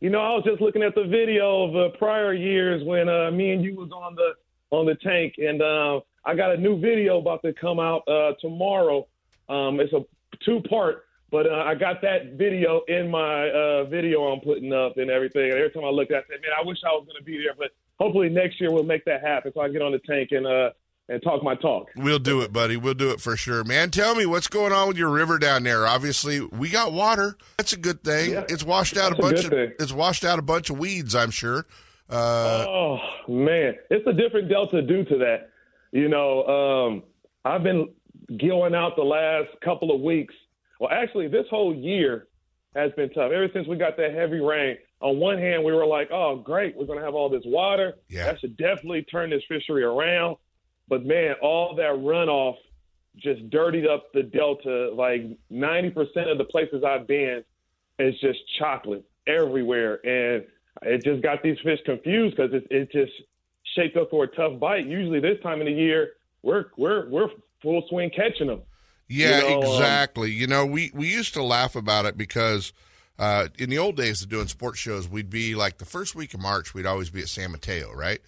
You 0.00 0.08
know, 0.08 0.20
I 0.20 0.30
was 0.34 0.44
just 0.44 0.62
looking 0.62 0.82
at 0.82 0.94
the 0.94 1.04
video 1.04 1.64
of 1.64 1.76
uh, 1.76 1.96
prior 1.98 2.32
years 2.32 2.82
when 2.84 3.10
uh, 3.10 3.30
me 3.30 3.52
and 3.52 3.62
you 3.62 3.76
was 3.76 3.90
on 3.92 4.14
the 4.14 4.32
on 4.70 4.86
the 4.86 4.94
tank, 4.94 5.34
and 5.36 5.60
uh, 5.60 6.00
I 6.24 6.34
got 6.34 6.52
a 6.52 6.56
new 6.56 6.80
video 6.80 7.18
about 7.18 7.42
to 7.42 7.52
come 7.52 7.78
out 7.78 8.08
uh, 8.08 8.32
tomorrow. 8.40 9.06
Um, 9.50 9.78
it's 9.78 9.92
a 9.92 10.02
two 10.42 10.62
part, 10.62 11.04
but 11.30 11.46
uh, 11.46 11.64
I 11.66 11.74
got 11.74 12.00
that 12.00 12.32
video 12.38 12.80
in 12.88 13.10
my 13.10 13.50
uh, 13.50 13.84
video 13.84 14.22
I'm 14.32 14.40
putting 14.40 14.72
up 14.72 14.96
and 14.96 15.10
everything. 15.10 15.50
And 15.50 15.58
every 15.58 15.70
time 15.70 15.84
I 15.84 15.90
look 15.90 16.10
at 16.10 16.18
it, 16.18 16.24
I 16.30 16.34
say, 16.36 16.40
man, 16.40 16.52
I 16.58 16.66
wish 16.66 16.78
I 16.82 16.92
was 16.92 17.04
going 17.04 17.18
to 17.18 17.24
be 17.24 17.36
there, 17.36 17.54
but 17.58 17.72
hopefully 17.98 18.30
next 18.30 18.58
year 18.58 18.72
we'll 18.72 18.84
make 18.84 19.04
that 19.04 19.20
happen 19.20 19.52
so 19.52 19.60
I 19.60 19.64
can 19.64 19.74
get 19.74 19.82
on 19.82 19.92
the 19.92 19.98
tank 19.98 20.30
and 20.32 20.46
uh, 20.46 20.70
and 21.10 21.20
talk 21.22 21.42
my 21.42 21.56
talk. 21.56 21.88
We'll 21.96 22.20
do 22.20 22.40
it, 22.40 22.52
buddy. 22.52 22.76
We'll 22.76 22.94
do 22.94 23.10
it 23.10 23.20
for 23.20 23.36
sure, 23.36 23.64
man. 23.64 23.90
Tell 23.90 24.14
me 24.14 24.26
what's 24.26 24.46
going 24.46 24.72
on 24.72 24.86
with 24.86 24.96
your 24.96 25.10
river 25.10 25.38
down 25.38 25.64
there. 25.64 25.86
Obviously, 25.86 26.40
we 26.40 26.70
got 26.70 26.92
water. 26.92 27.36
That's 27.58 27.72
a 27.72 27.78
good 27.78 28.04
thing. 28.04 28.30
Yeah, 28.32 28.44
it's 28.48 28.62
washed 28.62 28.96
out 28.96 29.12
a 29.12 29.16
a 29.16 29.20
bunch 29.20 29.36
good 29.36 29.44
of 29.46 29.50
thing. 29.50 29.72
it's 29.80 29.92
washed 29.92 30.24
out 30.24 30.38
a 30.38 30.42
bunch 30.42 30.70
of 30.70 30.78
weeds. 30.78 31.14
I'm 31.14 31.32
sure. 31.32 31.66
Uh, 32.08 32.64
oh 32.68 32.98
man, 33.28 33.74
it's 33.90 34.06
a 34.06 34.12
different 34.12 34.48
delta 34.48 34.82
due 34.82 35.04
to 35.04 35.18
that. 35.18 35.50
You 35.92 36.08
know, 36.08 36.44
um, 36.46 37.02
I've 37.44 37.64
been 37.64 37.88
going 38.40 38.74
out 38.74 38.94
the 38.96 39.02
last 39.02 39.48
couple 39.64 39.94
of 39.94 40.00
weeks. 40.00 40.34
Well, 40.78 40.90
actually, 40.92 41.26
this 41.26 41.46
whole 41.50 41.74
year 41.74 42.28
has 42.76 42.92
been 42.92 43.10
tough. 43.10 43.32
Ever 43.32 43.48
since 43.52 43.66
we 43.66 43.76
got 43.76 43.96
that 43.96 44.14
heavy 44.14 44.40
rain. 44.40 44.76
On 45.02 45.18
one 45.18 45.38
hand, 45.38 45.64
we 45.64 45.72
were 45.72 45.86
like, 45.86 46.10
"Oh, 46.12 46.36
great, 46.36 46.76
we're 46.76 46.84
going 46.86 46.98
to 46.98 47.04
have 47.04 47.14
all 47.14 47.28
this 47.28 47.42
water. 47.46 47.94
Yeah. 48.08 48.26
That 48.26 48.40
should 48.40 48.56
definitely 48.56 49.02
turn 49.02 49.30
this 49.30 49.42
fishery 49.48 49.82
around." 49.82 50.36
But 50.90 51.06
man, 51.06 51.36
all 51.40 51.74
that 51.76 51.92
runoff 51.92 52.56
just 53.16 53.48
dirtied 53.48 53.86
up 53.86 54.12
the 54.12 54.24
delta. 54.24 54.90
Like 54.92 55.22
ninety 55.48 55.88
percent 55.88 56.28
of 56.28 56.36
the 56.36 56.44
places 56.44 56.84
I've 56.84 57.06
been, 57.06 57.42
it's 57.98 58.20
just 58.20 58.40
chocolate 58.58 59.04
everywhere, 59.26 60.04
and 60.04 60.44
it 60.82 61.02
just 61.02 61.22
got 61.22 61.42
these 61.42 61.56
fish 61.64 61.78
confused 61.86 62.36
because 62.36 62.52
it, 62.52 62.66
it 62.70 62.92
just 62.92 63.12
shaped 63.74 63.96
up 63.96 64.10
for 64.10 64.24
a 64.24 64.28
tough 64.28 64.58
bite. 64.60 64.86
Usually, 64.86 65.20
this 65.20 65.40
time 65.42 65.60
of 65.60 65.66
the 65.66 65.72
year, 65.72 66.10
we're 66.42 66.66
we're 66.76 67.08
we're 67.08 67.28
full 67.62 67.84
swing 67.88 68.10
catching 68.10 68.48
them. 68.48 68.62
Yeah, 69.08 69.38
You 69.38 69.48
know, 69.48 69.62
um, 69.62 69.72
exactly. 69.72 70.30
you 70.32 70.46
know, 70.46 70.66
we 70.66 70.90
we 70.94 71.08
used 71.08 71.34
to 71.34 71.42
laugh 71.42 71.76
about 71.76 72.04
it 72.04 72.16
because 72.16 72.72
uh, 73.18 73.48
in 73.58 73.70
the 73.70 73.78
old 73.78 73.96
days 73.96 74.22
of 74.22 74.28
doing 74.28 74.48
sports 74.48 74.78
shows, 74.78 75.08
we'd 75.08 75.30
be 75.30 75.54
like 75.54 75.78
the 75.78 75.84
first 75.84 76.14
week 76.14 76.32
of 76.34 76.40
March, 76.40 76.74
we'd 76.74 76.86
always 76.86 77.10
be 77.10 77.20
at 77.20 77.28
San 77.28 77.52
Mateo, 77.52 77.92
right? 77.92 78.20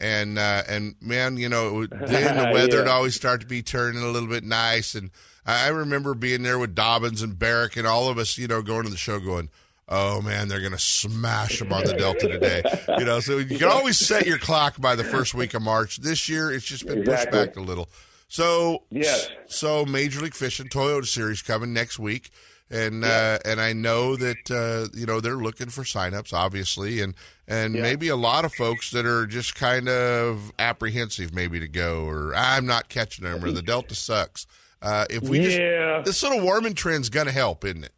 And 0.00 0.38
uh, 0.38 0.62
and 0.68 0.94
man, 1.00 1.36
you 1.36 1.48
know, 1.48 1.82
it 1.82 1.90
then 2.06 2.36
the 2.36 2.52
weather 2.52 2.78
would 2.78 2.86
Yeah. 2.86 2.92
always 2.92 3.14
start 3.16 3.40
to 3.40 3.46
be 3.46 3.62
turning 3.62 4.02
a 4.02 4.06
little 4.08 4.28
bit 4.28 4.44
nice. 4.44 4.94
And 4.94 5.10
I 5.44 5.68
remember 5.68 6.14
being 6.14 6.42
there 6.42 6.58
with 6.58 6.74
Dobbins 6.74 7.22
and 7.22 7.38
Barrick 7.38 7.76
and 7.76 7.86
all 7.86 8.08
of 8.08 8.18
us, 8.18 8.38
you 8.38 8.46
know, 8.46 8.62
going 8.62 8.84
to 8.84 8.90
the 8.90 8.96
show, 8.96 9.18
going, 9.18 9.48
oh 9.88 10.20
man, 10.20 10.46
they're 10.48 10.60
going 10.60 10.72
to 10.72 10.78
smash 10.78 11.58
them 11.58 11.72
on 11.72 11.84
the 11.84 11.94
Delta 11.94 12.28
today. 12.28 12.62
You 12.98 13.04
know, 13.04 13.20
so 13.20 13.38
you 13.38 13.58
can 13.58 13.68
always 13.68 13.98
set 13.98 14.26
your 14.26 14.38
clock 14.38 14.80
by 14.80 14.94
the 14.94 15.04
first 15.04 15.34
week 15.34 15.54
of 15.54 15.62
March. 15.62 15.96
This 15.96 16.28
year, 16.28 16.52
it's 16.52 16.64
just 16.66 16.86
been 16.86 17.02
pushed 17.02 17.30
back 17.30 17.56
a 17.56 17.60
little. 17.60 17.88
So, 18.28 18.82
Yes. 18.90 19.30
so 19.46 19.84
Major 19.86 20.20
League 20.20 20.34
Fishing 20.34 20.68
Toyota 20.68 21.06
Series 21.06 21.40
coming 21.42 21.72
next 21.72 21.98
week. 21.98 22.30
And 22.70 23.02
uh, 23.02 23.38
and 23.46 23.62
I 23.62 23.72
know 23.72 24.14
that 24.16 24.50
uh, 24.50 24.88
you 24.94 25.06
know 25.06 25.22
they're 25.22 25.36
looking 25.38 25.70
for 25.70 25.84
signups, 25.84 26.34
obviously, 26.34 27.00
and 27.00 27.14
and 27.48 27.74
Yeah. 27.74 27.82
maybe 27.82 28.08
a 28.08 28.16
lot 28.16 28.44
of 28.44 28.52
folks 28.54 28.90
that 28.92 29.06
are 29.06 29.26
just 29.26 29.54
kind 29.56 29.88
of 29.88 30.52
apprehensive, 30.58 31.34
maybe 31.34 31.58
to 31.58 31.66
go, 31.68 32.04
or 32.04 32.34
I'm 32.36 32.66
not 32.66 32.88
catching 32.88 33.24
them, 33.24 33.42
or 33.44 33.50
the 33.50 33.62
Delta 33.62 33.94
sucks. 33.94 34.46
Uh, 34.80 35.06
if 35.10 35.22
we 35.22 35.38
Yeah. 35.40 36.02
just 36.02 36.04
this 36.04 36.22
little 36.22 36.44
warming 36.44 36.74
trend's 36.74 37.08
going 37.08 37.26
to 37.26 37.32
help, 37.32 37.64
isn't 37.64 37.82
it? 37.84 37.92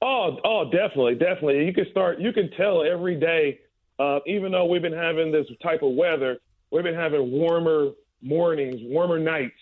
Oh, 0.00 0.38
oh, 0.44 0.70
definitely, 0.70 1.16
definitely. 1.16 1.66
You 1.66 1.74
can 1.74 1.90
start. 1.90 2.20
You 2.20 2.32
can 2.32 2.50
tell 2.52 2.82
every 2.82 3.16
day. 3.16 3.58
Uh, 3.98 4.18
even 4.26 4.50
though 4.50 4.64
we've 4.64 4.80
been 4.80 4.94
having 4.94 5.30
this 5.30 5.46
type 5.62 5.82
of 5.82 5.92
weather, 5.92 6.38
we've 6.70 6.84
been 6.84 6.94
having 6.94 7.30
warmer 7.30 7.90
mornings, 8.22 8.76
warmer 8.84 9.18
nights, 9.18 9.60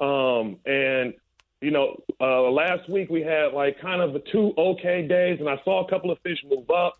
um, 0.00 0.56
and 0.66 1.14
you 1.60 1.70
know, 1.70 1.96
uh, 2.20 2.42
last 2.50 2.88
week 2.88 3.08
we 3.08 3.20
had 3.20 3.52
like 3.52 3.80
kind 3.80 4.00
of 4.02 4.20
two 4.32 4.52
okay 4.58 5.06
days, 5.06 5.38
and 5.38 5.48
I 5.48 5.60
saw 5.64 5.86
a 5.86 5.88
couple 5.90 6.10
of 6.10 6.18
fish 6.24 6.38
move 6.48 6.68
up, 6.70 6.94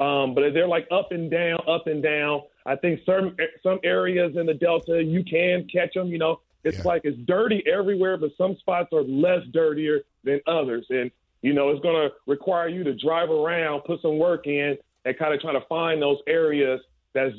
um, 0.00 0.34
but 0.34 0.52
they're 0.54 0.68
like 0.68 0.86
up 0.90 1.12
and 1.12 1.30
down, 1.30 1.58
up 1.68 1.86
and 1.86 2.02
down. 2.02 2.42
I 2.66 2.76
think 2.76 3.00
some 3.04 3.36
some 3.62 3.80
areas 3.82 4.36
in 4.36 4.46
the 4.46 4.54
delta 4.54 5.02
you 5.02 5.24
can 5.24 5.66
catch 5.72 5.94
them. 5.94 6.08
You 6.08 6.18
know, 6.18 6.40
it's 6.64 6.78
Yeah. 6.78 6.88
like 6.88 7.02
it's 7.04 7.18
dirty 7.18 7.62
everywhere, 7.66 8.16
but 8.16 8.30
some 8.36 8.56
spots 8.56 8.92
are 8.92 9.02
less 9.02 9.44
dirtier 9.52 10.02
than 10.24 10.40
others, 10.46 10.86
and 10.90 11.10
you 11.42 11.52
know 11.52 11.70
it's 11.70 11.80
going 11.80 12.08
to 12.08 12.14
require 12.26 12.68
you 12.68 12.84
to 12.84 12.94
drive 12.94 13.30
around, 13.30 13.80
put 13.82 14.00
some 14.02 14.18
work 14.18 14.46
in, 14.46 14.76
and 15.04 15.18
kind 15.18 15.34
of 15.34 15.40
try 15.40 15.52
to 15.52 15.62
find 15.68 16.00
those 16.00 16.18
areas 16.26 16.80
that's 17.12 17.34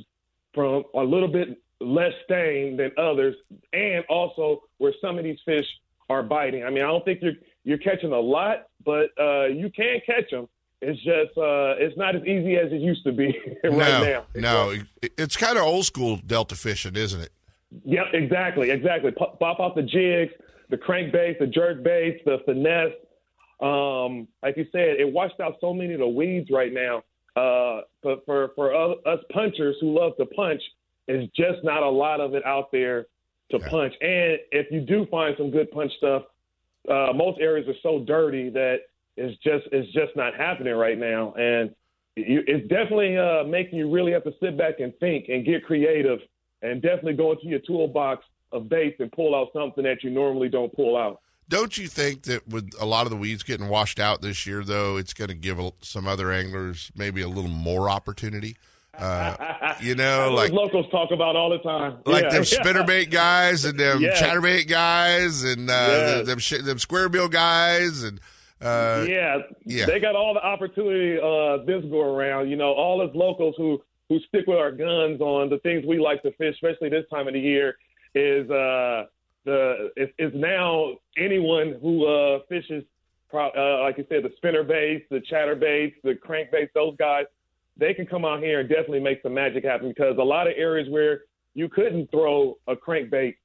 from 0.53 0.83
a 0.95 1.03
little 1.03 1.27
bit 1.27 1.61
less 1.79 2.13
stained 2.25 2.79
than 2.79 2.91
others, 2.97 3.35
and 3.71 4.03
also 4.09 4.63
where 4.79 4.93
some 4.99 5.17
of 5.17 5.23
these 5.23 5.39
fish 5.45 5.65
are 6.09 6.23
biting. 6.23 6.63
I 6.63 6.69
mean, 6.71 6.83
I 6.83 6.87
don't 6.87 7.05
think 7.05 7.21
you're 7.21 7.33
you're 7.63 7.77
catching 7.77 8.11
a 8.11 8.19
lot, 8.19 8.67
but 8.83 9.11
uh, 9.19 9.45
you 9.45 9.69
can 9.69 10.01
catch 10.05 10.29
them. 10.31 10.49
It's 10.81 10.97
just 11.03 11.37
uh, 11.37 11.75
it's 11.77 11.97
not 11.97 12.15
as 12.15 12.21
easy 12.23 12.55
as 12.55 12.71
it 12.71 12.79
used 12.81 13.03
to 13.03 13.11
be 13.11 13.37
right 13.65 13.71
no, 13.73 14.03
now. 14.03 14.23
no, 14.35 14.73
it's 15.01 15.35
kind 15.35 15.57
of 15.57 15.63
old 15.65 15.85
school 15.85 16.17
Delta 16.25 16.55
fishing, 16.55 16.95
isn't 16.95 17.19
it? 17.21 17.31
Yep, 17.85 18.05
exactly, 18.13 18.71
exactly. 18.71 19.11
Pop, 19.11 19.39
pop 19.39 19.59
out 19.59 19.75
the 19.75 19.81
jigs, 19.83 20.31
the 20.69 20.77
crankbaits, 20.77 21.37
the 21.39 21.47
jerk 21.47 21.83
baits, 21.83 22.21
the 22.25 22.37
finesse. 22.45 22.93
Um, 23.59 24.27
like 24.41 24.55
you 24.55 24.65
said, 24.71 24.99
it 24.99 25.11
washed 25.11 25.39
out 25.41 25.55
so 25.59 25.73
many 25.73 25.93
of 25.93 25.99
the 25.99 26.07
weeds 26.07 26.49
right 26.49 26.71
now. 26.71 27.03
Uh, 27.35 27.81
but 28.01 28.25
for 28.25 28.51
for 28.55 28.73
us 28.73 28.97
us 29.05 29.19
punchers 29.33 29.75
who 29.81 29.97
love 29.99 30.13
to 30.17 30.25
punch, 30.27 30.61
it's 31.09 31.31
just 31.35 31.63
not 31.63 31.83
a 31.83 31.89
lot 31.89 32.21
of 32.21 32.33
it 32.35 32.45
out 32.45 32.71
there 32.71 33.03
to 33.51 33.57
Yeah. 33.59 33.67
punch. 33.69 33.93
And 34.01 34.39
if 34.51 34.71
you 34.71 34.79
do 34.81 35.05
find 35.11 35.35
some 35.37 35.51
good 35.51 35.69
punch 35.71 35.91
stuff, 35.97 36.23
uh, 36.89 37.11
most 37.13 37.39
areas 37.41 37.67
are 37.67 37.77
so 37.83 38.03
dirty 38.05 38.49
that 38.51 38.77
it's 39.19 39.37
just 39.43 39.65
it's 39.71 39.91
just 39.93 40.15
not 40.15 40.35
happening 40.35 40.73
right 40.75 40.97
now. 40.97 41.33
And 41.33 41.75
you, 42.15 42.41
it's 42.47 42.67
definitely 42.67 43.17
uh, 43.17 43.43
making 43.43 43.77
you 43.79 43.89
really 43.91 44.11
have 44.11 44.23
to 44.23 44.33
sit 44.41 44.57
back 44.57 44.79
and 44.79 44.93
think 44.99 45.25
and 45.29 45.45
get 45.45 45.63
creative 45.65 46.19
and 46.61 46.81
definitely 46.81 47.13
go 47.13 47.31
into 47.31 47.45
your 47.47 47.59
toolbox 47.59 48.25
of 48.51 48.67
baits 48.67 48.97
and 48.99 49.11
pull 49.11 49.35
out 49.35 49.49
something 49.53 49.83
that 49.83 50.03
you 50.03 50.09
normally 50.09 50.49
don't 50.49 50.73
pull 50.73 50.97
out. 50.97 51.21
Don't 51.47 51.77
you 51.77 51.87
think 51.87 52.23
that 52.23 52.47
with 52.47 52.69
a 52.79 52.85
lot 52.85 53.05
of 53.05 53.09
the 53.11 53.15
weeds 53.17 53.41
getting 53.43 53.69
washed 53.69 53.99
out 53.99 54.21
this 54.21 54.45
year, 54.45 54.63
though, 54.63 54.97
it's 54.97 55.13
going 55.13 55.29
to 55.29 55.33
give 55.35 55.59
some 55.81 56.07
other 56.07 56.31
anglers 56.31 56.91
maybe 56.95 57.21
a 57.21 57.27
little 57.27 57.49
more 57.49 57.89
opportunity? 57.89 58.55
Uh, 58.97 59.73
you 59.81 59.95
know, 59.95 60.31
like 60.35 60.51
locals 60.51 60.85
talk 60.91 61.09
about 61.11 61.35
all 61.35 61.49
the 61.49 61.57
time. 61.59 61.97
like 62.05 62.23
Yeah. 62.25 62.29
them 62.29 62.43
spinnerbait 62.43 63.09
guys 63.09 63.65
and 63.65 63.79
them 63.79 64.01
Yeah. 64.01 64.13
chatterbait 64.21 64.67
guys 64.67 65.43
and 65.43 65.69
uh, 65.69 65.73
Yeah. 65.73 65.97
them 66.17 66.25
them, 66.25 66.39
sh- 66.39 66.61
them 66.63 66.77
square 66.79 67.07
bill 67.09 67.29
guys 67.29 68.03
and 68.03 68.19
uh, 68.61 69.05
yeah, 69.07 69.37
yeah. 69.65 69.85
they 69.85 69.99
got 69.99 70.15
all 70.15 70.33
the 70.33 70.43
opportunity 70.43 71.17
uh, 71.17 71.63
this 71.65 71.89
go 71.89 72.01
around. 72.01 72.49
You 72.49 72.57
know, 72.57 72.73
all 72.73 73.01
us 73.01 73.11
locals 73.13 73.55
who 73.57 73.81
who 74.09 74.19
stick 74.27 74.47
with 74.47 74.57
our 74.57 74.71
guns 74.71 75.21
on 75.21 75.49
the 75.49 75.59
things 75.59 75.85
we 75.85 75.99
like 75.99 76.21
to 76.23 76.31
fish, 76.33 76.55
especially 76.55 76.89
this 76.89 77.05
time 77.11 77.27
of 77.27 77.33
the 77.33 77.39
year, 77.39 77.77
is 78.15 78.49
uh, 78.49 79.05
the 79.45 79.91
is, 79.95 80.09
is 80.17 80.31
now 80.35 80.93
anyone 81.17 81.77
who 81.81 82.05
uh, 82.05 82.39
fishes, 82.49 82.83
pro- 83.29 83.51
uh, 83.51 83.83
like 83.83 83.97
you 83.97 84.05
said, 84.09 84.23
the 84.23 84.31
spinner 84.37 84.63
baits, 84.63 85.05
the 85.09 85.21
chatter 85.21 85.55
baits, 85.55 85.95
the 86.03 86.15
crank 86.15 86.51
baits, 86.51 86.71
those 86.73 86.95
guys, 86.97 87.25
they 87.77 87.93
can 87.93 88.05
come 88.05 88.25
out 88.25 88.41
here 88.41 88.59
and 88.59 88.69
definitely 88.69 88.99
make 88.99 89.21
some 89.21 89.33
magic 89.33 89.63
happen 89.63 89.89
because 89.89 90.17
a 90.17 90.23
lot 90.23 90.47
of 90.47 90.53
areas 90.57 90.89
where 90.89 91.21
you 91.53 91.69
couldn't 91.69 92.11
throw 92.11 92.57
a 92.67 92.75
crankbait, 92.75 93.35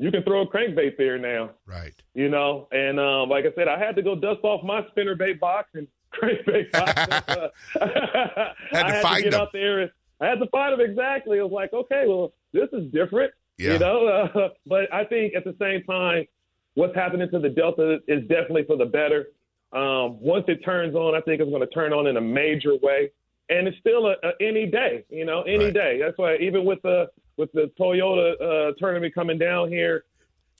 you 0.00 0.10
can 0.10 0.22
throw 0.24 0.40
a 0.42 0.46
crankbait 0.46 0.96
there 0.96 1.18
now 1.18 1.50
right. 1.66 1.92
you 2.14 2.28
know. 2.28 2.66
And 2.72 2.98
um, 2.98 3.28
like 3.28 3.44
I 3.44 3.52
said, 3.54 3.68
I 3.68 3.78
had 3.78 3.94
to 3.96 4.02
go 4.02 4.14
dust 4.16 4.40
off 4.42 4.64
my 4.64 4.80
spinnerbait 4.96 5.38
box 5.38 5.68
and 5.74 5.86
crankbait 6.14 6.72
box. 6.72 6.92
I 7.80 8.52
Had 8.72 8.82
to 8.86 8.92
had 8.94 9.02
find 9.02 9.16
to 9.18 9.22
get 9.24 9.30
them. 9.32 9.40
out 9.42 9.52
there. 9.52 9.80
And 9.80 9.90
I 10.20 10.26
had 10.26 10.38
to 10.40 10.46
find 10.50 10.72
them 10.72 10.80
exactly. 10.80 11.38
I 11.38 11.42
was 11.42 11.52
like, 11.52 11.72
okay, 11.72 12.04
well, 12.08 12.32
this 12.52 12.68
is 12.72 12.90
different, 12.92 13.32
Yeah. 13.58 13.74
you 13.74 13.78
know. 13.78 14.06
Uh, 14.06 14.48
but 14.66 14.92
I 14.92 15.04
think 15.04 15.34
at 15.34 15.44
the 15.44 15.54
same 15.60 15.82
time, 15.84 16.26
what's 16.74 16.94
happening 16.94 17.28
to 17.30 17.38
the 17.38 17.48
Delta 17.50 17.98
is 18.08 18.22
definitely 18.22 18.64
for 18.64 18.76
the 18.76 18.86
better. 18.86 19.28
Um, 19.72 20.18
once 20.20 20.44
it 20.48 20.64
turns 20.64 20.94
on, 20.94 21.14
I 21.14 21.20
think 21.20 21.40
it's 21.40 21.50
going 21.50 21.60
to 21.60 21.72
turn 21.74 21.92
on 21.92 22.06
in 22.06 22.16
a 22.16 22.20
major 22.20 22.74
way. 22.82 23.10
And 23.50 23.66
it's 23.68 23.76
still 23.78 24.06
a, 24.06 24.14
a 24.22 24.30
any 24.40 24.66
day, 24.66 25.04
you 25.10 25.24
know, 25.24 25.42
any 25.42 25.64
Right. 25.66 25.74
day. 25.74 25.98
That's 26.00 26.16
why 26.16 26.36
even 26.36 26.64
with 26.64 26.80
the 26.82 27.10
with 27.36 27.50
the 27.52 27.70
Toyota 27.78 28.40
uh, 28.40 28.72
tournament 28.78 29.14
coming 29.14 29.38
down 29.38 29.68
here, 29.70 30.04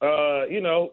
uh, 0.03 0.47
you 0.47 0.61
know, 0.61 0.93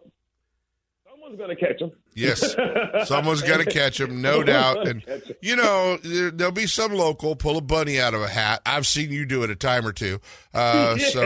someone's 1.10 1.36
going 1.38 1.54
to 1.54 1.56
catch 1.56 1.78
them. 1.78 1.90
Yes, 2.14 2.54
someone's 3.08 3.42
going 3.42 3.64
to 3.64 3.70
catch 3.70 3.98
them, 3.98 4.20
no 4.22 4.42
doubt. 4.42 4.86
And 4.88 5.02
you 5.40 5.56
know, 5.56 5.96
there- 6.02 6.30
there'll 6.30 6.52
be 6.52 6.66
some 6.66 6.92
local 6.92 7.36
pull 7.36 7.56
a 7.56 7.60
bunny 7.60 8.00
out 8.00 8.14
of 8.14 8.22
a 8.22 8.28
hat. 8.28 8.60
I've 8.66 8.86
seen 8.86 9.10
you 9.12 9.24
do 9.26 9.42
it 9.44 9.50
a 9.50 9.56
time 9.56 9.86
or 9.86 9.92
two. 9.92 10.20
Uh, 10.54 10.96
So 11.12 11.22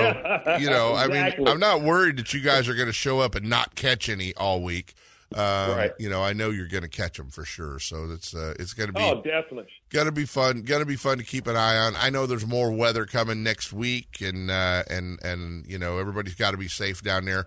you 0.59 0.71
know, 0.71 0.95
I 0.95 1.09
mean. 1.09 1.47
I'm 1.49 1.61
not 1.61 1.83
worried 1.83 2.17
that 2.19 2.33
you 2.35 2.41
guys 2.41 2.69
are 2.69 2.75
going 2.75 2.87
to 2.89 2.93
show 2.93 3.21
up 3.21 3.35
and 3.35 3.49
not 3.49 3.75
catch 3.75 4.09
any 4.09 4.33
all 4.35 4.63
week. 4.63 4.95
Um, 5.35 5.77
Right. 5.77 5.93
You 5.99 6.09
know, 6.11 6.23
I 6.23 6.33
know 6.33 6.51
you're 6.51 6.69
going 6.69 6.83
to 6.83 6.89
catch 6.89 7.17
them 7.17 7.29
for 7.31 7.45
sure. 7.45 7.79
So 7.79 8.11
it's 8.13 8.35
uh, 8.35 8.55
it's 8.59 8.73
going 8.75 8.89
to 8.89 8.93
be 8.93 9.01
Oh, 9.03 9.17
definitely. 9.23 9.67
gonna 9.91 10.13
be 10.13 10.25
fun. 10.27 10.63
Gonna 10.63 10.85
be 10.87 10.97
fun 10.97 11.19
to 11.19 11.25
keep 11.25 11.47
an 11.47 11.57
eye 11.57 11.77
on. 11.77 11.95
I 11.97 12.11
know 12.11 12.27
there's 12.27 12.47
more 12.47 12.71
weather 12.73 13.05
coming 13.07 13.43
next 13.43 13.73
week, 13.73 14.21
and 14.21 14.51
uh, 14.51 14.83
and 14.91 15.19
and 15.25 15.67
you 15.67 15.79
know 15.79 15.99
everybody's 15.99 16.35
got 16.35 16.53
to 16.53 16.57
be 16.57 16.69
safe 16.69 17.03
down 17.03 17.25
there. 17.25 17.47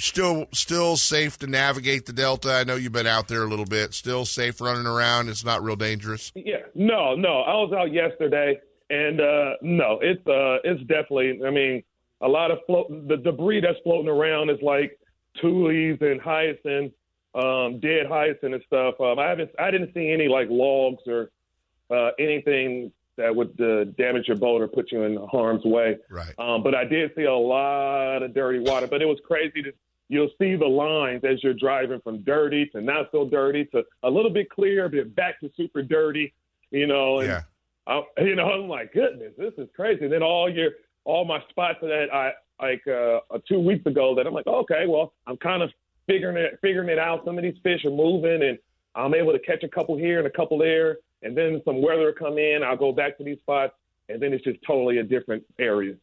Still, 0.00 0.46
still 0.54 0.96
safe 0.96 1.38
to 1.38 1.48
navigate 1.48 2.06
the 2.06 2.12
Delta. 2.12 2.52
I 2.52 2.62
know 2.62 2.76
you've 2.76 2.92
been 2.92 3.08
out 3.08 3.26
there 3.26 3.42
a 3.42 3.48
little 3.48 3.64
bit. 3.64 3.94
Still 3.94 4.24
safe 4.24 4.60
running 4.60 4.86
around. 4.86 5.28
It's 5.28 5.44
not 5.44 5.60
real 5.64 5.74
dangerous. 5.74 6.30
Yeah, 6.36 6.58
no, 6.76 7.16
no. 7.16 7.40
I 7.40 7.54
was 7.54 7.72
out 7.76 7.92
yesterday, 7.92 8.60
and 8.90 9.20
uh, 9.20 9.54
no, 9.60 9.98
it's 10.00 10.24
uh, 10.24 10.58
it's 10.62 10.80
definitely. 10.82 11.40
I 11.44 11.50
mean, 11.50 11.82
a 12.20 12.28
lot 12.28 12.52
of 12.52 12.58
float. 12.66 12.86
The 13.08 13.16
debris 13.16 13.60
that's 13.60 13.78
floating 13.82 14.08
around 14.08 14.50
is 14.50 14.58
like 14.62 14.96
tules 15.40 15.98
and 16.00 16.20
hyacinth, 16.20 16.92
um, 17.38 17.80
dead 17.80 18.06
hyacinth 18.06 18.54
and 18.54 18.62
stuff. 18.66 19.00
Um, 19.00 19.18
I 19.18 19.28
haven't, 19.28 19.50
I 19.58 19.70
didn't 19.70 19.94
see 19.94 20.10
any 20.10 20.28
like 20.28 20.48
logs 20.50 21.02
or 21.06 21.30
uh, 21.90 22.10
anything 22.18 22.92
that 23.16 23.34
would 23.34 23.60
uh, 23.60 23.84
damage 23.96 24.28
your 24.28 24.36
boat 24.36 24.62
or 24.62 24.68
put 24.68 24.92
you 24.92 25.02
in 25.02 25.16
harm's 25.30 25.64
way. 25.64 25.98
Right. 26.08 26.32
Um, 26.38 26.62
but 26.62 26.74
I 26.74 26.84
did 26.84 27.10
see 27.16 27.24
a 27.24 27.34
lot 27.34 28.22
of 28.22 28.34
dirty 28.34 28.60
water. 28.60 28.86
But 28.86 29.02
it 29.02 29.06
was 29.06 29.18
crazy 29.26 29.62
to 29.62 29.72
you'll 30.08 30.30
see 30.38 30.56
the 30.56 30.66
lines 30.66 31.22
as 31.24 31.42
you're 31.42 31.54
driving 31.54 32.00
from 32.00 32.22
dirty 32.22 32.66
to 32.66 32.80
not 32.80 33.08
so 33.12 33.28
dirty 33.28 33.66
to 33.66 33.84
a 34.02 34.10
little 34.10 34.30
bit 34.30 34.48
clear, 34.50 34.88
but 34.88 35.14
back 35.14 35.40
to 35.40 35.50
super 35.56 35.82
dirty. 35.82 36.32
You 36.70 36.86
know, 36.86 37.20
and 37.20 37.28
Yeah. 37.28 37.42
I, 37.86 38.02
you 38.22 38.34
know, 38.36 38.50
I'm 38.50 38.68
like, 38.68 38.92
goodness, 38.92 39.32
this 39.38 39.54
is 39.58 39.68
crazy. 39.74 40.04
And 40.04 40.12
then 40.12 40.22
all 40.22 40.50
your 40.50 40.72
all 41.04 41.24
my 41.24 41.42
spots 41.48 41.78
that 41.82 42.08
I 42.12 42.32
like 42.60 42.82
uh, 42.86 43.20
uh, 43.30 43.38
two 43.48 43.58
weeks 43.60 43.86
ago 43.86 44.14
that 44.14 44.26
I'm 44.26 44.34
like, 44.34 44.46
okay, 44.46 44.86
well, 44.86 45.14
I'm 45.26 45.36
kind 45.38 45.62
of 45.62 45.70
figuring 46.08 46.36
it 46.36 46.58
figuring 46.60 46.88
it 46.88 46.98
out. 46.98 47.24
Some 47.24 47.38
of 47.38 47.44
these 47.44 47.54
fish 47.62 47.84
are 47.84 47.90
moving, 47.90 48.42
and 48.42 48.58
I'm 48.96 49.14
able 49.14 49.32
to 49.32 49.38
catch 49.38 49.62
a 49.62 49.68
couple 49.68 49.96
here 49.96 50.18
and 50.18 50.26
a 50.26 50.30
couple 50.30 50.58
there. 50.58 50.98
And 51.22 51.36
then 51.36 51.62
some 51.64 51.80
weather 51.82 52.12
come 52.12 52.38
in. 52.38 52.62
I'll 52.64 52.76
go 52.76 52.90
back 52.92 53.18
to 53.18 53.24
these 53.24 53.38
spots, 53.38 53.74
and 54.08 54.20
then 54.20 54.32
it's 54.32 54.42
just 54.44 54.58
totally 54.66 54.98
a 54.98 55.02
different 55.04 55.44
area. 55.58 55.94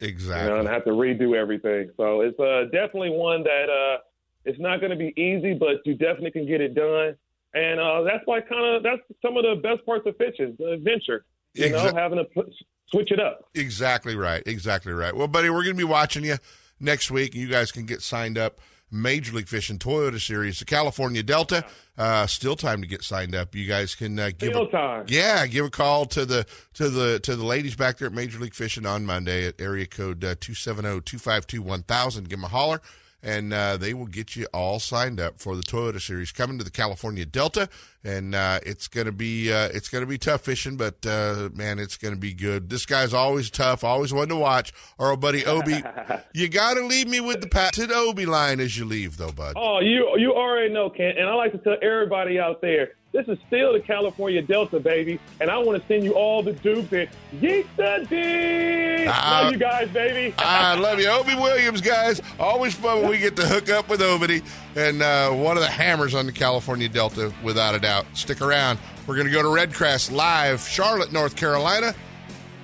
You 0.00 0.08
Exactly. 0.08 0.50
know, 0.52 0.58
and 0.60 0.68
I 0.68 0.72
have 0.72 0.84
to 0.84 0.90
redo 0.90 1.36
everything. 1.36 1.90
So 1.96 2.20
it's 2.20 2.38
uh, 2.38 2.64
definitely 2.72 3.10
one 3.10 3.44
that 3.44 3.70
uh, 3.70 3.98
it's 4.44 4.58
not 4.58 4.80
going 4.80 4.90
to 4.90 4.96
be 4.96 5.14
easy, 5.20 5.54
but 5.54 5.84
you 5.84 5.94
definitely 5.94 6.32
can 6.32 6.46
get 6.46 6.60
it 6.60 6.74
done. 6.74 7.16
And 7.54 7.78
uh, 7.78 8.02
that's 8.02 8.22
why 8.26 8.40
kind 8.40 8.76
of 8.76 8.82
that's 8.82 9.00
some 9.22 9.36
of 9.36 9.44
the 9.44 9.60
best 9.62 9.86
parts 9.86 10.06
of 10.06 10.16
fishing, 10.16 10.56
the 10.58 10.72
adventure. 10.72 11.24
You 11.54 11.70
know, 11.70 11.92
having 11.94 12.18
to 12.18 12.24
put, 12.24 12.52
switch 12.88 13.12
it 13.12 13.20
up. 13.20 13.48
Exactly 13.54 14.16
right. 14.16 14.42
Exactly 14.44 14.92
right. 14.92 15.14
Well, 15.14 15.28
buddy, 15.28 15.50
we're 15.50 15.62
going 15.62 15.76
to 15.76 15.80
be 15.80 15.84
watching 15.84 16.24
you 16.24 16.36
next 16.80 17.12
week. 17.12 17.32
You 17.32 17.46
guys 17.46 17.70
can 17.70 17.86
get 17.86 18.02
signed 18.02 18.36
up 18.36 18.58
Major 18.90 19.32
League 19.34 19.48
Fishing 19.48 19.78
Toyota 19.78 20.20
Series, 20.20 20.58
the 20.60 20.64
California 20.64 21.22
Delta. 21.22 21.64
Uh, 21.98 22.26
still 22.26 22.54
time 22.56 22.80
to 22.80 22.86
get 22.86 23.02
signed 23.02 23.34
up. 23.34 23.54
You 23.54 23.66
guys 23.66 23.94
can 23.94 24.18
uh, 24.18 24.30
give 24.36 24.50
Still 24.50 24.66
a, 24.66 24.70
time. 24.70 25.04
yeah, 25.08 25.46
give 25.46 25.64
a 25.66 25.70
call 25.70 26.06
to 26.06 26.24
the 26.24 26.46
to 26.74 26.88
the 26.88 27.18
to 27.20 27.34
the 27.36 27.44
ladies 27.44 27.74
back 27.76 27.98
there 27.98 28.06
at 28.08 28.14
Major 28.14 28.38
League 28.38 28.54
Fishing 28.54 28.86
on 28.86 29.04
Monday 29.06 29.46
at 29.46 29.60
area 29.60 29.86
code 29.86 30.24
uh, 30.24 30.34
270-252-1000. 30.36 32.14
Give 32.22 32.30
them 32.30 32.44
a 32.44 32.48
holler 32.48 32.80
and 33.24 33.54
uh, 33.54 33.78
they 33.78 33.94
will 33.94 34.06
get 34.06 34.36
you 34.36 34.46
all 34.52 34.78
signed 34.78 35.18
up 35.18 35.38
for 35.38 35.56
the 35.56 35.62
Toyota 35.62 36.00
Series 36.00 36.30
coming 36.30 36.58
to 36.58 36.64
the 36.64 36.70
California 36.70 37.24
Delta, 37.24 37.70
and 38.04 38.34
uh, 38.34 38.60
it's 38.64 38.86
gonna 38.86 39.12
be 39.12 39.50
uh, 39.50 39.70
it's 39.72 39.88
gonna 39.88 40.06
be 40.06 40.18
tough 40.18 40.42
fishing, 40.42 40.76
but 40.76 41.04
uh, 41.06 41.48
man, 41.54 41.78
it's 41.78 41.96
gonna 41.96 42.16
be 42.16 42.34
good. 42.34 42.68
This 42.68 42.84
guy's 42.84 43.14
always 43.14 43.50
tough, 43.50 43.82
always 43.82 44.12
one 44.12 44.28
to 44.28 44.36
watch. 44.36 44.72
Our 44.98 45.12
old 45.12 45.20
buddy 45.20 45.46
Obi, 45.46 45.82
you 46.34 46.48
got 46.48 46.74
to 46.74 46.84
leave 46.84 47.08
me 47.08 47.20
with 47.20 47.40
the 47.40 47.48
patented 47.48 47.90
Obi 47.90 48.26
line 48.26 48.60
as 48.60 48.76
you 48.76 48.84
leave, 48.84 49.16
though, 49.16 49.32
bud. 49.32 49.54
Oh, 49.56 49.80
you 49.80 50.06
you 50.18 50.34
already 50.34 50.72
know, 50.72 50.90
Kent. 50.90 51.18
And 51.18 51.26
I 51.26 51.34
like 51.34 51.52
to 51.52 51.58
tell 51.58 51.76
everybody 51.82 52.38
out 52.38 52.60
there, 52.60 52.92
this 53.14 53.28
is 53.28 53.38
still 53.46 53.72
the 53.72 53.80
California 53.80 54.42
Delta, 54.42 54.80
baby. 54.80 55.20
And 55.40 55.48
I 55.48 55.56
want 55.58 55.80
to 55.80 55.86
send 55.86 56.02
you 56.02 56.14
all 56.14 56.42
the 56.42 56.52
dupes 56.52 56.92
and 56.92 57.08
yeet 57.40 57.64
the 57.76 58.04
D. 58.10 59.06
Ah. 59.08 59.42
Love 59.44 59.52
you 59.52 59.58
guys, 59.58 59.88
baby. 59.90 60.34
I 60.38 60.74
love 60.74 60.98
you, 60.98 61.08
Obie 61.08 61.36
Williams, 61.36 61.80
guys. 61.80 62.20
Always 62.40 62.74
fun 62.74 63.02
when 63.02 63.10
we 63.10 63.18
get 63.18 63.36
to 63.36 63.46
hook 63.46 63.70
up 63.70 63.88
with 63.88 64.02
Obie 64.02 64.42
and 64.74 65.00
uh, 65.00 65.30
one 65.30 65.56
of 65.56 65.62
the 65.62 65.70
hammers 65.70 66.12
on 66.12 66.26
the 66.26 66.32
California 66.32 66.88
Delta, 66.88 67.32
without 67.44 67.76
a 67.76 67.78
doubt. 67.78 68.04
Stick 68.14 68.42
around. 68.42 68.80
We're 69.06 69.14
going 69.14 69.28
to 69.28 69.32
go 69.32 69.42
to 69.42 69.48
Red 69.48 69.72
Crest 69.72 70.10
live, 70.10 70.60
Charlotte, 70.62 71.12
North 71.12 71.36
Carolina, 71.36 71.94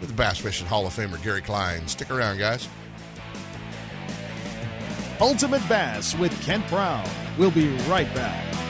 with 0.01 0.09
the 0.09 0.17
Bass 0.17 0.39
Fishing 0.39 0.67
Hall 0.67 0.85
of 0.85 0.93
Famer 0.93 1.23
Gary 1.23 1.43
Klein. 1.43 1.87
Stick 1.87 2.11
around, 2.11 2.39
guys. 2.39 2.69
Ultimate 5.21 5.67
Bass 5.69 6.17
with 6.17 6.33
Kent 6.43 6.67
Brown. 6.69 7.09
We'll 7.39 7.53
be 7.53 7.69
right 7.87 8.13
back. 8.17 8.70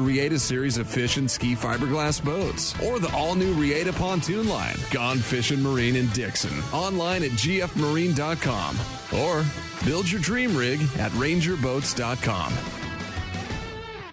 Reata 0.00 0.38
series 0.38 0.78
of 0.78 0.88
fish 0.88 1.16
and 1.16 1.30
ski 1.30 1.54
fiberglass 1.54 2.24
boats, 2.24 2.74
or 2.82 2.98
the 2.98 3.14
all 3.14 3.34
new 3.34 3.54
Reata 3.54 3.92
pontoon 3.92 4.48
line, 4.48 4.76
Gone 4.90 5.18
Fishing 5.18 5.62
Marine 5.62 5.96
in 5.96 6.08
Dixon. 6.08 6.56
Online 6.72 7.24
at 7.24 7.30
gfmarine.com 7.32 8.76
or 9.18 9.44
build 9.84 10.10
your 10.10 10.20
dream 10.20 10.56
rig 10.56 10.80
at 10.98 11.12
rangerboats.com. 11.12 12.52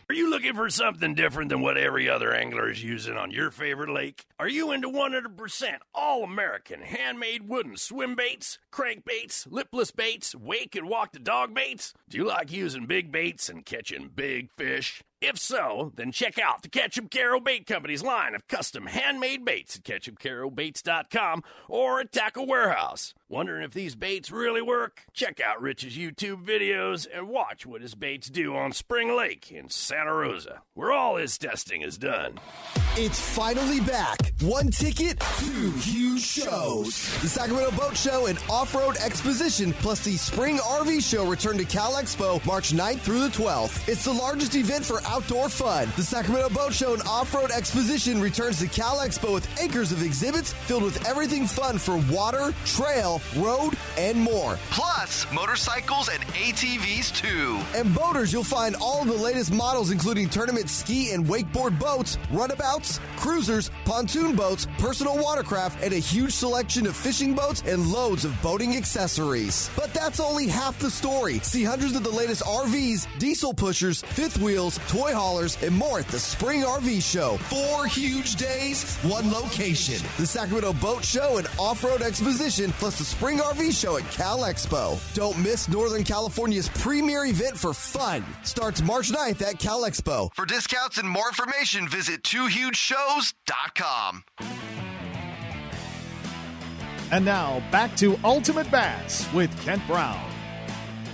Are 0.08 0.14
you 0.14 0.30
looking 0.30 0.54
for 0.54 0.70
something 0.70 1.16
different 1.16 1.50
than 1.50 1.62
what 1.62 1.78
every 1.78 2.08
other 2.08 2.32
angler 2.32 2.70
is 2.70 2.82
using 2.82 3.18
on 3.18 3.32
your 3.32 3.52
favorite 3.52 3.90
lake? 3.90 4.26
Are 4.40 4.48
you 4.48 4.72
into 4.72 4.88
100% 4.88 5.78
all 5.94 6.24
American 6.24 6.82
handmade 6.82 7.50
wooden 7.50 7.76
swim 7.76 8.16
baits, 8.16 8.60
crankbaits, 8.72 9.46
lipless 9.50 9.92
baits, 9.92 10.34
wake 10.36 10.76
and 10.76 10.88
walk 10.88 11.12
the 11.12 11.20
dog 11.20 11.54
baits? 11.54 11.94
Do 12.08 12.18
you 12.18 12.24
like 12.26 12.52
using 12.52 12.86
big 12.86 13.12
baits 13.12 13.50
and 13.50 13.66
catching 13.66 14.08
big 14.08 14.52
fish? 14.56 15.02
If 15.28 15.40
so, 15.40 15.92
then 15.96 16.12
check 16.12 16.38
out 16.38 16.62
the 16.62 16.70
Ketchup 16.70 17.10
Caro 17.10 17.40
Bait 17.40 17.66
Company's 17.66 18.04
line 18.04 18.36
of 18.36 18.48
custom 18.48 18.86
handmade 18.86 19.44
baits 19.44 19.76
at 19.76 19.84
ketchupcarobaits.com 19.84 21.42
or 21.68 22.02
at 22.02 22.12
Tackle 22.12 22.46
Warehouse. 22.46 23.16
Wondering 23.28 23.64
if 23.64 23.72
these 23.72 23.96
baits 23.96 24.30
really 24.30 24.62
work? 24.62 25.02
Check 25.12 25.42
out 25.42 25.60
Rich's 25.60 25.98
YouTube 25.98 26.46
videos 26.46 27.08
and 27.12 27.28
watch 27.28 27.66
what 27.66 27.82
his 27.82 27.96
baits 27.96 28.30
do 28.30 28.56
on 28.56 28.72
Spring 28.72 29.16
Lake 29.18 29.52
in 29.52 29.68
Santa 29.68 30.14
Rosa, 30.14 30.62
where 30.76 30.92
all 30.92 31.16
his 31.16 31.36
testing 31.40 31.82
is 31.82 31.98
done. 31.98 32.40
It's 32.98 33.20
finally 33.20 33.82
back. 33.82 34.32
One 34.42 34.70
ticket, 34.70 35.20
two 35.40 35.72
huge 35.72 36.22
shows. 36.22 37.20
The 37.22 37.28
Sacramento 37.28 37.72
Boat 37.72 37.98
Show 37.98 38.28
and 38.28 38.38
Off-Road 38.48 38.98
Exposition, 39.04 39.74
plus 39.74 40.02
the 40.06 40.18
Spring 40.18 40.58
RV 40.58 41.02
Show 41.02 41.26
return 41.28 41.58
to 41.58 41.66
Cal 41.66 41.94
Expo 41.94 42.46
March 42.46 42.74
9th 42.74 43.00
through 43.00 43.22
the 43.22 43.30
12th. 43.30 43.90
It's 43.90 44.06
the 44.06 44.14
largest 44.14 44.54
event 44.56 44.86
for 44.86 45.02
outdoor 45.08 45.50
fun. 45.50 45.90
The 45.96 46.04
Sacramento 46.04 46.50
Boat 46.50 46.74
Show 46.74 46.94
and 46.94 47.02
Off-Road 47.04 47.50
Exposition 47.50 48.22
returns 48.22 48.60
to 48.60 48.68
Cal 48.68 48.98
Expo 48.98 49.34
with 49.34 49.50
acres 49.60 49.92
of 49.92 50.04
exhibits 50.04 50.54
filled 50.54 50.84
with 50.84 51.04
everything 51.08 51.48
fun 51.48 51.80
for 51.80 51.98
water, 52.12 52.54
trail, 52.66 53.15
road, 53.36 53.74
and 53.98 54.20
more. 54.20 54.58
Plus, 54.72 55.26
motorcycles 55.34 56.10
and 56.10 56.22
ATVs 56.24 57.14
too. 57.14 57.60
And 57.76 57.94
boaters, 57.94 58.32
you'll 58.34 58.44
find 58.44 58.76
all 58.82 59.02
of 59.02 59.08
the 59.08 59.14
latest 59.14 59.52
models, 59.52 59.92
including 59.92 60.30
tournament 60.30 60.70
ski 60.70 61.12
and 61.12 61.26
wakeboard 61.26 61.80
boats, 61.80 62.18
runabouts, 62.32 63.00
cruisers, 63.18 63.72
pontoon 63.86 64.36
boats, 64.36 64.68
personal 64.78 65.18
watercraft, 65.18 65.84
and 65.84 65.94
a 65.94 65.98
huge 65.98 66.34
selection 66.34 66.86
of 66.88 66.96
fishing 66.96 67.34
boats 67.34 67.64
and 67.66 67.88
loads 67.88 68.26
of 68.26 68.40
boating 68.42 68.76
accessories. 68.76 69.70
But 69.76 69.94
that's 69.94 70.20
only 70.20 70.48
half 70.48 70.78
the 70.80 70.92
story. 70.92 71.40
See 71.40 71.64
hundreds 71.64 71.96
of 71.96 72.04
the 72.04 72.12
latest 72.12 72.44
RVs, 72.44 73.08
diesel 73.20 73.54
pushers, 73.54 74.02
fifth 74.02 74.40
wheels, 74.40 74.80
toy 74.88 75.14
haulers, 75.14 75.58
and 75.64 75.76
more 75.76 76.00
at 76.00 76.08
the 76.10 76.20
Spring 76.20 76.62
RV 76.62 77.02
Show. 77.02 77.38
Four 77.38 77.86
huge 77.88 78.36
days, 78.36 78.96
one 78.98 79.32
location. 79.32 80.06
The 80.18 80.28
Sacramento 80.28 80.74
Boat 80.74 81.04
Show 81.04 81.38
and 81.38 81.48
Off-Road 81.58 82.02
Exposition, 82.02 82.72
plus 82.74 83.00
the 83.00 83.05
Spring 83.06 83.38
RV 83.38 83.80
Show 83.80 83.98
at 83.98 84.12
Cal 84.12 84.40
Expo. 84.40 85.00
Don't 85.14 85.38
miss 85.38 85.70
Northern 85.70 86.04
California's 86.04 86.68
premier 86.70 87.26
event 87.26 87.56
for 87.56 87.72
fun. 87.72 88.26
Starts 88.42 88.82
March 88.82 89.12
9th 89.12 89.44
at 89.44 89.60
Cal 89.60 89.84
Expo. 89.84 90.34
For 90.34 90.46
discounts 90.46 90.98
and 90.98 91.08
more 91.08 91.28
information, 91.28 91.88
visit 91.88 92.24
twohugeshows.com. 92.24 94.24
And 97.12 97.24
now 97.24 97.62
back 97.72 97.96
to 97.98 98.20
Ultimate 98.24 98.72
Bass 98.72 99.32
with 99.34 99.56
Kent 99.64 99.86
Brown. 99.86 100.28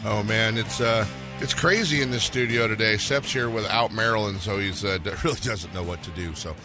Oh 0.05 0.23
man, 0.23 0.57
it's 0.57 0.79
uh, 0.79 1.05
it's 1.41 1.53
crazy 1.53 2.01
in 2.01 2.09
this 2.09 2.23
studio 2.23 2.69
today. 2.69 2.95
Sep's 2.95 3.33
here 3.33 3.49
without 3.49 3.91
Maryland, 3.91 4.39
so 4.39 4.57
he's 4.57 4.85
uh, 4.85 4.97
really 5.25 5.39
doesn't 5.41 5.73
know 5.73 5.83
what 5.83 6.01
to 6.03 6.11
do. 6.11 6.33
So 6.35 6.55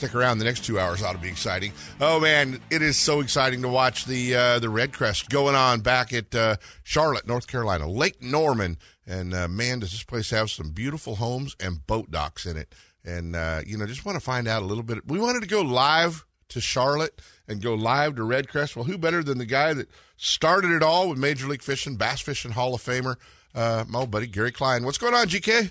stick 0.00 0.14
around. 0.14 0.38
The 0.38 0.46
next 0.46 0.64
two 0.64 0.80
hours 0.80 1.02
ought 1.02 1.12
to 1.12 1.18
be 1.18 1.28
exciting. 1.28 1.72
Oh 2.00 2.20
man, 2.20 2.58
it 2.70 2.80
is 2.80 2.96
so 2.96 3.20
exciting 3.20 3.60
to 3.60 3.68
watch 3.68 4.06
the 4.06 4.34
uh, 4.34 4.58
the 4.58 4.70
Red 4.70 4.94
Crest 4.94 5.28
going 5.28 5.54
on 5.54 5.80
back 5.80 6.14
at 6.14 6.34
uh, 6.34 6.56
Charlotte, 6.84 7.26
North 7.26 7.46
Carolina, 7.46 7.86
Lake 7.86 8.22
Norman, 8.22 8.78
and 9.06 9.34
uh, 9.34 9.46
man, 9.46 9.80
does 9.80 9.90
this 9.90 10.02
place 10.02 10.30
have 10.30 10.50
some 10.50 10.70
beautiful 10.70 11.16
homes 11.16 11.54
and 11.60 11.86
boat 11.86 12.10
docks 12.10 12.46
in 12.46 12.56
it. 12.56 12.74
And 13.04 13.36
uh, 13.36 13.60
you 13.66 13.76
know, 13.76 13.84
just 13.84 14.06
want 14.06 14.16
to 14.16 14.24
find 14.24 14.48
out 14.48 14.62
a 14.62 14.64
little 14.64 14.82
bit. 14.82 15.06
We 15.06 15.20
wanted 15.20 15.42
to 15.42 15.48
go 15.48 15.60
live 15.60 16.24
to 16.48 16.62
Charlotte 16.62 17.20
and 17.46 17.60
go 17.60 17.74
live 17.74 18.16
to 18.16 18.22
Red 18.22 18.48
Crest. 18.48 18.76
Well, 18.76 18.86
who 18.86 18.96
better 18.96 19.22
than 19.22 19.36
the 19.36 19.44
guy 19.44 19.74
that 19.74 19.90
started 20.16 20.70
it 20.70 20.82
all 20.82 21.10
with 21.10 21.18
Major 21.18 21.46
League 21.46 21.62
Fishing, 21.62 21.96
Bass 21.96 22.22
Fishing 22.22 22.52
Hall 22.52 22.74
of 22.74 22.82
Famer, 22.82 23.16
uh, 23.54 23.84
my 23.86 23.98
old 23.98 24.10
buddy 24.10 24.28
Gary 24.28 24.50
Klein. 24.50 24.82
What's 24.82 24.98
going 24.98 25.12
on, 25.12 25.26
GK? 25.26 25.70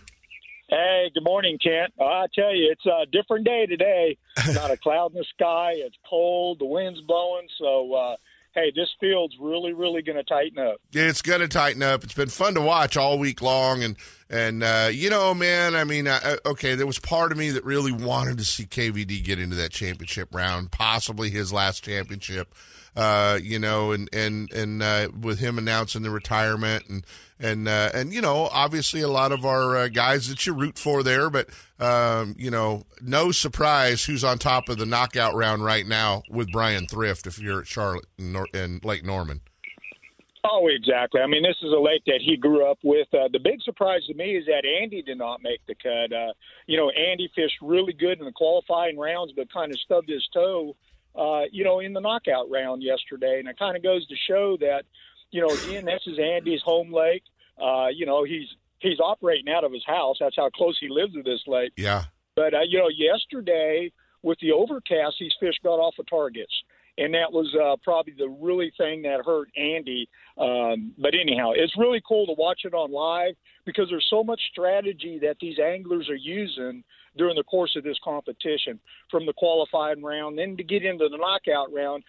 Hey, 0.69 1.09
good 1.15 1.23
morning, 1.23 1.57
Kent. 1.57 1.93
I 1.99 2.27
tell 2.35 2.53
you, 2.53 2.71
it's 2.71 2.85
a 2.85 3.07
different 3.11 3.43
day 3.43 3.65
today. 3.65 4.17
Not 4.53 4.69
a 4.69 4.77
cloud 4.77 5.13
in 5.13 5.17
the 5.17 5.25
sky. 5.33 5.73
It's 5.77 5.97
cold. 6.07 6.59
The 6.59 6.65
wind's 6.65 7.01
blowing. 7.01 7.47
So, 7.57 7.93
uh, 7.93 8.15
hey, 8.53 8.71
this 8.75 8.89
field's 8.99 9.35
really, 9.39 9.73
really 9.73 10.03
going 10.03 10.17
to 10.17 10.23
tighten 10.23 10.59
up. 10.59 10.77
It's 10.91 11.23
going 11.23 11.39
to 11.39 11.47
tighten 11.47 11.81
up. 11.81 12.03
It's 12.03 12.13
been 12.13 12.29
fun 12.29 12.53
to 12.53 12.61
watch 12.61 12.97
all 12.97 13.17
week 13.17 13.41
long, 13.41 13.81
and 13.81 13.95
And 14.29 14.61
uh, 14.61 14.89
you 14.91 15.09
know, 15.09 15.33
man, 15.33 15.73
I 15.75 15.85
mean, 15.85 16.05
uh, 16.05 16.35
okay, 16.45 16.75
there 16.75 16.85
was 16.85 16.99
part 16.99 17.31
of 17.31 17.37
me 17.37 17.49
that 17.51 17.65
really 17.65 17.91
wanted 17.91 18.37
to 18.37 18.45
see 18.45 18.65
KVD 18.65 19.23
get 19.23 19.39
into 19.39 19.55
that 19.55 19.71
championship 19.71 20.29
round, 20.33 20.71
possibly 20.71 21.31
his 21.31 21.51
last 21.51 21.83
championship. 21.83 22.53
Uh, 22.99 23.39
you 23.41 23.57
know, 23.57 23.93
and 23.93 24.09
and 24.11 24.51
and 24.51 24.83
uh, 24.83 25.07
with 25.21 25.39
him 25.39 25.57
announcing 25.57 26.01
the 26.01 26.09
retirement 26.09 26.83
and 26.89 27.05
and 27.39 27.65
uh, 27.65 27.89
and 27.93 28.11
you 28.11 28.19
know, 28.19 28.49
obviously 28.51 28.99
a 28.99 29.07
lot 29.07 29.31
of 29.31 29.45
our 29.45 29.77
uh, 29.77 29.87
guys 29.87 30.27
that 30.27 30.45
you 30.45 30.53
root 30.53 30.77
for 30.77 31.01
there, 31.01 31.29
but 31.29 31.47
um, 31.79 32.35
you 32.37 32.51
know, 32.51 32.83
no 33.01 33.31
surprise 33.31 34.03
who's 34.03 34.25
on 34.25 34.37
top 34.37 34.67
of 34.67 34.77
the 34.77 34.85
knockout 34.85 35.33
round 35.33 35.63
right 35.63 35.87
now 35.87 36.23
with 36.29 36.51
Bryan 36.51 36.87
Thrift 36.87 37.25
if 37.25 37.39
you're 37.39 37.61
at 37.61 37.67
Charlotte 37.67 38.05
and, 38.17 38.33
Nor- 38.33 38.49
and 38.53 38.83
Lake 38.83 39.05
Norman. 39.05 39.39
Oh, 40.43 40.67
exactly. 40.67 41.21
I 41.21 41.27
mean, 41.27 41.43
this 41.43 41.57
is 41.63 41.71
a 41.71 41.79
lake 41.79 42.03
that 42.05 42.19
he 42.21 42.35
grew 42.35 42.69
up 42.69 42.79
with. 42.83 43.07
Uh, 43.13 43.29
the 43.31 43.39
big 43.39 43.61
surprise 43.61 44.01
to 44.07 44.13
me 44.13 44.35
is 44.35 44.45
that 44.47 44.63
Andy 44.65 45.01
did 45.01 45.17
not 45.17 45.41
make 45.41 45.59
the 45.67 45.75
cut. 45.75 46.13
Uh, 46.13 46.33
you 46.67 46.75
know, 46.75 46.89
Andy 46.89 47.31
fished 47.33 47.55
really 47.61 47.93
good 47.93 48.19
in 48.19 48.25
the 48.25 48.31
qualifying 48.33 48.97
rounds, 48.97 49.31
but 49.35 49.51
kind 49.53 49.71
of 49.71 49.79
stubbed 49.79 50.09
his 50.09 50.27
toe, 50.33 50.75
uh, 51.19 51.43
you 51.51 51.63
know, 51.63 51.79
in 51.79 51.93
the 51.93 51.99
knockout 51.99 52.49
round 52.49 52.81
yesterday. 52.81 53.39
And 53.39 53.47
it 53.47 53.59
kind 53.59 53.75
of 53.75 53.83
goes 53.83 54.07
to 54.07 54.15
show 54.27 54.57
that, 54.61 54.83
you 55.31 55.41
know, 55.41 55.49
again, 55.49 55.85
this 55.85 56.01
is 56.07 56.17
Andy's 56.17 56.61
home 56.61 56.93
lake. 56.93 57.23
Uh, 57.61 57.87
you 57.87 58.05
know, 58.05 58.23
he's 58.23 58.47
he's 58.79 58.99
operating 58.99 59.51
out 59.51 59.63
of 59.63 59.73
his 59.73 59.83
house. 59.85 60.17
That's 60.19 60.35
how 60.35 60.49
close 60.49 60.77
he 60.79 60.87
lives 60.87 61.13
to 61.13 61.23
this 61.23 61.41
lake. 61.45 61.73
Yeah. 61.75 62.05
But 62.35 62.53
uh, 62.53 62.61
you 62.67 62.79
know, 62.79 62.89
yesterday 62.89 63.91
with 64.21 64.39
the 64.39 64.53
overcast, 64.53 65.15
these 65.19 65.33
fish 65.39 65.55
got 65.63 65.79
off 65.79 65.95
of 65.99 66.07
targets 66.09 66.53
and 66.99 67.13
that 67.13 67.31
was 67.31 67.55
uh, 67.55 67.77
probably 67.81 68.13
the 68.17 68.27
really 68.27 68.73
thing 68.77 69.03
that 69.03 69.25
hurt 69.25 69.49
Andy. 69.55 70.09
Um, 70.37 70.93
but 70.97 71.13
anyhow, 71.15 71.53
it's 71.55 71.77
really 71.77 72.01
cool 72.05 72.25
to 72.25 72.33
watch 72.33 72.61
it 72.65 72.73
on 72.73 72.91
live 72.91 73.35
because 73.65 73.87
there's 73.89 74.07
so 74.09 74.21
much 74.21 74.41
strategy 74.51 75.19
that 75.21 75.37
these 75.39 75.59
anglers 75.59 76.09
are 76.09 76.15
using 76.15 76.83
during 77.17 77.35
the 77.35 77.43
course 77.43 77.75
of 77.75 77.83
this 77.83 77.97
competition, 78.03 78.79
from 79.09 79.25
the 79.25 79.33
qualifying 79.33 80.01
round, 80.03 80.37
then 80.37 80.57
to 80.57 80.63
get 80.63 80.83
into 80.83 81.07
the 81.09 81.17
knockout 81.17 81.71
round. 81.73 82.03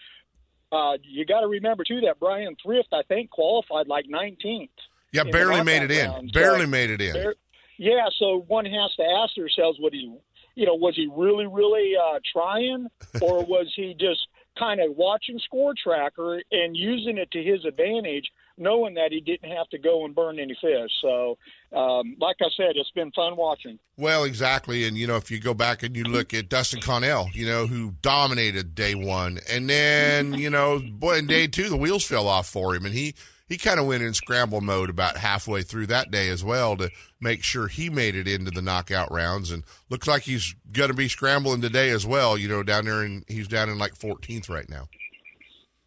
Uh, 0.72 0.96
you 1.02 1.24
got 1.26 1.40
to 1.40 1.48
remember 1.48 1.82
too 1.82 2.00
that 2.02 2.20
Bryan 2.20 2.54
Thrift, 2.62 2.88
I 2.92 3.02
think, 3.08 3.30
qualified 3.30 3.88
like 3.88 4.06
19th. 4.06 4.68
Yeah, 5.12 5.24
barely 5.24 5.62
made 5.64 5.82
it 5.82 5.90
in. 5.90 6.30
Barely 6.32 6.60
So, 6.60 6.66
made 6.68 6.90
it 6.90 7.00
in. 7.00 7.32
yeah, 7.78 8.06
so 8.18 8.44
one 8.46 8.64
has 8.66 8.94
to 8.96 9.02
ask 9.02 9.34
themselves, 9.34 9.80
what 9.80 9.92
he, 9.92 10.14
you 10.54 10.66
know, 10.66 10.74
was 10.76 10.94
he 10.94 11.08
really, 11.12 11.46
really 11.48 11.94
uh, 11.96 12.20
trying, 12.32 12.86
or 13.20 13.44
was 13.44 13.72
he 13.74 13.96
just 13.98 14.20
kind 14.56 14.80
of 14.80 14.94
watching 14.96 15.40
Score 15.40 15.74
Tracker 15.82 16.40
and 16.52 16.76
using 16.76 17.18
it 17.18 17.30
to 17.32 17.42
his 17.42 17.64
advantage, 17.64 18.30
knowing 18.60 18.94
that 18.94 19.10
he 19.10 19.20
didn't 19.20 19.50
have 19.50 19.68
to 19.70 19.78
go 19.78 20.04
and 20.04 20.14
burn 20.14 20.38
any 20.38 20.56
fish? 20.60 20.90
So, 21.02 21.38
um, 21.72 22.16
like 22.20 22.36
I 22.40 22.48
said, 22.56 22.76
it's 22.76 22.90
been 22.92 23.10
fun 23.12 23.36
watching. 23.36 23.78
Well, 23.96 24.24
exactly. 24.24 24.86
And, 24.86 24.96
you 24.96 25.06
know, 25.06 25.16
if 25.16 25.30
you 25.30 25.40
go 25.40 25.54
back 25.54 25.82
and 25.82 25.96
you 25.96 26.04
look 26.04 26.32
at 26.34 26.48
Dustin 26.48 26.80
Connell, 26.80 27.28
you 27.32 27.46
know, 27.46 27.66
who 27.66 27.94
dominated 28.02 28.74
day 28.74 28.94
one. 28.94 29.40
And 29.50 29.68
then, 29.68 30.34
you 30.34 30.50
know, 30.50 30.78
boy, 30.78 31.18
in 31.18 31.26
day 31.26 31.46
two, 31.46 31.68
the 31.68 31.76
wheels 31.76 32.06
fell 32.06 32.28
off 32.28 32.48
for 32.48 32.74
him. 32.74 32.84
And 32.84 32.94
he, 32.94 33.14
he 33.48 33.56
kind 33.56 33.80
of 33.80 33.86
went 33.86 34.02
in 34.02 34.14
scramble 34.14 34.60
mode 34.60 34.90
about 34.90 35.16
halfway 35.16 35.62
through 35.62 35.86
that 35.86 36.10
day 36.10 36.28
as 36.28 36.44
well 36.44 36.76
to 36.76 36.90
make 37.20 37.42
sure 37.42 37.66
he 37.66 37.90
made 37.90 38.14
it 38.14 38.28
into 38.28 38.50
the 38.50 38.62
knockout 38.62 39.10
rounds. 39.10 39.50
And 39.50 39.64
looks 39.88 40.06
like 40.06 40.22
he's 40.22 40.54
going 40.72 40.90
to 40.90 40.94
be 40.94 41.08
scrambling 41.08 41.60
today 41.60 41.90
as 41.90 42.06
well, 42.06 42.38
you 42.38 42.48
know, 42.48 42.62
down 42.62 42.84
there. 42.84 43.02
And 43.02 43.24
he's 43.26 43.48
down 43.48 43.68
in 43.68 43.78
like 43.78 43.98
14th 43.98 44.48
right 44.48 44.68
now. 44.68 44.88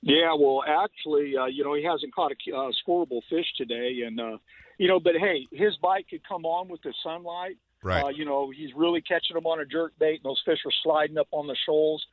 Yeah, 0.05 0.33
well, 0.37 0.63
actually, 0.67 1.37
uh, 1.37 1.45
you 1.45 1.63
know, 1.63 1.75
he 1.75 1.83
hasn't 1.83 2.13
caught 2.13 2.33
a 2.33 2.55
uh, 2.55 2.71
scoreable 2.85 3.21
fish 3.29 3.45
today, 3.55 4.01
and 4.05 4.19
uh, 4.19 4.37
you 4.77 4.89
know, 4.89 4.99
but 4.99 5.13
hey, 5.17 5.47
his 5.51 5.77
bite 5.81 6.09
could 6.09 6.27
come 6.27 6.45
on 6.45 6.67
with 6.67 6.81
the 6.81 6.93
sunlight. 7.01 7.55
Right. 7.81 8.03
Uh, 8.03 8.09
you 8.09 8.25
know, 8.25 8.51
he's 8.55 8.71
really 8.75 9.01
catching 9.01 9.35
them 9.35 9.45
on 9.45 9.61
a 9.61 9.65
jerk 9.65 9.93
bait, 9.99 10.19
and 10.21 10.23
those 10.25 10.41
fish 10.45 10.59
are 10.65 10.73
sliding 10.83 11.17
up 11.17 11.27
on 11.31 11.47
the 11.47 11.55
shoals. 11.65 12.05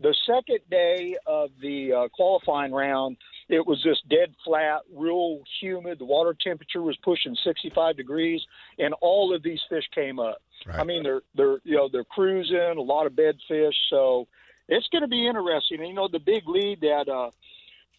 The 0.00 0.14
second 0.26 0.58
day 0.70 1.16
of 1.26 1.50
the 1.60 1.92
uh, 1.92 2.08
qualifying 2.14 2.72
round, 2.72 3.16
it 3.48 3.66
was 3.66 3.82
just 3.82 4.06
dead 4.10 4.34
flat, 4.44 4.82
real 4.94 5.40
humid. 5.60 5.98
The 5.98 6.04
water 6.04 6.36
temperature 6.38 6.82
was 6.82 6.98
pushing 7.02 7.34
65 7.44 7.96
degrees, 7.96 8.42
and 8.78 8.94
all 9.00 9.34
of 9.34 9.42
these 9.42 9.60
fish 9.70 9.84
came 9.94 10.18
up. 10.18 10.42
I 10.70 10.84
mean, 10.84 11.02
they're 11.02 11.22
they're 11.34 11.58
you 11.64 11.76
know 11.76 11.88
they're 11.90 12.04
cruising, 12.04 12.76
a 12.76 12.82
lot 12.82 13.06
of 13.06 13.16
bed 13.16 13.36
fish. 13.48 13.74
So 13.88 14.28
it's 14.68 14.88
going 14.88 15.02
to 15.02 15.08
be 15.08 15.26
interesting. 15.26 15.80
And, 15.80 15.88
you 15.88 15.94
know, 15.94 16.08
the 16.08 16.18
big 16.18 16.48
lead 16.48 16.80
that 16.82 17.08
uh, 17.08 17.30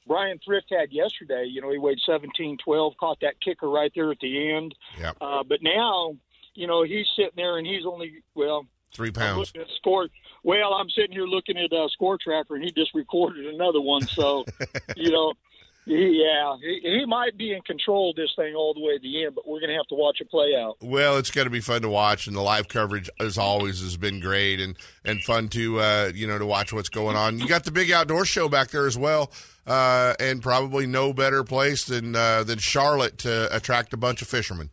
Bryan 0.07 0.39
Thrift 0.43 0.67
had 0.71 0.91
yesterday. 0.91 1.45
You 1.45 1.61
know, 1.61 1.71
he 1.71 1.77
weighed 1.77 1.99
17-12, 2.07 2.97
caught 2.97 3.19
that 3.21 3.39
kicker 3.41 3.69
right 3.69 3.91
there 3.95 4.11
at 4.11 4.19
the 4.19 4.51
end. 4.51 4.75
Yep. 4.99 5.17
Uh, 5.21 5.43
but 5.43 5.61
now, 5.61 6.15
you 6.55 6.67
know, 6.67 6.83
he's 6.83 7.07
sitting 7.15 7.31
there 7.35 7.57
and 7.57 7.65
he's 7.65 7.85
only 7.85 8.23
well. 8.35 8.65
Three 8.91 9.09
I'm 9.09 9.13
pounds. 9.13 9.53
score. 9.77 10.07
Well, 10.43 10.73
I'm 10.73 10.89
sitting 10.89 11.11
here 11.11 11.25
looking 11.25 11.57
at 11.57 11.71
uh, 11.71 11.87
score 11.89 12.17
tracker, 12.17 12.55
and 12.55 12.63
he 12.63 12.71
just 12.71 12.95
recorded 12.95 13.45
another 13.45 13.79
one. 13.79 14.01
So, 14.01 14.45
you 14.95 15.11
know, 15.11 15.33
yeah, 15.91 16.55
he, 16.61 16.81
he 16.83 17.05
might 17.05 17.35
be 17.35 17.53
in 17.53 17.61
control 17.63 18.11
of 18.11 18.15
this 18.15 18.29
thing 18.35 18.53
all 18.53 18.75
the 18.75 18.79
way 18.79 18.97
to 18.97 19.01
the 19.01 19.25
end, 19.25 19.33
but 19.33 19.47
we're 19.47 19.59
going 19.59 19.71
to 19.71 19.75
have 19.75 19.87
to 19.87 19.95
watch 19.95 20.21
it 20.21 20.29
play 20.29 20.55
out. 20.55 20.77
Well, 20.81 21.17
it's 21.17 21.31
going 21.31 21.45
to 21.45 21.51
be 21.51 21.61
fun 21.61 21.81
to 21.81 21.89
watch, 21.89 22.27
and 22.27 22.35
the 22.35 22.41
live 22.41 22.67
coverage, 22.67 23.09
as 23.19 23.39
always, 23.39 23.81
has 23.81 23.97
been 23.97 24.19
great 24.19 24.59
and 24.59 24.77
and 25.03 25.23
fun 25.23 25.49
to 25.49 25.79
uh, 25.79 26.11
you 26.13 26.27
know 26.27 26.37
to 26.37 26.45
watch 26.45 26.71
what's 26.71 26.89
going 26.89 27.15
on. 27.15 27.39
You 27.39 27.47
got 27.47 27.63
the 27.63 27.71
big 27.71 27.91
outdoor 27.91 28.25
show 28.25 28.47
back 28.47 28.69
there 28.69 28.85
as 28.85 28.97
well, 28.99 29.31
uh, 29.65 30.13
and 30.19 30.43
probably 30.43 30.85
no 30.85 31.11
better 31.11 31.43
place 31.43 31.85
than 31.85 32.15
uh, 32.15 32.43
than 32.43 32.59
Charlotte 32.59 33.17
to 33.19 33.55
attract 33.55 33.91
a 33.91 33.97
bunch 33.97 34.21
of 34.21 34.27
fishermen. 34.27 34.69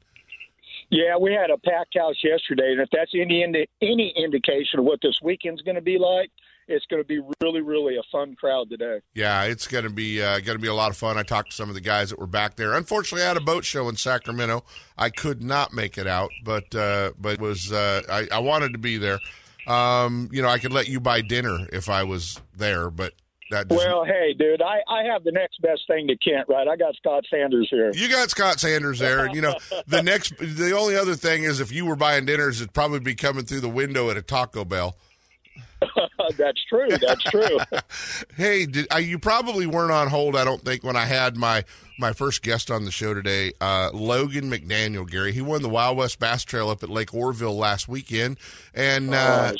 Yeah, 0.91 1.17
we 1.17 1.33
had 1.33 1.51
a 1.51 1.57
packed 1.59 1.97
house 1.99 2.17
yesterday, 2.23 2.73
and 2.73 2.81
if 2.81 2.91
that's 2.93 3.13
any 3.15 3.43
indi- 3.43 3.69
any 3.81 4.13
indication 4.17 4.81
of 4.81 4.85
what 4.85 5.01
this 5.03 5.19
weekend's 5.23 5.63
going 5.63 5.75
to 5.77 5.81
be 5.81 5.99
like, 5.99 6.31
it's 6.69 6.87
going 6.87 7.03
to 7.03 7.07
be 7.07 7.21
really, 7.41 7.61
really 7.61 7.97
a 7.97 8.03
fun 8.11 8.35
crowd 8.35 8.71
today. 8.71 9.01
Yeah, 9.15 9.45
it's 9.45 9.67
going 9.67 9.85
to 9.85 9.91
be 9.91 10.23
uh, 10.23 10.41
going 10.41 10.59
to 10.59 10.63
be 10.63 10.69
a 10.69 10.75
lot 10.75 10.91
of 10.91 10.97
fun. 10.97 11.17
I 11.17 11.23
talked 11.23 11.51
to 11.51 11.57
some 11.57 11.69
of 11.69 11.75
the 11.75 11.81
guys 11.81 12.11
that 12.11 12.19
were 12.19 12.27
back 12.27 12.57
there. 12.57 12.75
Unfortunately, 12.75 13.25
I 13.25 13.29
had 13.29 13.37
a 13.37 13.43
boat 13.43 13.65
show 13.65 13.89
in 13.89 13.97
Sacramento. 13.97 14.65
I 14.97 15.11
could 15.11 15.43
not 15.43 15.73
make 15.73 15.99
it 15.99 16.07
out, 16.07 16.31
but 16.45 16.75
uh, 16.75 17.13
but 17.19 17.35
it 17.35 17.41
was 17.41 17.73
uh, 17.73 18.03
I, 18.09 18.29
I 18.33 18.39
wanted 18.41 18.73
to 18.73 18.79
be 18.79 18.99
there. 18.99 19.21
Um, 19.67 20.29
you 20.33 20.43
know, 20.43 20.49
I 20.49 20.59
could 20.59 20.73
let 20.73 20.89
you 20.89 21.01
buy 21.01 21.23
dinner 21.23 21.67
if 21.73 21.89
I 21.89 22.05
was 22.05 22.41
there, 22.57 22.89
but 22.91 23.13
that 23.51 23.69
Well, 23.69 24.05
hey, 24.05 24.35
dude, 24.37 24.63
I, 24.63 24.81
I 24.89 25.05
have 25.05 25.25
the 25.25 25.33
next 25.33 25.61
best 25.63 25.83
thing 25.87 26.09
to 26.09 26.17
Kent, 26.17 26.47
right? 26.49 26.67
I 26.67 26.77
got 26.77 26.95
Scott 26.97 27.25
Sanders 27.31 27.69
here. 27.71 27.93
You 27.95 28.09
got 28.09 28.31
Scott 28.31 28.59
Sanders 28.61 28.99
there, 28.99 29.25
and 29.25 29.35
you 29.35 29.41
know 29.41 29.55
the 29.87 30.03
next. 30.05 30.37
The 30.39 30.73
only 30.77 30.97
other 30.97 31.15
thing 31.15 31.45
is, 31.45 31.61
if 31.61 31.73
you 31.73 31.87
were 31.87 31.97
buying 31.97 32.27
dinners, 32.27 32.61
it'd 32.61 32.75
probably 32.75 33.01
be 33.01 33.15
coming 33.15 33.45
through 33.45 33.61
the 33.61 33.69
window 33.69 34.11
at 34.11 34.17
a 34.17 34.23
Taco 34.23 34.65
Bell. 34.65 34.97
That's 36.37 36.63
true. 36.65 36.89
That's 36.89 37.23
true. 37.25 37.59
hey, 38.37 38.67
did, 38.67 38.87
uh, 38.93 38.99
you 38.99 39.19
probably 39.19 39.67
weren't 39.67 39.93
on 39.93 40.09
hold? 40.09 40.37
I 40.37 40.45
don't 40.45 40.63
think 40.63 40.85
when 40.85 40.97
I 40.97 41.05
had 41.05 41.37
my 41.37 41.65
my 41.99 42.13
first 42.13 42.43
guest 42.43 42.71
on 42.71 42.85
the 42.85 42.91
show 42.91 43.15
today, 43.15 43.53
uh, 43.61 43.91
Logan 43.93 44.51
McDaniel. 44.51 45.09
Gary, 45.09 45.33
he 45.33 45.41
won 45.41 45.63
the 45.63 45.69
Wild 45.69 45.97
West 45.97 46.19
Bass 46.19 46.45
Trail 46.45 46.69
up 46.69 46.83
at 46.83 46.89
Lake 46.89 47.15
Oroville 47.15 47.57
last 47.57 47.89
weekend, 47.89 48.39
and 48.75 49.15
uh, 49.15 49.53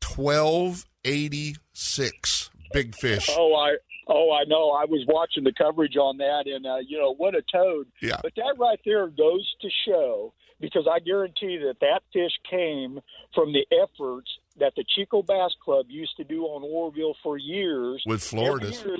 twelve 0.00 0.84
eighty 1.04 1.56
six 1.72 2.50
big 2.72 2.94
fish. 2.94 3.28
Oh, 3.30 3.54
I 3.54 3.76
oh 4.08 4.32
I 4.32 4.44
know. 4.44 4.70
I 4.70 4.84
was 4.84 5.04
watching 5.08 5.44
the 5.44 5.52
coverage 5.52 5.96
on 5.96 6.18
that, 6.18 6.44
and 6.46 6.66
uh, 6.66 6.78
you 6.86 6.98
know 6.98 7.14
what 7.14 7.34
a 7.34 7.42
toad. 7.52 7.86
Yeah. 8.00 8.16
But 8.22 8.32
that 8.36 8.54
right 8.58 8.80
there 8.84 9.08
goes 9.08 9.54
to 9.60 9.68
show 9.86 10.32
because 10.60 10.86
I 10.90 11.00
guarantee 11.00 11.58
that 11.58 11.80
that 11.80 12.02
fish 12.12 12.32
came 12.48 13.00
from 13.34 13.52
the 13.52 13.66
efforts 13.72 14.30
that 14.58 14.74
the 14.76 14.84
Chico 14.84 15.22
Bass 15.22 15.54
Club 15.62 15.86
used 15.88 16.16
to 16.16 16.24
do 16.24 16.44
on 16.44 16.62
Oroville 16.62 17.16
for 17.22 17.38
years 17.38 18.02
With 18.06 18.22
Florida's. 18.22 18.82
Year, 18.84 18.98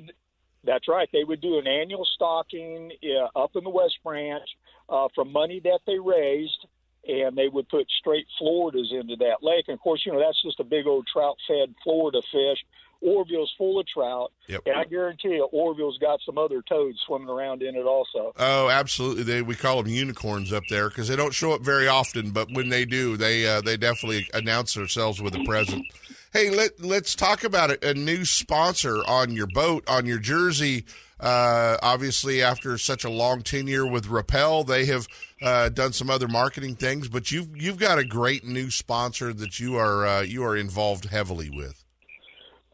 That's 0.65 0.89
right. 0.89 1.09
They 1.13 1.25
would 1.25 1.41
do 1.41 1.59
an 1.59 1.67
annual 1.67 2.07
stocking 2.15 2.93
uh, 3.05 3.39
up 3.39 3.57
in 3.57 3.65
the 3.65 3.71
West 3.71 3.99
Branch 4.05 4.49
uh, 4.89 5.09
from 5.15 5.33
money 5.33 5.61
that 5.65 5.81
they 5.87 5.99
raised, 5.99 6.67
and 7.07 7.37
they 7.37 7.49
would 7.49 7.69
put 7.69 7.87
straight 7.99 8.27
Floridas 8.39 8.93
into 8.93 9.17
that 9.17 9.39
lake. 9.43 9.65
And 9.69 9.75
of 9.75 9.81
course, 9.81 10.03
you 10.07 10.13
know 10.13 10.21
that's 10.21 10.43
just 10.43 10.61
a 10.61 10.65
big 10.65 10.87
old 10.87 11.07
trout-fed 11.07 11.75
Florida 11.83 12.23
fish. 12.31 12.65
Oroville's 13.03 13.53
full 13.59 13.79
of 13.81 13.87
trout, 13.87 14.33
Yep. 14.49 14.63
and 14.67 14.77
I 14.77 14.85
guarantee 14.85 15.31
you, 15.31 15.49
Oroville's 15.53 15.99
got 15.99 16.21
some 16.25 16.39
other 16.39 16.63
toads 16.69 16.99
swimming 17.07 17.29
around 17.29 17.63
in 17.63 17.75
it 17.75 17.85
also. 17.85 18.33
Oh, 18.39 18.69
absolutely! 18.71 19.25
They 19.25 19.43
we 19.43 19.55
call 19.55 19.83
them 19.83 19.93
unicorns 19.93 20.53
up 20.53 20.63
there 20.71 20.89
because 20.89 21.09
they 21.09 21.17
don't 21.17 21.35
show 21.35 21.53
up 21.53 21.63
very 21.63 21.89
often, 21.89 22.31
but 22.31 22.49
when 22.53 22.69
they 22.69 22.85
do, 22.85 23.17
they 23.17 23.47
uh, 23.47 23.61
they 23.61 23.77
definitely 23.77 24.29
announce 24.35 24.75
themselves 24.75 25.21
with 25.21 25.35
a 25.35 25.45
present. 25.45 25.85
Hey, 26.33 26.49
let 26.51 26.81
let's 26.81 27.15
talk 27.15 27.45
about 27.45 27.71
it. 27.71 27.85
A 27.85 27.95
new 27.95 28.25
sponsor 28.25 28.99
on 29.07 29.33
your 29.33 29.49
boat, 29.49 29.85
on 29.89 30.07
your 30.07 30.19
jersey. 30.19 30.85
Uh, 31.21 31.77
obviously, 31.83 32.43
after 32.43 32.77
such 32.79 33.05
a 33.05 33.11
long 33.11 33.43
tenure 33.43 33.87
with 33.87 34.09
Rappel, 34.09 34.65
they 34.65 34.87
have 34.87 35.07
uh, 35.41 35.69
done 35.69 35.93
some 35.93 36.11
other 36.11 36.27
marketing 36.27 36.75
things, 36.75 37.09
but 37.09 37.31
you've 37.31 37.57
you've 37.57 37.79
got 37.79 37.99
a 37.99 38.05
great 38.05 38.45
new 38.45 38.71
sponsor 38.71 39.33
that 39.33 39.61
you 39.61 39.77
are 39.77 40.05
uh, 40.07 40.21
you 40.23 40.43
are 40.45 40.57
involved 40.57 41.07
heavily 41.11 41.49
with. 41.51 41.82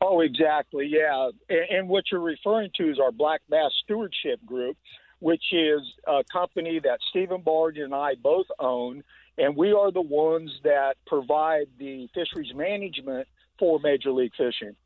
Oh, 0.00 0.20
exactly. 0.20 0.86
Yeah. 0.86 1.30
And, 1.48 1.70
and 1.70 1.88
what 1.88 2.04
you're 2.10 2.20
referring 2.20 2.70
to 2.76 2.90
is 2.90 2.98
our 2.98 3.12
Black 3.12 3.40
Bass 3.48 3.72
Stewardship 3.84 4.44
Group. 4.46 4.76
which 5.20 5.52
is 5.52 5.80
a 6.06 6.22
company 6.32 6.78
that 6.80 6.98
Stephen 7.10 7.40
Barton 7.42 7.82
and 7.82 7.94
I 7.94 8.14
both 8.14 8.46
own, 8.58 9.02
and 9.36 9.56
we 9.56 9.72
are 9.72 9.90
the 9.90 10.00
ones 10.00 10.50
that 10.64 10.96
provide 11.06 11.66
the 11.78 12.08
fisheries 12.14 12.54
management 12.54 13.26
for 13.58 13.80
Major 13.80 14.12
League 14.12 14.32
Fishing. 14.36 14.76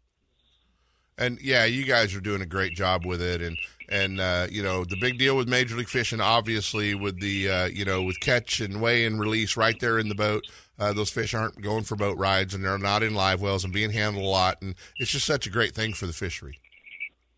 And 1.18 1.38
yeah, 1.42 1.66
you 1.66 1.84
guys 1.84 2.14
are 2.14 2.20
doing 2.20 2.40
a 2.40 2.46
great 2.46 2.74
job 2.74 3.04
with 3.04 3.20
it, 3.20 3.42
and 3.42 3.58
and 3.90 4.18
uh, 4.18 4.46
you 4.50 4.62
know 4.62 4.84
the 4.84 4.96
big 4.96 5.18
deal 5.18 5.36
with 5.36 5.46
Major 5.48 5.76
League 5.76 5.88
Fishing, 5.90 6.22
obviously 6.22 6.94
with 6.94 7.20
the 7.20 7.50
uh, 7.50 7.66
you 7.66 7.84
know 7.84 8.02
with 8.02 8.18
catch 8.20 8.60
and 8.60 8.80
weigh 8.80 9.04
and 9.04 9.20
release 9.20 9.56
right 9.56 9.78
there 9.78 9.98
in 9.98 10.08
the 10.08 10.14
boat. 10.14 10.46
Uh, 10.78 10.92
those 10.92 11.10
fish 11.10 11.34
aren't 11.34 11.60
going 11.60 11.84
for 11.84 11.96
boat 11.96 12.16
rides, 12.18 12.54
and 12.54 12.64
they're 12.64 12.78
not 12.78 13.02
in 13.02 13.14
live 13.14 13.40
wells 13.40 13.64
and 13.64 13.72
being 13.72 13.90
handled 13.90 14.24
a 14.24 14.28
lot, 14.28 14.60
and 14.62 14.74
it's 14.98 15.10
just 15.10 15.26
such 15.26 15.46
a 15.46 15.50
great 15.50 15.74
thing 15.74 15.92
for 15.92 16.06
the 16.06 16.12
fishery. 16.12 16.58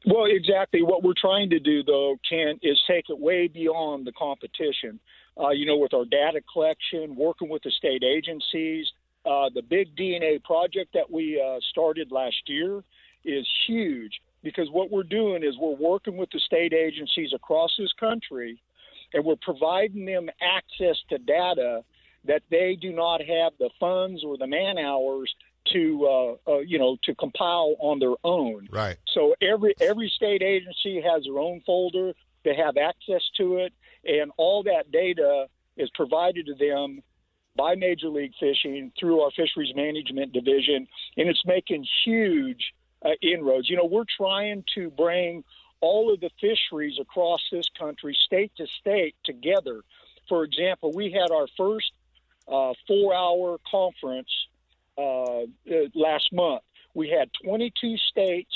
Well, 0.06 0.26
exactly. 0.26 0.82
What 0.82 1.02
we're 1.02 1.14
trying 1.18 1.50
to 1.50 1.58
do, 1.58 1.82
though, 1.82 2.16
Ken, 2.28 2.58
is 2.62 2.80
take 2.86 3.06
it 3.08 3.18
way 3.18 3.48
beyond 3.48 4.06
the 4.06 4.12
competition. 4.12 5.00
Uh, 5.38 5.50
you 5.50 5.66
know, 5.66 5.78
with 5.78 5.94
our 5.94 6.04
data 6.04 6.40
collection, 6.52 7.16
working 7.16 7.48
with 7.48 7.62
the 7.62 7.70
state 7.70 8.04
agencies, 8.04 8.86
uh, 9.24 9.48
the 9.54 9.62
big 9.62 9.96
DNA 9.96 10.42
project 10.44 10.92
that 10.92 11.10
we 11.10 11.40
uh, 11.40 11.58
started 11.70 12.12
last 12.12 12.36
year 12.46 12.84
is 13.24 13.46
huge 13.66 14.20
because 14.42 14.68
what 14.70 14.90
we're 14.90 15.02
doing 15.02 15.42
is 15.42 15.56
we're 15.58 15.74
working 15.74 16.18
with 16.18 16.30
the 16.30 16.40
state 16.40 16.74
agencies 16.74 17.32
across 17.34 17.70
this 17.78 17.92
country 17.98 18.60
and 19.14 19.24
we're 19.24 19.36
providing 19.40 20.04
them 20.04 20.28
access 20.42 20.96
to 21.08 21.16
data 21.18 21.82
that 22.26 22.42
they 22.50 22.76
do 22.80 22.92
not 22.92 23.20
have 23.20 23.52
the 23.58 23.70
funds 23.78 24.24
or 24.24 24.36
the 24.36 24.46
man 24.46 24.78
hours 24.78 25.34
to 25.72 26.06
uh, 26.06 26.50
uh, 26.50 26.58
you 26.58 26.78
know 26.78 26.96
to 27.04 27.14
compile 27.14 27.74
on 27.78 27.98
their 27.98 28.14
own. 28.22 28.68
Right. 28.70 28.96
So 29.12 29.34
every 29.40 29.74
every 29.80 30.12
state 30.14 30.42
agency 30.42 31.00
has 31.00 31.24
their 31.24 31.38
own 31.38 31.62
folder. 31.64 32.12
They 32.44 32.54
have 32.56 32.76
access 32.76 33.22
to 33.38 33.58
it, 33.58 33.72
and 34.04 34.30
all 34.36 34.62
that 34.64 34.90
data 34.90 35.46
is 35.76 35.90
provided 35.94 36.46
to 36.46 36.54
them 36.54 37.02
by 37.56 37.74
Major 37.74 38.08
League 38.08 38.34
Fishing 38.38 38.92
through 38.98 39.20
our 39.20 39.30
fisheries 39.30 39.74
management 39.74 40.32
division, 40.32 40.86
and 41.16 41.28
it's 41.28 41.42
making 41.46 41.86
huge 42.04 42.74
uh, 43.04 43.10
inroads. 43.22 43.70
You 43.70 43.76
know, 43.76 43.86
we're 43.86 44.04
trying 44.16 44.64
to 44.74 44.90
bring 44.90 45.44
all 45.80 46.12
of 46.12 46.20
the 46.20 46.30
fisheries 46.40 46.98
across 47.00 47.40
this 47.50 47.68
country, 47.78 48.16
state 48.26 48.52
to 48.56 48.66
state, 48.80 49.14
together. 49.24 49.82
For 50.28 50.44
example, 50.44 50.92
we 50.92 51.10
had 51.10 51.30
our 51.30 51.46
first 51.56 51.92
uh, 52.48 52.72
four 52.86 53.14
hour 53.14 53.58
conference 53.70 54.28
uh, 54.96 55.42
uh 55.42 55.44
last 55.94 56.32
month. 56.32 56.62
We 56.94 57.08
had 57.08 57.30
22 57.44 57.96
states 57.96 58.54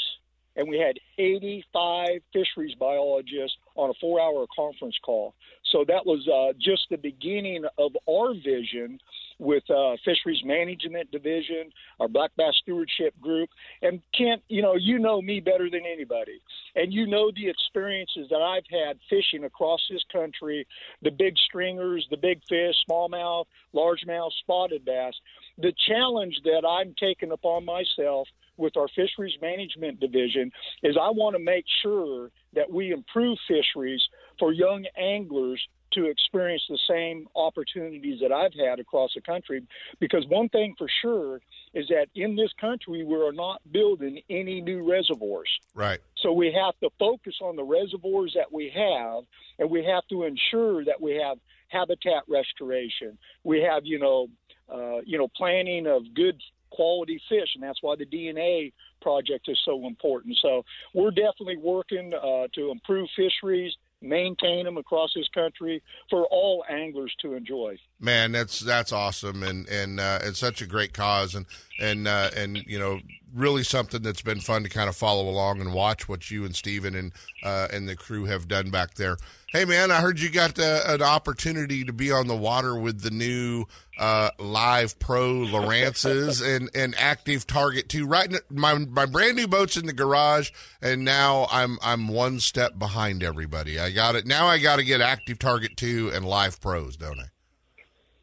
and 0.59 0.69
we 0.69 0.79
had 0.79 0.99
85 1.19 2.21
fisheries 2.33 2.75
biologists 2.75 3.57
on 3.77 3.91
a 3.91 3.95
four 4.01 4.21
hour 4.21 4.45
conference 4.55 4.97
call. 5.03 5.35
So 5.71 5.85
that 5.87 6.05
was 6.05 6.27
uh, 6.29 6.53
just 6.61 6.89
the 6.91 6.99
beginning 6.99 7.65
of 7.79 7.97
our 8.11 8.35
vision 8.35 8.99
with 9.39 9.63
uh, 9.71 9.97
Fisheries 10.05 10.43
Management 10.45 11.11
Division, 11.11 11.71
our 12.01 12.09
Black 12.09 12.31
Bass 12.37 12.55
Stewardship 12.63 13.19
Group. 13.21 13.51
And 13.83 14.01
Kent, 14.17 14.43
you 14.49 14.63
know, 14.63 14.75
you 14.75 14.99
know 14.99 15.23
me 15.23 15.41
better 15.41 15.71
than 15.71 15.83
anybody. 15.91 16.41
And 16.75 16.93
you 16.93 17.07
know 17.07 17.31
the 17.35 17.49
experiences 17.49 18.29
that 18.31 18.43
I've 18.43 18.67
had 18.71 18.99
fishing 19.09 19.45
across 19.45 19.81
this 19.91 20.03
country 20.13 20.67
the 21.03 21.11
big 21.11 21.37
stringers, 21.39 22.07
the 22.11 22.17
big 22.17 22.41
fish, 22.49 22.75
smallmouth, 22.89 23.47
largemouth, 23.75 24.33
spotted 24.41 24.85
bass. 24.85 25.15
The 25.59 25.73
challenge 25.87 26.37
that 26.45 26.67
I'm 26.69 26.95
taking 26.99 27.33
upon 27.33 27.65
myself 27.65 28.29
with 28.57 28.77
our 28.77 28.89
fisheries 28.89 29.37
management 29.41 30.01
division 30.01 30.51
is 30.83 30.97
I 31.01 31.11
want 31.11 31.37
to 31.37 31.43
make 31.43 31.65
sure 31.83 32.31
that 32.55 32.71
we 32.71 32.93
improve 32.93 33.39
fisheries 33.47 34.03
for 34.39 34.53
young 34.53 34.85
anglers 34.97 35.65
to 35.93 36.07
experience 36.07 36.63
the 36.69 36.79
same 36.89 37.27
opportunities 37.35 38.21
that 38.21 38.33
I've 38.33 38.55
had 38.55 38.79
across 38.81 39.13
the 39.15 39.21
country. 39.21 39.63
Because 40.01 40.27
one 40.29 40.49
thing 40.49 40.75
for 40.77 40.89
sure 41.03 41.41
is 41.75 41.89
that 41.89 42.07
in 42.15 42.37
this 42.37 42.53
country, 42.61 43.05
we 43.05 43.15
are 43.15 43.33
not 43.33 43.61
building 43.71 44.21
any 44.31 44.61
new 44.61 44.89
reservoirs. 44.89 45.51
Right. 45.75 46.01
So 46.17 46.33
we 46.33 46.53
have 46.53 46.79
to 46.81 46.91
focus 46.99 47.37
on 47.41 47.57
the 47.57 47.65
reservoirs 47.65 48.33
that 48.35 48.53
we 48.53 48.71
have, 48.75 49.25
and 49.59 49.71
we 49.71 49.85
have 49.85 50.07
to 50.09 50.25
ensure 50.25 50.85
that 50.85 51.01
we 51.01 51.15
have 51.15 51.39
habitat 51.69 52.23
restoration. 52.29 53.19
We 53.45 53.61
have, 53.63 53.85
you 53.85 53.99
know, 53.99 54.29
uh, 54.73 55.01
you 55.05 55.19
know, 55.19 55.29
planting 55.37 55.87
of 55.87 56.03
good 56.15 56.41
quality 56.71 57.21
fish, 57.29 57.49
and 57.55 57.63
that's 57.63 57.83
why 57.83 57.97
the 57.97 58.07
DNA 58.07 58.73
project 59.01 59.49
is 59.49 59.59
so 59.65 59.87
important. 59.87 60.37
So 60.43 60.65
we're 60.95 61.11
definitely 61.11 61.57
working 61.57 62.13
uh, 62.15 62.49
to 62.55 62.71
improve 62.71 63.09
fisheries 63.17 63.75
maintain 64.01 64.65
them 64.65 64.77
across 64.77 65.13
this 65.15 65.29
country 65.29 65.83
for 66.09 66.25
all 66.27 66.65
anglers 66.69 67.15
to 67.23 67.35
enjoy. 67.35 67.77
Man, 68.01 68.33
that's 68.33 68.61
that's 68.61 68.93
awesome, 68.93 69.43
and 69.43 69.69
and 69.69 70.01
uh, 70.01 70.21
it's 70.23 70.39
such 70.39 70.63
a 70.63 70.67
great 70.67 70.93
cause, 70.93 71.35
and 71.35 71.47
and 71.81 72.07
uh, 72.07 72.31
and 72.37 72.59
you 72.67 72.79
know, 72.79 73.01
really 73.35 73.63
something 73.63 74.03
that's 74.03 74.23
been 74.23 74.41
fun 74.41 74.63
to 74.63 74.69
kind 74.69 74.89
of 74.89 74.97
follow 74.97 75.29
along 75.29 75.61
and 75.61 75.73
watch 75.73 76.09
what 76.09 76.31
you 76.31 76.45
and 76.45 76.55
Stephen 76.55 76.95
and 76.95 77.13
uh, 77.43 77.69
and 77.73 77.89
the 77.89 77.97
crew 77.97 78.25
have 78.27 78.49
done 78.49 78.71
back 78.71 78.95
there. 78.95 79.17
Hey, 79.49 79.65
man, 79.65 79.91
I 79.91 80.01
heard 80.01 80.21
you 80.21 80.31
got 80.31 80.59
uh, 80.59 80.83
an 80.87 81.03
opportunity 81.03 81.83
to 81.85 81.93
be 81.93 82.13
on 82.13 82.27
the 82.27 82.37
water 82.37 82.79
with 82.79 83.01
the 83.01 83.11
new 83.11 83.65
uh, 83.99 84.31
Live 84.39 84.99
Pro 84.99 85.45
Lowrances 85.45 86.41
and, 86.57 86.71
and 86.75 86.95
Active 86.97 87.47
Target 87.47 87.89
2. 87.89 88.07
Right, 88.07 88.33
my 88.51 88.75
my 88.75 89.07
brand 89.07 89.37
new 89.37 89.49
boat's 89.49 89.77
in 89.77 89.87
the 89.87 89.93
garage, 89.93 90.51
and 90.81 91.05
now 91.05 91.47
I'm 91.51 91.79
I'm 91.83 92.09
one 92.09 92.41
step 92.41 92.79
behind 92.79 93.23
everybody. 93.23 93.79
I 93.79 93.91
got 93.91 94.15
it 94.15 94.27
now. 94.27 94.47
I 94.47 94.59
got 94.59 94.77
to 94.77 94.85
get 94.85 95.01
Active 95.01 95.39
Target 95.39 95.77
2 95.77 96.11
and 96.15 96.25
Live 96.25 96.61
Pros, 96.61 96.97
don't 96.97 97.21
I? 97.21 97.27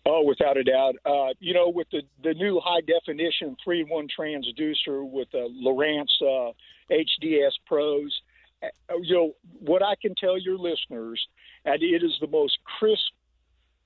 Oh, 0.07 0.23
without 0.23 0.55
a 0.55 0.63
doubt. 0.63 0.95
Uh, 1.05 1.33
you 1.39 1.53
know, 1.53 1.69
with 1.69 1.87
the 1.91 2.01
the 2.23 2.33
new 2.33 2.61
high 2.63 2.81
definition 2.81 3.57
three 3.63 3.81
in 3.81 3.89
one 3.89 4.07
transducer 4.07 5.07
with 5.09 5.29
the 5.31 5.49
Lowrance 5.63 6.21
uh, 6.21 6.53
HDS 6.91 7.51
Pros 7.65 8.21
uh, 8.63 8.97
you 9.01 9.15
know, 9.15 9.31
what 9.59 9.83
I 9.83 9.95
can 10.01 10.15
tell 10.15 10.37
your 10.37 10.57
listeners, 10.57 11.25
and 11.65 11.81
it 11.81 12.03
is 12.03 12.15
the 12.21 12.27
most 12.27 12.57
crisp 12.79 13.11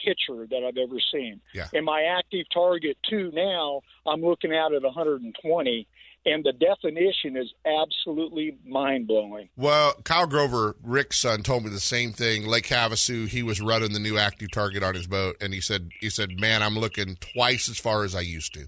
picture 0.09 0.47
that 0.49 0.63
I've 0.65 0.77
ever 0.77 0.99
seen. 1.11 1.41
Yeah. 1.53 1.67
And 1.73 1.85
my 1.85 2.03
active 2.03 2.45
target 2.53 2.97
two 3.09 3.31
now, 3.33 3.81
I'm 4.05 4.21
looking 4.21 4.53
out 4.53 4.73
at 4.73 4.81
120, 4.81 5.87
and 6.25 6.43
the 6.43 6.53
definition 6.53 7.37
is 7.37 7.53
absolutely 7.65 8.57
mind 8.65 9.07
blowing. 9.07 9.49
Well, 9.55 9.93
Kyle 10.03 10.27
Grover, 10.27 10.75
Rick's 10.83 11.19
son, 11.19 11.43
told 11.43 11.63
me 11.63 11.69
the 11.69 11.79
same 11.79 12.11
thing. 12.11 12.45
Lake 12.45 12.67
Havasu, 12.67 13.27
he 13.27 13.43
was 13.43 13.61
running 13.61 13.93
the 13.93 13.99
new 13.99 14.17
active 14.17 14.51
target 14.51 14.83
on 14.83 14.95
his 14.95 15.07
boat, 15.07 15.37
and 15.41 15.53
he 15.53 15.61
said, 15.61 15.89
he 15.99 16.09
said, 16.09 16.39
man, 16.39 16.63
I'm 16.63 16.77
looking 16.77 17.17
twice 17.19 17.69
as 17.69 17.77
far 17.77 18.03
as 18.03 18.15
I 18.15 18.21
used 18.21 18.53
to. 18.55 18.67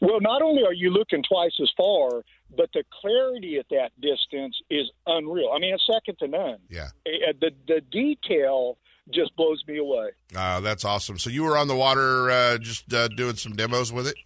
Well, 0.00 0.20
not 0.20 0.42
only 0.42 0.62
are 0.62 0.72
you 0.72 0.90
looking 0.90 1.24
twice 1.28 1.58
as 1.60 1.70
far, 1.76 2.22
but 2.56 2.70
the 2.72 2.84
clarity 3.00 3.58
at 3.58 3.66
that 3.70 3.90
distance 4.00 4.56
is 4.70 4.88
unreal. 5.06 5.50
I 5.54 5.58
mean, 5.58 5.74
it's 5.74 5.84
second 5.92 6.18
to 6.20 6.28
none. 6.28 6.58
Yeah. 6.70 6.88
Uh, 7.04 7.32
the 7.40 7.50
the 7.66 7.80
detail 7.80 8.78
just 9.12 9.34
blows 9.36 9.62
me 9.66 9.78
away. 9.78 10.10
Uh, 10.34 10.60
that's 10.60 10.84
awesome. 10.84 11.18
So 11.18 11.30
you 11.30 11.44
were 11.44 11.56
on 11.56 11.68
the 11.68 11.76
water 11.76 12.30
uh, 12.30 12.58
just 12.58 12.92
uh, 12.92 13.08
doing 13.08 13.36
some 13.36 13.54
demos 13.54 13.92
with 13.92 14.06
it? 14.06 14.16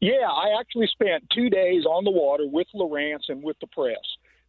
Yeah, 0.00 0.28
I 0.30 0.58
actually 0.60 0.86
spent 0.86 1.24
two 1.34 1.50
days 1.50 1.84
on 1.84 2.04
the 2.04 2.10
water 2.10 2.44
with 2.46 2.68
Lowrance 2.74 3.28
and 3.28 3.42
with 3.42 3.58
the 3.60 3.66
press. 3.66 3.96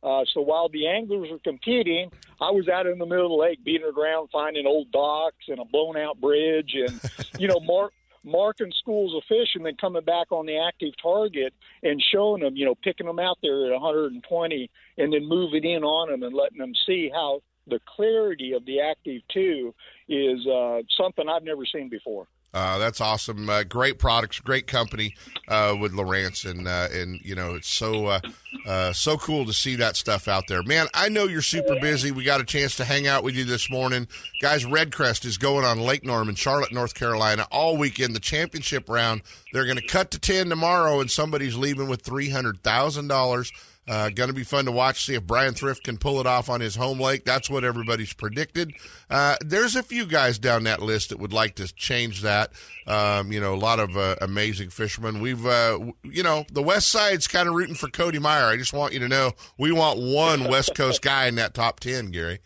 Uh, 0.01 0.23
so 0.33 0.41
while 0.41 0.69
the 0.69 0.87
anglers 0.87 1.29
were 1.29 1.39
competing, 1.39 2.09
I 2.39 2.51
was 2.51 2.69
out 2.69 2.87
in 2.87 2.99
the 2.99 3.05
middle 3.05 3.25
of 3.25 3.31
the 3.31 3.35
lake 3.35 3.63
beating 3.63 3.91
around, 3.97 4.29
finding 4.31 4.65
old 4.65 4.91
docks 4.91 5.45
and 5.47 5.59
a 5.59 5.65
blown 5.65 5.97
out 5.97 6.21
bridge, 6.21 6.73
and 6.75 6.99
you 7.39 7.47
know, 7.47 7.59
Mark 7.59 7.93
marking 8.23 8.71
schools 8.77 9.15
of 9.15 9.23
fish 9.27 9.55
and 9.55 9.65
then 9.65 9.75
coming 9.79 10.03
back 10.03 10.31
on 10.31 10.45
the 10.45 10.57
active 10.57 10.93
target 11.01 11.53
and 11.83 12.03
showing 12.11 12.43
them, 12.43 12.55
you 12.55 12.65
know, 12.65 12.75
picking 12.75 13.07
them 13.07 13.19
out 13.19 13.37
there 13.41 13.65
at 13.65 13.71
120 13.71 14.69
and 14.97 15.13
then 15.13 15.27
moving 15.27 15.63
in 15.63 15.83
on 15.83 16.09
them 16.09 16.23
and 16.23 16.35
letting 16.35 16.57
them 16.57 16.73
see 16.85 17.09
how 17.13 17.41
the 17.69 17.79
clarity 17.95 18.53
of 18.53 18.65
the 18.65 18.81
active 18.81 19.21
two 19.33 19.73
is 20.07 20.45
uh, 20.47 20.81
something 20.97 21.27
I've 21.29 21.43
never 21.43 21.65
seen 21.65 21.89
before. 21.89 22.27
Uh, 22.51 22.79
that's 22.79 22.99
awesome. 22.99 23.47
Uh, 23.47 23.63
great 23.63 23.99
products, 23.99 24.39
great 24.39 24.65
company 24.65 25.15
uh, 25.47 25.75
with 25.79 25.93
Lowrance, 25.93 26.49
and 26.49 26.67
uh, 26.67 26.87
and 26.91 27.19
you 27.21 27.35
know 27.35 27.53
it's 27.53 27.69
so 27.69 28.07
uh, 28.07 28.19
uh, 28.65 28.91
so 28.91 29.17
cool 29.17 29.45
to 29.45 29.53
see 29.53 29.75
that 29.75 29.95
stuff 29.95 30.27
out 30.27 30.45
there. 30.47 30.63
Man, 30.63 30.87
I 30.95 31.09
know 31.09 31.25
you're 31.25 31.43
super 31.43 31.79
busy. 31.79 32.11
We 32.11 32.23
got 32.23 32.41
a 32.41 32.45
chance 32.45 32.75
to 32.77 32.85
hang 32.85 33.05
out 33.05 33.23
with 33.23 33.35
you 33.35 33.45
this 33.45 33.69
morning, 33.69 34.07
guys. 34.41 34.65
Redcrest 34.65 35.25
is 35.25 35.37
going 35.37 35.63
on 35.63 35.79
Lake 35.79 36.03
Norman, 36.03 36.33
Charlotte, 36.33 36.73
North 36.73 36.95
Carolina, 36.95 37.45
all 37.51 37.77
weekend. 37.77 38.15
The 38.15 38.19
championship 38.19 38.89
round. 38.89 39.21
They're 39.53 39.65
going 39.65 39.77
to 39.77 39.85
cut 39.87 40.09
to 40.11 40.19
ten 40.19 40.49
tomorrow, 40.49 40.99
and 41.01 41.11
somebody's 41.11 41.55
leaving 41.55 41.87
with 41.87 42.01
three 42.01 42.29
hundred 42.31 42.63
thousand 42.63 43.09
dollars. 43.09 43.51
Uh, 43.89 44.09
going 44.09 44.27
to 44.27 44.35
be 44.35 44.43
fun 44.43 44.65
to 44.65 44.71
watch, 44.71 45.03
see 45.03 45.15
if 45.15 45.25
Bryan 45.25 45.55
Thrift 45.55 45.83
can 45.83 45.97
pull 45.97 46.19
it 46.19 46.27
off 46.27 46.47
on 46.47 46.61
his 46.61 46.75
home 46.75 46.99
lake. 46.99 47.25
That's 47.25 47.49
what 47.49 47.63
everybody's 47.63 48.13
predicted. 48.13 48.71
Uh, 49.09 49.35
there's 49.41 49.75
a 49.75 49.81
few 49.81 50.05
guys 50.05 50.37
down 50.37 50.65
that 50.65 50.79
list 50.79 51.09
that 51.09 51.19
would 51.19 51.33
like 51.33 51.55
to 51.55 51.73
change 51.73 52.21
that. 52.21 52.51
Um, 52.85 53.31
you 53.31 53.41
know, 53.41 53.55
a 53.55 53.57
lot 53.57 53.79
of 53.79 53.97
uh, 53.97 54.15
amazing 54.21 54.69
fishermen. 54.69 55.21
We've, 55.21 55.43
uh, 55.43 55.79
you 56.03 56.21
know, 56.21 56.45
the 56.51 56.61
West 56.61 56.91
Side's 56.91 57.27
kind 57.27 57.49
of 57.49 57.55
rooting 57.55 57.73
for 57.73 57.89
Cody 57.89 58.19
Meyer. 58.19 58.45
I 58.45 58.57
just 58.57 58.73
want 58.73 58.93
you 58.93 58.99
to 58.99 59.07
know 59.07 59.31
we 59.57 59.71
want 59.71 59.99
one 59.99 60.43
West 60.47 60.75
Coast 60.75 61.01
guy 61.01 61.25
in 61.25 61.35
that 61.35 61.55
top 61.55 61.79
10, 61.79 62.11
Gary. 62.11 62.39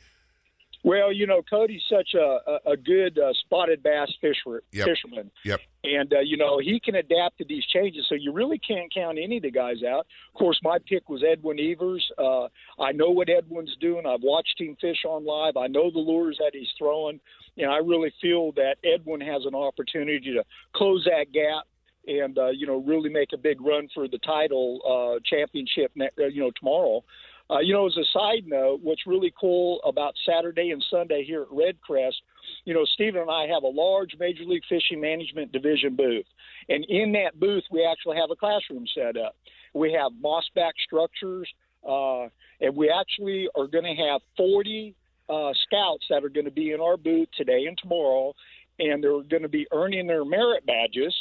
Well, 0.85 1.13
you 1.13 1.25
know, 1.27 1.41
Cody's 1.49 1.81
such 1.89 2.09
a, 2.13 2.39
a, 2.67 2.71
a 2.73 2.77
good 2.77 3.17
uh, 3.17 3.31
spotted 3.45 3.81
bass 3.81 4.11
fisher, 4.19 4.63
Yep. 4.73 4.85
fisherman. 4.85 5.31
Yep. 5.45 5.61
And, 5.85 6.13
uh, 6.13 6.19
you 6.19 6.35
know, 6.35 6.59
he 6.59 6.79
can 6.79 6.95
adapt 6.95 7.37
to 7.37 7.45
these 7.45 7.65
changes. 7.67 8.05
So 8.09 8.15
you 8.15 8.33
really 8.33 8.59
can't 8.59 8.93
count 8.93 9.17
any 9.21 9.37
of 9.37 9.43
the 9.43 9.51
guys 9.51 9.81
out. 9.83 10.05
Of 10.33 10.39
course, 10.39 10.59
my 10.61 10.79
pick 10.85 11.07
was 11.07 11.23
Edwin 11.23 11.57
Evers. 11.59 12.05
Uh, 12.17 12.47
I 12.81 12.91
know 12.91 13.09
what 13.09 13.29
Edwin's 13.29 13.75
doing. 13.79 14.05
I've 14.05 14.23
watched 14.23 14.59
him 14.59 14.75
fish 14.81 15.05
on 15.07 15.25
live. 15.25 15.55
I 15.55 15.67
know 15.67 15.89
the 15.89 15.99
lures 15.99 16.37
that 16.39 16.51
he's 16.53 16.69
throwing. 16.77 17.19
And 17.57 17.71
I 17.71 17.77
really 17.77 18.11
feel 18.21 18.51
that 18.53 18.75
Edwin 18.83 19.21
has 19.21 19.45
an 19.45 19.55
opportunity 19.55 20.33
to 20.33 20.43
close 20.75 21.05
that 21.05 21.31
gap 21.31 21.63
and, 22.07 22.37
uh, 22.37 22.49
you 22.49 22.67
know, 22.67 22.77
really 22.77 23.09
make 23.09 23.29
a 23.33 23.37
big 23.37 23.61
run 23.61 23.87
for 23.93 24.09
the 24.09 24.17
title 24.19 24.79
uh, 24.85 25.19
championship, 25.25 25.91
ne- 25.95 26.09
uh, 26.19 26.25
you 26.25 26.41
know, 26.41 26.51
tomorrow. 26.59 27.03
Uh, 27.49 27.59
you 27.59 27.73
know, 27.73 27.85
as 27.85 27.97
a 27.97 28.05
side 28.13 28.47
note, 28.47 28.79
what's 28.81 29.05
really 29.05 29.33
cool 29.39 29.81
about 29.85 30.13
Saturday 30.25 30.71
and 30.71 30.83
Sunday 30.89 31.23
here 31.25 31.41
at 31.41 31.47
Red 31.51 31.79
Crest, 31.81 32.21
you 32.65 32.73
know, 32.73 32.85
Stephen 32.93 33.21
and 33.21 33.29
I 33.29 33.47
have 33.47 33.63
a 33.63 33.67
large 33.67 34.15
Major 34.19 34.43
League 34.43 34.63
Fishing 34.69 35.01
Management 35.01 35.51
Division 35.51 35.95
booth. 35.95 36.25
And 36.69 36.85
in 36.85 37.11
that 37.13 37.39
booth, 37.39 37.63
we 37.69 37.85
actually 37.85 38.17
have 38.17 38.31
a 38.31 38.35
classroom 38.35 38.85
set 38.95 39.17
up. 39.17 39.35
We 39.73 39.91
have 39.93 40.11
mossback 40.23 40.71
structures, 40.85 41.49
uh, 41.87 42.23
and 42.61 42.75
we 42.75 42.89
actually 42.89 43.49
are 43.55 43.67
going 43.67 43.83
to 43.83 44.01
have 44.03 44.21
40 44.37 44.95
uh, 45.29 45.51
scouts 45.65 46.05
that 46.09 46.23
are 46.23 46.29
going 46.29 46.45
to 46.45 46.51
be 46.51 46.71
in 46.71 46.79
our 46.79 46.95
booth 46.95 47.27
today 47.35 47.65
and 47.67 47.77
tomorrow, 47.77 48.33
and 48.79 49.03
they're 49.03 49.23
going 49.23 49.43
to 49.43 49.49
be 49.49 49.67
earning 49.73 50.07
their 50.07 50.23
merit 50.23 50.65
badges 50.65 51.13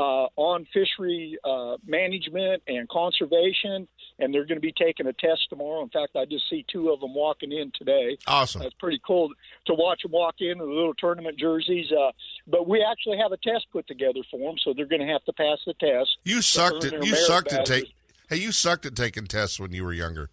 on 0.00 0.66
fishery 0.72 1.38
uh, 1.44 1.76
management 1.86 2.62
and 2.66 2.88
conservation, 2.88 3.88
and 4.18 4.32
they're 4.32 4.46
going 4.46 4.56
to 4.56 4.60
be 4.60 4.72
taking 4.72 5.06
a 5.06 5.12
test 5.12 5.48
tomorrow. 5.48 5.82
In 5.82 5.88
fact, 5.90 6.16
I 6.16 6.24
just 6.24 6.48
see 6.48 6.64
two 6.70 6.90
of 6.90 7.00
them 7.00 7.14
walking 7.14 7.52
in 7.52 7.72
today. 7.76 8.18
Awesome. 8.26 8.62
That's 8.62 8.74
pretty 8.74 9.00
cool 9.06 9.30
to 9.66 9.74
watch 9.74 10.02
them 10.02 10.12
walk 10.12 10.36
in 10.40 10.58
the 10.58 10.64
little 10.64 10.94
tournament 10.94 11.38
jerseys. 11.38 11.90
Uh, 11.92 12.12
but 12.46 12.68
we 12.68 12.84
actually 12.84 13.18
have 13.18 13.32
a 13.32 13.36
test 13.36 13.66
put 13.72 13.86
together 13.86 14.20
for 14.30 14.38
them, 14.38 14.56
so 14.62 14.72
they're 14.74 14.86
going 14.86 15.06
to 15.06 15.12
have 15.12 15.24
to 15.24 15.32
pass 15.32 15.58
the 15.66 15.74
test. 15.74 16.10
You 16.24 16.42
sucked 16.42 16.84
at 16.84 17.04
you 17.04 17.14
sucked 17.14 17.52
at 17.52 17.66
badges. 17.66 17.82
take. 17.82 17.94
Hey, 18.28 18.36
you 18.36 18.52
sucked 18.52 18.86
at 18.86 18.94
taking 18.94 19.26
tests 19.26 19.58
when 19.58 19.72
you 19.72 19.84
were 19.84 19.92
younger. 19.92 20.30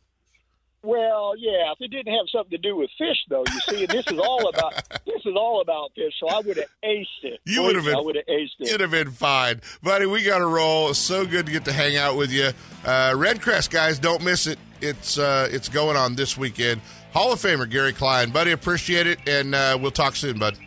Well, 0.83 1.33
yeah, 1.37 1.71
if 1.71 1.81
it 1.81 1.89
didn't 1.89 2.13
have 2.13 2.27
something 2.31 2.51
to 2.51 2.57
do 2.57 2.75
with 2.75 2.89
fish, 2.97 3.17
though, 3.29 3.43
you 3.51 3.59
see, 3.61 3.83
and 3.83 3.89
this 3.89 4.05
is 4.07 4.19
all 4.19 4.47
about 4.47 4.73
this 5.05 5.25
is 5.25 5.35
all 5.35 5.61
about 5.61 5.91
fish. 5.95 6.13
So 6.19 6.29
I 6.29 6.39
would 6.39 6.57
have 6.57 6.69
aced 6.85 7.23
it. 7.23 7.39
You 7.45 7.63
would 7.63 7.75
have 7.75 7.85
been. 7.85 7.95
I 7.95 7.99
would 7.99 8.15
have 8.15 8.25
aced 8.27 8.51
it. 8.59 8.71
You'd 8.71 8.81
have 8.81 8.91
been 8.91 9.11
fine, 9.11 9.61
buddy. 9.81 10.05
We 10.05 10.23
got 10.23 10.37
to 10.37 10.45
roll. 10.45 10.89
It's 10.89 10.99
so 10.99 11.25
good 11.25 11.47
to 11.47 11.51
get 11.51 11.65
to 11.65 11.73
hang 11.73 11.97
out 11.97 12.15
with 12.15 12.31
you. 12.31 12.51
Uh, 12.85 13.13
Red 13.17 13.41
Crest 13.41 13.71
guys, 13.71 13.99
don't 13.99 14.23
miss 14.23 14.45
it. 14.47 14.59
It's 14.79 15.17
uh, 15.17 15.49
it's 15.51 15.67
going 15.67 15.97
on 15.97 16.15
this 16.15 16.37
weekend. 16.37 16.81
Hall 17.11 17.33
of 17.33 17.39
Famer 17.39 17.69
Gary 17.69 17.93
Klein, 17.93 18.29
buddy. 18.29 18.51
Appreciate 18.51 19.07
it, 19.07 19.19
and 19.27 19.55
uh, 19.55 19.77
we'll 19.81 19.91
talk 19.91 20.15
soon, 20.15 20.37
bud. 20.37 20.57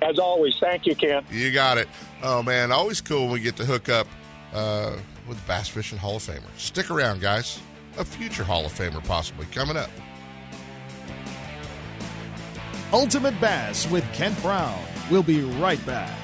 As 0.00 0.18
always, 0.18 0.54
thank 0.60 0.86
you, 0.86 0.94
Ken. 0.94 1.24
You 1.30 1.50
got 1.52 1.78
it. 1.78 1.88
Oh 2.22 2.42
man, 2.42 2.70
always 2.70 3.00
cool 3.00 3.24
when 3.24 3.32
we 3.32 3.40
get 3.40 3.56
to 3.56 3.64
hook 3.64 3.88
up 3.88 4.06
uh, 4.52 4.96
with 5.28 5.44
Bass 5.46 5.68
Fishing 5.68 5.98
Hall 5.98 6.16
of 6.16 6.22
Famer. 6.22 6.42
Stick 6.56 6.90
around, 6.90 7.20
guys. 7.20 7.58
A 7.96 8.04
future 8.04 8.42
Hall 8.42 8.66
of 8.66 8.72
Famer 8.72 9.04
possibly 9.06 9.46
coming 9.46 9.76
up. 9.76 9.90
Ultimate 12.92 13.40
Bass 13.40 13.88
with 13.90 14.04
Kent 14.12 14.40
Brown. 14.42 14.80
We'll 15.10 15.22
be 15.22 15.42
right 15.42 15.84
back. 15.86 16.23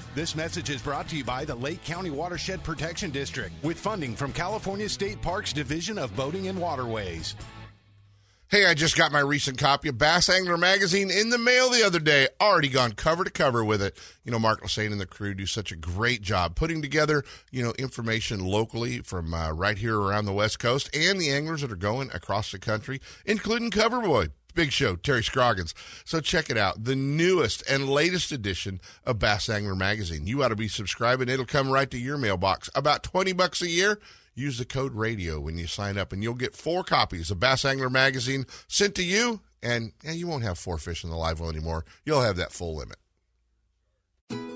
This 0.13 0.35
message 0.35 0.69
is 0.69 0.81
brought 0.81 1.07
to 1.07 1.15
you 1.15 1.23
by 1.23 1.45
the 1.45 1.55
Lake 1.55 1.85
County 1.85 2.09
Watershed 2.09 2.61
Protection 2.65 3.11
District 3.11 3.53
with 3.63 3.79
funding 3.79 4.13
from 4.13 4.33
California 4.33 4.89
State 4.89 5.21
Parks 5.21 5.53
Division 5.53 5.97
of 5.97 6.13
Boating 6.17 6.49
and 6.49 6.59
Waterways. 6.59 7.33
Hey, 8.49 8.65
I 8.65 8.73
just 8.73 8.97
got 8.97 9.13
my 9.13 9.21
recent 9.21 9.57
copy 9.57 9.87
of 9.87 9.97
Bass 9.97 10.27
Angler 10.27 10.57
Magazine 10.57 11.09
in 11.09 11.29
the 11.29 11.37
mail 11.37 11.69
the 11.69 11.85
other 11.85 11.99
day. 11.99 12.27
Already 12.41 12.67
gone 12.67 12.91
cover 12.91 13.23
to 13.23 13.29
cover 13.29 13.63
with 13.63 13.81
it. 13.81 13.97
You 14.25 14.33
know, 14.33 14.39
Mark 14.39 14.61
Lassagne 14.61 14.91
and 14.91 14.99
the 14.99 15.05
crew 15.05 15.33
do 15.33 15.45
such 15.45 15.71
a 15.71 15.77
great 15.77 16.21
job 16.21 16.55
putting 16.55 16.81
together, 16.81 17.23
you 17.49 17.63
know, 17.63 17.71
information 17.79 18.43
locally 18.45 18.99
from 18.99 19.33
uh, 19.33 19.53
right 19.53 19.77
here 19.77 19.97
around 19.97 20.25
the 20.25 20.33
West 20.33 20.59
Coast 20.59 20.93
and 20.93 21.21
the 21.21 21.31
anglers 21.31 21.61
that 21.61 21.71
are 21.71 21.77
going 21.77 22.11
across 22.13 22.51
the 22.51 22.59
country, 22.59 22.99
including 23.25 23.71
Coverboy. 23.71 24.31
Big 24.53 24.71
show, 24.71 24.95
Terry 24.95 25.23
Scroggins. 25.23 25.73
So 26.05 26.19
check 26.19 26.49
it 26.49 26.57
out. 26.57 26.83
The 26.83 26.95
newest 26.95 27.63
and 27.69 27.89
latest 27.89 28.31
edition 28.31 28.81
of 29.05 29.19
Bass 29.19 29.49
Angler 29.49 29.75
Magazine. 29.75 30.27
You 30.27 30.43
ought 30.43 30.49
to 30.49 30.55
be 30.55 30.67
subscribing. 30.67 31.29
It'll 31.29 31.45
come 31.45 31.69
right 31.69 31.89
to 31.91 31.97
your 31.97 32.17
mailbox. 32.17 32.69
About 32.75 33.03
20 33.03 33.33
bucks 33.33 33.61
a 33.61 33.69
year. 33.69 33.99
Use 34.33 34.57
the 34.57 34.65
code 34.65 34.93
radio 34.93 35.39
when 35.39 35.57
you 35.57 35.67
sign 35.67 35.97
up, 35.97 36.13
and 36.13 36.23
you'll 36.23 36.33
get 36.33 36.55
four 36.55 36.83
copies 36.83 37.31
of 37.31 37.39
Bass 37.39 37.65
Angler 37.65 37.89
Magazine 37.89 38.45
sent 38.67 38.95
to 38.95 39.03
you. 39.03 39.41
And 39.61 39.91
yeah, 40.03 40.13
you 40.13 40.27
won't 40.27 40.43
have 40.43 40.57
four 40.57 40.77
fish 40.77 41.03
in 41.03 41.09
the 41.09 41.17
live 41.17 41.39
well 41.39 41.49
anymore. 41.49 41.85
You'll 42.05 42.21
have 42.21 42.37
that 42.37 42.53
full 42.53 42.75
limit. 42.75 42.97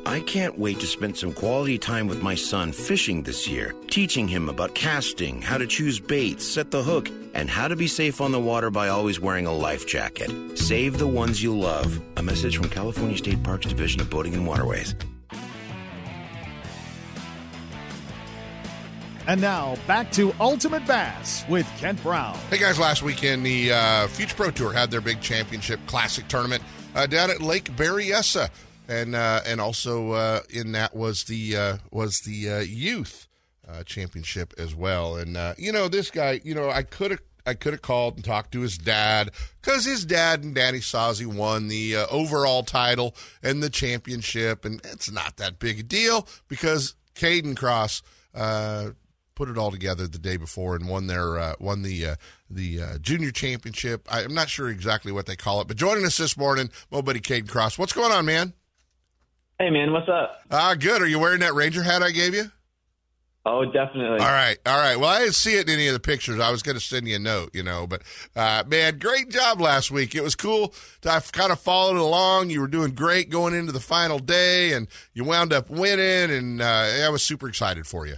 I 0.05 0.19
can't 0.21 0.57
wait 0.57 0.79
to 0.79 0.87
spend 0.87 1.17
some 1.17 1.33
quality 1.33 1.77
time 1.77 2.07
with 2.07 2.21
my 2.21 2.35
son 2.35 2.71
fishing 2.71 3.23
this 3.23 3.47
year, 3.47 3.73
teaching 3.89 4.27
him 4.27 4.49
about 4.49 4.75
casting, 4.75 5.41
how 5.41 5.57
to 5.57 5.67
choose 5.67 5.99
baits, 5.99 6.47
set 6.47 6.71
the 6.71 6.83
hook, 6.83 7.09
and 7.33 7.49
how 7.49 7.67
to 7.67 7.75
be 7.75 7.87
safe 7.87 8.21
on 8.21 8.31
the 8.31 8.39
water 8.39 8.69
by 8.69 8.87
always 8.87 9.19
wearing 9.19 9.45
a 9.45 9.53
life 9.53 9.87
jacket. 9.87 10.31
Save 10.57 10.99
the 10.99 11.07
ones 11.07 11.41
you 11.41 11.57
love. 11.57 11.99
A 12.17 12.23
message 12.23 12.57
from 12.57 12.69
California 12.69 13.17
State 13.17 13.43
Parks 13.43 13.65
Division 13.65 13.99
of 13.99 14.09
Boating 14.09 14.33
and 14.35 14.47
Waterways. 14.47 14.95
And 19.27 19.41
now 19.41 19.75
back 19.87 20.11
to 20.11 20.33
Ultimate 20.39 20.85
Bass 20.85 21.45
with 21.49 21.67
Kent 21.77 22.01
Brown. 22.03 22.37
Hey 22.51 22.59
guys, 22.59 22.77
last 22.77 23.01
weekend 23.01 23.43
the 23.43 23.73
uh, 23.73 24.07
Future 24.07 24.35
Pro 24.35 24.51
Tour 24.51 24.71
had 24.71 24.91
their 24.91 25.01
big 25.01 25.19
championship 25.19 25.79
classic 25.87 26.27
tournament 26.27 26.61
uh, 26.93 27.07
down 27.07 27.31
at 27.31 27.41
Lake 27.41 27.75
Berryessa, 27.75 28.49
and 28.87 29.15
uh, 29.15 29.41
and 29.45 29.59
also 29.59 30.11
uh, 30.11 30.41
in 30.49 30.71
that 30.73 30.95
was 30.95 31.23
the 31.25 31.55
uh, 31.55 31.77
was 31.91 32.21
the 32.21 32.49
uh, 32.49 32.59
youth 32.59 33.27
uh, 33.67 33.83
championship 33.83 34.53
as 34.57 34.75
well. 34.75 35.17
And 35.17 35.37
uh, 35.37 35.53
you 35.57 35.71
know 35.71 35.87
this 35.87 36.11
guy, 36.11 36.41
you 36.43 36.55
know 36.55 36.69
I 36.69 36.83
could 36.83 37.11
have 37.11 37.21
I 37.45 37.53
could 37.53 37.73
have 37.73 37.81
called 37.81 38.15
and 38.15 38.23
talked 38.23 38.51
to 38.53 38.61
his 38.61 38.77
dad 38.77 39.31
because 39.61 39.85
his 39.85 40.05
dad 40.05 40.43
and 40.43 40.55
Danny 40.55 40.79
Sazi 40.79 41.25
won 41.25 41.67
the 41.67 41.95
overall 42.09 42.63
title 42.63 43.15
and 43.43 43.61
the 43.61 43.69
championship, 43.69 44.65
and 44.65 44.81
it's 44.85 45.11
not 45.11 45.37
that 45.37 45.59
big 45.59 45.79
a 45.79 45.83
deal 45.83 46.27
because 46.47 46.95
Caden 47.15 47.55
Cross 47.55 48.01
put 49.35 49.49
it 49.49 49.57
all 49.57 49.69
together 49.69 50.07
the 50.07 50.17
day 50.17 50.37
before 50.37 50.75
and 50.75 50.87
won 50.87 51.07
their 51.07 51.37
uh, 51.37 51.53
won 51.59 51.81
the 51.83 52.05
uh, 52.05 52.15
the 52.49 52.81
uh, 52.81 52.97
junior 52.99 53.31
championship. 53.31 54.07
I, 54.11 54.23
I'm 54.23 54.33
not 54.33 54.49
sure 54.49 54.69
exactly 54.69 55.11
what 55.11 55.25
they 55.25 55.35
call 55.35 55.61
it, 55.61 55.67
but 55.67 55.77
joining 55.77 56.05
us 56.05 56.17
this 56.17 56.37
morning, 56.37 56.71
my 56.89 57.01
buddy 57.01 57.19
Caden 57.19 57.49
Cross. 57.49 57.77
What's 57.77 57.93
going 57.93 58.11
on, 58.11 58.25
man? 58.25 58.53
Hey, 59.57 59.69
man, 59.69 59.93
what's 59.93 60.09
up? 60.09 60.41
Ah, 60.51 60.75
good. 60.77 61.01
Are 61.01 61.07
you 61.07 61.17
wearing 61.17 61.39
that 61.39 61.53
Ranger 61.53 61.81
hat 61.81 62.03
I 62.03 62.11
gave 62.11 62.33
you? 62.33 62.51
Oh, 63.47 63.63
definitely. 63.63 64.19
All 64.19 64.31
right, 64.31 64.57
all 64.65 64.79
right. 64.79 64.99
Well, 64.99 65.07
I 65.07 65.19
didn't 65.19 65.35
see 65.35 65.55
it 65.55 65.67
in 65.67 65.75
any 65.75 65.87
of 65.87 65.93
the 65.93 65.99
pictures. 65.99 66.39
I 66.39 66.49
was 66.49 66.63
going 66.63 66.75
to 66.75 66.81
send 66.81 67.07
you 67.07 67.17
a 67.17 67.19
note, 67.19 67.51
you 67.53 67.61
know, 67.61 67.85
but 67.85 68.01
uh, 68.35 68.63
man, 68.67 68.97
great 68.97 69.29
job 69.29 69.61
last 69.61 69.91
week. 69.91 70.15
It 70.15 70.23
was 70.23 70.35
cool 70.35 70.73
i've 71.05 71.31
kind 71.31 71.51
of 71.51 71.59
followed 71.59 71.97
along. 71.97 72.49
You 72.49 72.59
were 72.59 72.67
doing 72.67 72.95
great 72.95 73.29
going 73.29 73.53
into 73.53 73.71
the 73.71 73.79
final 73.79 74.17
day, 74.17 74.73
and 74.73 74.87
you 75.13 75.23
wound 75.23 75.53
up 75.53 75.69
winning, 75.69 76.35
and 76.35 76.59
uh, 76.59 76.65
I 77.05 77.09
was 77.09 77.21
super 77.21 77.47
excited 77.47 77.85
for 77.85 78.07
you. 78.07 78.15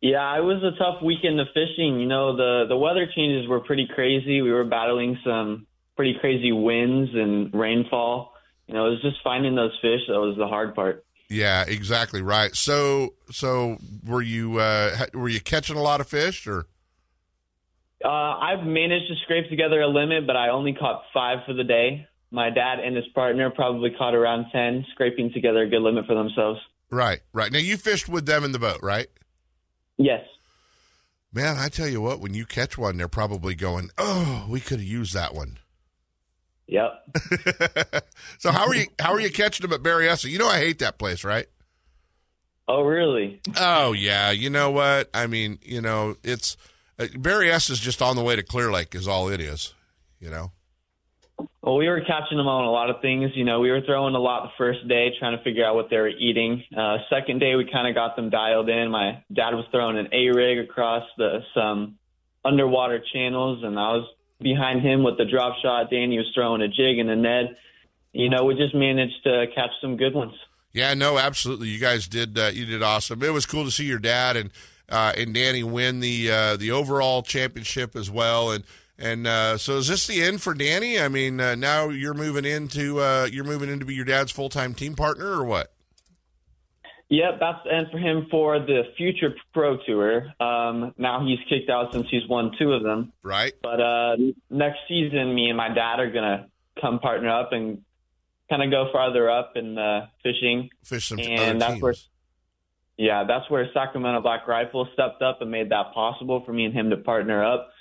Yeah, 0.00 0.38
it 0.38 0.42
was 0.42 0.62
a 0.62 0.78
tough 0.78 1.02
weekend 1.02 1.40
of 1.40 1.48
fishing. 1.52 1.98
You 2.00 2.06
know, 2.06 2.36
the 2.36 2.66
the 2.68 2.76
weather 2.76 3.08
changes 3.12 3.48
were 3.48 3.60
pretty 3.60 3.88
crazy. 3.92 4.42
We 4.42 4.52
were 4.52 4.64
battling 4.64 5.18
some 5.24 5.66
pretty 5.96 6.16
crazy 6.20 6.52
winds 6.52 7.10
and 7.14 7.52
rainfall. 7.52 8.31
You 8.72 8.78
know, 8.78 8.86
it 8.86 8.90
was 8.90 9.02
just 9.02 9.16
finding 9.22 9.54
those 9.54 9.72
fish 9.82 10.00
that 10.08 10.18
was 10.18 10.34
the 10.38 10.48
hard 10.48 10.74
part. 10.74 11.04
Yeah, 11.28 11.64
exactly 11.68 12.22
right. 12.22 12.56
So, 12.56 13.12
so 13.30 13.76
were 14.06 14.22
you 14.22 14.58
uh, 14.60 14.96
were 15.12 15.28
you 15.28 15.40
catching 15.40 15.76
a 15.76 15.82
lot 15.82 16.00
of 16.00 16.08
fish, 16.08 16.46
or 16.46 16.64
Uh, 18.02 18.08
I've 18.08 18.64
managed 18.64 19.08
to 19.08 19.14
scrape 19.24 19.50
together 19.50 19.82
a 19.82 19.88
limit, 19.88 20.26
but 20.26 20.36
I 20.36 20.48
only 20.48 20.72
caught 20.72 21.02
five 21.12 21.40
for 21.44 21.52
the 21.52 21.64
day. 21.64 22.06
My 22.30 22.48
dad 22.48 22.80
and 22.80 22.96
his 22.96 23.04
partner 23.14 23.50
probably 23.50 23.90
caught 23.90 24.14
around 24.14 24.46
ten, 24.52 24.86
scraping 24.92 25.32
together 25.34 25.64
a 25.64 25.68
good 25.68 25.82
limit 25.82 26.06
for 26.06 26.14
themselves. 26.14 26.58
right, 26.90 27.20
right? 27.34 27.52
Now 27.52 27.58
you 27.58 27.76
fished 27.76 28.08
with 28.08 28.24
them 28.24 28.42
in 28.42 28.52
the 28.52 28.58
boat, 28.58 28.80
right? 28.82 29.08
Yes. 29.98 30.24
Man, 31.30 31.56
I 31.58 31.68
tell 31.68 31.88
you 31.88 32.00
what, 32.00 32.20
when 32.20 32.32
you 32.32 32.46
catch 32.46 32.78
one, 32.78 32.96
they're 32.96 33.08
probably 33.08 33.54
going, 33.54 33.90
"Oh, 33.98 34.46
we 34.48 34.60
could 34.60 34.78
have 34.80 34.88
used 34.88 35.12
that 35.12 35.34
one." 35.34 35.58
Yep. 36.72 38.04
so 38.38 38.50
how 38.50 38.66
are 38.66 38.74
you? 38.74 38.86
How 38.98 39.12
are 39.12 39.20
you 39.20 39.30
catching 39.30 39.68
them 39.68 39.74
at 39.74 39.82
Berryessa? 39.82 40.30
You 40.30 40.38
know, 40.38 40.48
I 40.48 40.56
hate 40.56 40.78
that 40.78 40.96
place, 40.96 41.22
right? 41.22 41.46
Oh, 42.66 42.82
really? 42.82 43.42
Oh 43.58 43.92
yeah. 43.92 44.30
You 44.30 44.48
know 44.48 44.70
what? 44.70 45.10
I 45.12 45.26
mean, 45.26 45.58
you 45.62 45.82
know, 45.82 46.16
it's 46.24 46.56
uh, 46.98 47.04
Berryessa 47.04 47.72
is 47.72 47.78
just 47.78 48.00
on 48.00 48.16
the 48.16 48.22
way 48.22 48.36
to 48.36 48.42
Clear 48.42 48.72
Lake, 48.72 48.94
is 48.94 49.06
all 49.06 49.28
it 49.28 49.38
is. 49.38 49.74
You 50.18 50.30
know. 50.30 50.52
Well, 51.60 51.76
we 51.76 51.88
were 51.88 52.00
catching 52.00 52.38
them 52.38 52.48
on 52.48 52.64
a 52.64 52.70
lot 52.70 52.88
of 52.88 53.02
things. 53.02 53.32
You 53.34 53.44
know, 53.44 53.60
we 53.60 53.70
were 53.70 53.82
throwing 53.82 54.14
a 54.14 54.18
lot 54.18 54.44
the 54.44 54.52
first 54.56 54.88
day, 54.88 55.12
trying 55.18 55.36
to 55.36 55.44
figure 55.44 55.66
out 55.66 55.74
what 55.74 55.90
they 55.90 55.98
were 55.98 56.08
eating. 56.08 56.64
Uh, 56.74 56.98
second 57.10 57.40
day, 57.40 57.54
we 57.54 57.68
kind 57.70 57.86
of 57.86 57.94
got 57.94 58.16
them 58.16 58.30
dialed 58.30 58.70
in. 58.70 58.90
My 58.90 59.22
dad 59.30 59.50
was 59.50 59.66
throwing 59.70 59.98
an 59.98 60.08
A 60.12 60.30
rig 60.30 60.58
across 60.58 61.04
the 61.18 61.40
some 61.52 61.98
underwater 62.42 63.02
channels, 63.12 63.62
and 63.62 63.78
I 63.78 63.92
was 63.92 64.08
behind 64.42 64.82
him 64.82 65.02
with 65.02 65.18
the 65.18 65.24
drop 65.24 65.56
shot. 65.62 65.90
Danny 65.90 66.18
was 66.18 66.30
throwing 66.34 66.62
a 66.62 66.68
jig 66.68 66.98
and 66.98 67.10
a 67.10 67.16
Ned. 67.16 67.56
You 68.12 68.28
know, 68.28 68.44
we 68.44 68.54
just 68.54 68.74
managed 68.74 69.24
to 69.24 69.46
catch 69.54 69.70
some 69.80 69.96
good 69.96 70.14
ones. 70.14 70.34
Yeah, 70.72 70.94
no, 70.94 71.18
absolutely. 71.18 71.68
You 71.68 71.78
guys 71.78 72.06
did 72.08 72.38
uh, 72.38 72.50
you 72.52 72.66
did 72.66 72.82
awesome. 72.82 73.22
It 73.22 73.32
was 73.32 73.46
cool 73.46 73.64
to 73.64 73.70
see 73.70 73.84
your 73.84 73.98
dad 73.98 74.36
and 74.36 74.50
uh, 74.88 75.12
and 75.16 75.34
Danny 75.34 75.62
win 75.62 76.00
the 76.00 76.30
uh, 76.30 76.56
the 76.56 76.70
overall 76.70 77.22
championship 77.22 77.94
as 77.96 78.10
well. 78.10 78.50
And 78.50 78.64
and 78.98 79.26
uh, 79.26 79.58
so 79.58 79.78
is 79.78 79.88
this 79.88 80.06
the 80.06 80.22
end 80.22 80.42
for 80.42 80.54
Danny? 80.54 80.98
I 80.98 81.08
mean, 81.08 81.40
uh, 81.40 81.54
now 81.54 81.88
you're 81.88 82.14
moving 82.14 82.44
into 82.44 83.00
uh, 83.00 83.28
you're 83.30 83.44
moving 83.44 83.68
into 83.68 83.84
be 83.84 83.94
your 83.94 84.04
dad's 84.04 84.32
full 84.32 84.48
time 84.48 84.74
team 84.74 84.94
partner 84.94 85.26
or 85.26 85.44
what? 85.44 85.72
Yep, 87.12 87.40
that's 87.40 87.58
the 87.64 87.74
end 87.74 87.88
for 87.92 87.98
him 87.98 88.26
for 88.30 88.58
the 88.58 88.84
future 88.96 89.34
pro 89.52 89.76
tour. 89.84 90.32
Um, 90.40 90.94
now 90.96 91.22
he's 91.22 91.38
kicked 91.46 91.68
out 91.68 91.92
since 91.92 92.06
he's 92.10 92.26
won 92.26 92.52
two 92.58 92.72
of 92.72 92.82
them. 92.82 93.12
Right. 93.22 93.52
But 93.62 93.82
uh, 93.82 94.16
next 94.48 94.78
season, 94.88 95.34
me 95.34 95.48
and 95.48 95.56
my 95.58 95.68
dad 95.68 96.00
are 96.00 96.10
gonna 96.10 96.48
come 96.80 97.00
partner 97.00 97.28
up 97.28 97.52
and 97.52 97.82
kind 98.48 98.62
of 98.62 98.70
go 98.70 98.88
farther 98.90 99.28
up 99.30 99.52
in 99.56 99.76
uh, 99.76 100.06
fishing. 100.22 100.70
Fish 100.84 101.08
some 101.08 101.18
and 101.18 101.60
that's 101.60 101.72
teams. 101.72 101.82
where, 101.82 101.94
yeah, 102.96 103.24
that's 103.24 103.50
where 103.50 103.68
Sacramento 103.74 104.22
Black 104.22 104.48
Rifle 104.48 104.88
stepped 104.94 105.20
up 105.20 105.42
and 105.42 105.50
made 105.50 105.68
that 105.68 105.92
possible 105.92 106.42
for 106.46 106.54
me 106.54 106.64
and 106.64 106.72
him 106.72 106.88
to 106.88 106.96
partner 106.96 107.44
up. 107.44 107.72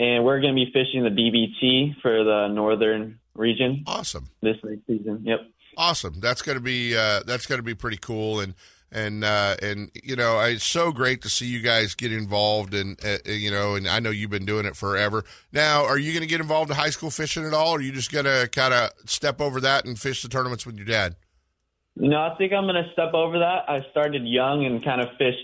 And 0.00 0.24
we're 0.24 0.40
gonna 0.40 0.52
be 0.52 0.72
fishing 0.72 1.04
the 1.04 1.10
BBT 1.10 2.00
for 2.02 2.24
the 2.24 2.48
northern 2.48 3.20
region. 3.36 3.84
Awesome. 3.86 4.30
This 4.42 4.56
next 4.64 4.84
season. 4.88 5.22
Yep. 5.22 5.42
Awesome. 5.76 6.20
That's 6.20 6.42
going 6.42 6.56
to 6.56 6.62
be 6.62 6.96
uh, 6.96 7.20
that's 7.26 7.46
going 7.46 7.58
to 7.58 7.64
be 7.64 7.74
pretty 7.74 7.98
cool 7.98 8.40
and 8.40 8.54
and 8.94 9.24
uh, 9.24 9.56
and 9.60 9.90
you 10.02 10.16
know 10.16 10.40
it's 10.40 10.64
so 10.64 10.92
great 10.92 11.22
to 11.22 11.28
see 11.28 11.46
you 11.46 11.60
guys 11.60 11.94
get 11.94 12.12
involved 12.12 12.72
and 12.72 12.98
uh, 13.04 13.18
you 13.26 13.50
know 13.50 13.74
and 13.74 13.88
I 13.88 13.98
know 13.98 14.10
you've 14.10 14.30
been 14.30 14.46
doing 14.46 14.64
it 14.66 14.76
forever. 14.76 15.24
Now, 15.52 15.84
are 15.84 15.98
you 15.98 16.12
going 16.12 16.22
to 16.22 16.28
get 16.28 16.40
involved 16.40 16.70
in 16.70 16.76
high 16.76 16.90
school 16.90 17.10
fishing 17.10 17.44
at 17.44 17.52
all, 17.52 17.72
or 17.72 17.78
are 17.78 17.82
you 17.82 17.92
just 17.92 18.12
going 18.12 18.24
to 18.24 18.48
kind 18.52 18.72
of 18.72 18.90
step 19.06 19.40
over 19.40 19.60
that 19.60 19.84
and 19.84 19.98
fish 19.98 20.22
the 20.22 20.28
tournaments 20.28 20.64
with 20.64 20.76
your 20.76 20.86
dad? 20.86 21.16
No, 21.96 22.18
I 22.18 22.34
think 22.38 22.52
I'm 22.52 22.64
going 22.64 22.82
to 22.82 22.90
step 22.92 23.14
over 23.14 23.40
that. 23.40 23.68
I 23.68 23.80
started 23.90 24.22
young 24.24 24.64
and 24.64 24.84
kind 24.84 25.00
of 25.00 25.08
fished 25.18 25.38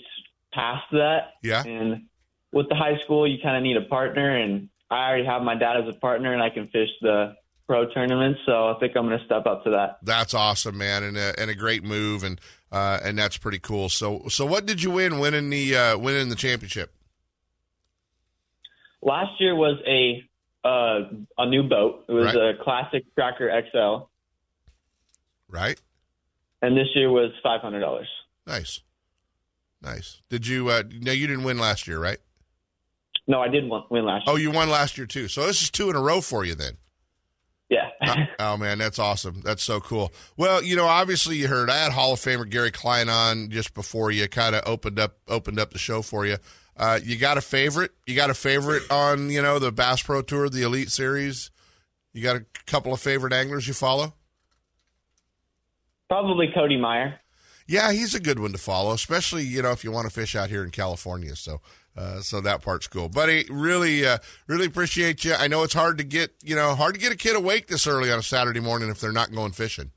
past 0.52 0.84
that. 0.92 1.34
Yeah. 1.42 1.62
And 1.64 2.06
with 2.52 2.68
the 2.68 2.74
high 2.74 2.98
school, 3.04 3.28
you 3.28 3.38
kind 3.42 3.56
of 3.56 3.62
need 3.62 3.76
a 3.76 3.88
partner, 3.88 4.36
and 4.36 4.68
I 4.90 5.08
already 5.08 5.26
have 5.26 5.42
my 5.42 5.54
dad 5.54 5.76
as 5.76 5.88
a 5.88 5.98
partner, 5.98 6.32
and 6.32 6.42
I 6.42 6.50
can 6.50 6.68
fish 6.68 6.88
the 7.00 7.34
pro 7.70 7.86
tournaments. 7.92 8.40
So 8.46 8.52
I 8.68 8.74
think 8.80 8.96
I'm 8.96 9.06
going 9.06 9.16
to 9.16 9.24
step 9.24 9.46
up 9.46 9.62
to 9.62 9.70
that. 9.70 9.98
That's 10.02 10.34
awesome, 10.34 10.76
man, 10.76 11.04
and 11.04 11.16
a, 11.16 11.38
and 11.38 11.48
a 11.48 11.54
great 11.54 11.84
move, 11.84 12.24
and 12.24 12.40
uh, 12.72 12.98
and 13.04 13.16
that's 13.16 13.36
pretty 13.36 13.60
cool. 13.60 13.88
So 13.88 14.24
so 14.28 14.44
what 14.44 14.66
did 14.66 14.82
you 14.82 14.90
win 14.90 15.20
winning 15.20 15.50
the 15.50 15.76
uh, 15.76 15.96
winning 15.98 16.30
the 16.30 16.34
championship? 16.34 16.92
Last 19.02 19.40
year 19.40 19.54
was 19.54 19.78
a 19.86 20.24
uh, 20.66 21.10
a 21.38 21.46
new 21.48 21.62
boat. 21.62 22.06
It 22.08 22.12
was 22.12 22.24
Right. 22.26 22.34
a 22.34 22.54
classic 22.64 23.04
Tracker 23.14 23.48
XL, 23.70 24.08
Right. 25.48 25.80
and 26.62 26.76
this 26.76 26.88
year 26.96 27.08
was 27.08 27.30
five 27.40 27.60
hundred 27.60 27.80
dollars. 27.80 28.08
Nice, 28.48 28.80
nice. 29.80 30.22
Did 30.28 30.44
you? 30.44 30.70
Uh, 30.70 30.82
no, 31.00 31.12
you 31.12 31.28
didn't 31.28 31.44
win 31.44 31.58
last 31.58 31.86
year, 31.86 32.00
right? 32.00 32.18
No, 33.28 33.40
I 33.40 33.46
did 33.46 33.70
win, 33.70 33.82
win 33.90 34.04
last 34.04 34.26
year. 34.26 34.34
Oh, 34.34 34.36
you 34.36 34.50
won 34.50 34.68
last 34.68 34.98
year 34.98 35.06
too. 35.06 35.28
So 35.28 35.46
this 35.46 35.62
is 35.62 35.70
two 35.70 35.88
in 35.88 35.94
a 35.94 36.00
row 36.00 36.20
for 36.20 36.44
you 36.44 36.56
then. 36.56 36.76
Yeah. 37.70 37.88
oh 38.38 38.56
man, 38.56 38.78
that's 38.78 38.98
awesome. 38.98 39.40
That's 39.42 39.62
so 39.62 39.80
cool. 39.80 40.12
Well, 40.36 40.62
you 40.62 40.76
know, 40.76 40.86
obviously 40.86 41.36
you 41.36 41.48
heard 41.48 41.70
I 41.70 41.78
had 41.78 41.92
Hall 41.92 42.12
of 42.12 42.20
Famer 42.20 42.48
Gary 42.48 42.70
Klein 42.70 43.08
on 43.08 43.48
just 43.48 43.72
before 43.72 44.10
you 44.10 44.28
kind 44.28 44.54
of 44.54 44.62
opened 44.66 44.98
up 44.98 45.16
opened 45.28 45.58
up 45.58 45.72
the 45.72 45.78
show 45.78 46.02
for 46.02 46.26
you. 46.26 46.36
Uh, 46.76 46.98
you 47.02 47.16
got 47.16 47.38
a 47.38 47.40
favorite? 47.40 47.92
You 48.06 48.16
got 48.16 48.30
a 48.30 48.34
favorite 48.34 48.90
on 48.90 49.30
you 49.30 49.40
know 49.40 49.58
the 49.58 49.72
Bass 49.72 50.02
Pro 50.02 50.20
Tour, 50.20 50.50
the 50.50 50.62
Elite 50.62 50.90
Series? 50.90 51.50
You 52.12 52.22
got 52.22 52.36
a 52.36 52.44
couple 52.66 52.92
of 52.92 53.00
favorite 53.00 53.32
anglers 53.32 53.68
you 53.68 53.74
follow? 53.74 54.14
Probably 56.08 56.48
Cody 56.52 56.76
Meyer. 56.76 57.20
Yeah, 57.68 57.92
he's 57.92 58.16
a 58.16 58.20
good 58.20 58.40
one 58.40 58.50
to 58.50 58.58
follow, 58.58 58.92
especially 58.92 59.44
you 59.44 59.62
know 59.62 59.70
if 59.70 59.84
you 59.84 59.92
want 59.92 60.08
to 60.08 60.12
fish 60.12 60.34
out 60.34 60.50
here 60.50 60.64
in 60.64 60.70
California. 60.70 61.36
So, 61.36 61.60
uh, 62.00 62.20
so 62.22 62.40
that 62.40 62.62
part's 62.62 62.86
cool, 62.86 63.08
buddy. 63.10 63.44
Really, 63.50 64.06
uh, 64.06 64.18
really 64.46 64.64
appreciate 64.64 65.22
you. 65.24 65.34
I 65.34 65.48
know 65.48 65.62
it's 65.64 65.74
hard 65.74 65.98
to 65.98 66.04
get 66.04 66.32
you 66.42 66.56
know 66.56 66.74
hard 66.74 66.94
to 66.94 67.00
get 67.00 67.12
a 67.12 67.16
kid 67.16 67.36
awake 67.36 67.66
this 67.66 67.86
early 67.86 68.10
on 68.10 68.18
a 68.18 68.22
Saturday 68.22 68.60
morning 68.60 68.88
if 68.88 69.00
they're 69.00 69.12
not 69.12 69.32
going 69.32 69.52
fishing. 69.52 69.90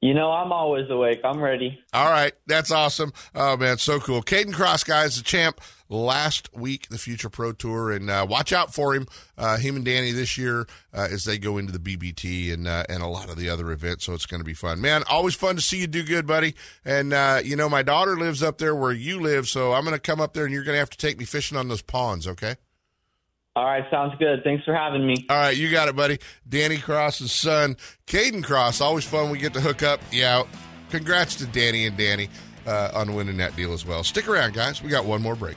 You 0.00 0.12
know, 0.12 0.32
I'm 0.32 0.52
always 0.52 0.90
awake. 0.90 1.20
I'm 1.24 1.40
ready. 1.40 1.78
All 1.92 2.10
right, 2.10 2.32
that's 2.46 2.72
awesome. 2.72 3.12
Oh 3.34 3.56
man, 3.56 3.78
so 3.78 4.00
cool. 4.00 4.22
Caden 4.22 4.52
Cross, 4.52 4.84
guys, 4.84 5.16
the 5.16 5.22
champ 5.22 5.60
last 5.88 6.54
week, 6.54 6.88
the 6.88 6.98
Future 6.98 7.28
Pro 7.28 7.52
Tour, 7.52 7.92
and 7.92 8.10
uh, 8.10 8.26
watch 8.28 8.52
out 8.52 8.72
for 8.72 8.94
him. 8.94 9.06
Uh, 9.36 9.56
him 9.56 9.76
and 9.76 9.84
Danny 9.84 10.12
this 10.12 10.38
year 10.38 10.66
uh, 10.92 11.08
as 11.10 11.24
they 11.24 11.38
go 11.38 11.58
into 11.58 11.76
the 11.76 11.78
BBT 11.78 12.52
and 12.52 12.66
uh, 12.66 12.84
and 12.88 13.02
a 13.02 13.06
lot 13.06 13.28
of 13.28 13.36
the 13.36 13.48
other 13.48 13.70
events. 13.70 14.04
So 14.04 14.14
it's 14.14 14.26
going 14.26 14.40
to 14.40 14.44
be 14.44 14.54
fun, 14.54 14.80
man. 14.80 15.02
Always 15.08 15.34
fun 15.34 15.56
to 15.56 15.62
see 15.62 15.78
you 15.78 15.86
do 15.86 16.02
good, 16.02 16.26
buddy. 16.26 16.54
And 16.84 17.12
uh, 17.12 17.40
you 17.44 17.56
know, 17.56 17.68
my 17.68 17.82
daughter 17.82 18.16
lives 18.16 18.42
up 18.42 18.58
there 18.58 18.74
where 18.74 18.92
you 18.92 19.20
live, 19.20 19.48
so 19.48 19.72
I'm 19.72 19.84
going 19.84 19.96
to 19.96 20.00
come 20.00 20.20
up 20.20 20.34
there, 20.34 20.44
and 20.44 20.52
you're 20.52 20.64
going 20.64 20.74
to 20.74 20.80
have 20.80 20.90
to 20.90 20.98
take 20.98 21.18
me 21.18 21.24
fishing 21.24 21.56
on 21.58 21.68
those 21.68 21.82
ponds, 21.82 22.26
okay? 22.26 22.56
All 23.56 23.64
right, 23.64 23.84
sounds 23.88 24.14
good. 24.18 24.42
Thanks 24.42 24.64
for 24.64 24.74
having 24.74 25.06
me. 25.06 25.26
All 25.30 25.36
right, 25.36 25.56
you 25.56 25.70
got 25.70 25.88
it, 25.88 25.94
buddy. 25.94 26.18
Danny 26.48 26.76
Cross's 26.76 27.30
son, 27.30 27.76
Caden 28.08 28.42
Cross. 28.42 28.80
Always 28.80 29.04
fun. 29.04 29.30
We 29.30 29.38
get 29.38 29.54
to 29.54 29.60
hook 29.60 29.84
up. 29.84 30.00
Yeah, 30.10 30.42
congrats 30.90 31.36
to 31.36 31.46
Danny 31.46 31.86
and 31.86 31.96
Danny 31.96 32.30
uh, 32.66 32.90
on 32.94 33.14
winning 33.14 33.36
that 33.36 33.54
deal 33.54 33.72
as 33.72 33.86
well. 33.86 34.02
Stick 34.02 34.28
around, 34.28 34.54
guys. 34.54 34.82
We 34.82 34.88
got 34.88 35.04
one 35.04 35.22
more 35.22 35.36
break. 35.36 35.56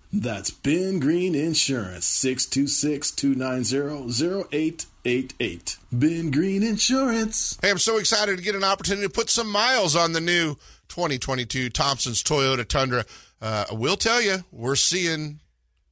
That's 0.13 0.51
Ben 0.51 0.99
Green 0.99 1.35
Insurance, 1.35 2.05
626 2.05 3.11
290 3.11 4.47
0888. 4.53 5.77
Ben 5.89 6.31
Green 6.31 6.63
Insurance. 6.63 7.57
Hey, 7.61 7.69
I'm 7.69 7.77
so 7.77 7.97
excited 7.97 8.37
to 8.37 8.43
get 8.43 8.55
an 8.55 8.63
opportunity 8.65 9.07
to 9.07 9.13
put 9.13 9.29
some 9.29 9.49
miles 9.49 9.95
on 9.95 10.11
the 10.11 10.19
new 10.19 10.55
2022 10.89 11.69
Thompson's 11.69 12.21
Toyota 12.21 12.67
Tundra. 12.67 13.05
Uh, 13.41 13.65
I 13.71 13.73
will 13.73 13.95
tell 13.95 14.21
you, 14.21 14.43
we're 14.51 14.75
seeing 14.75 15.39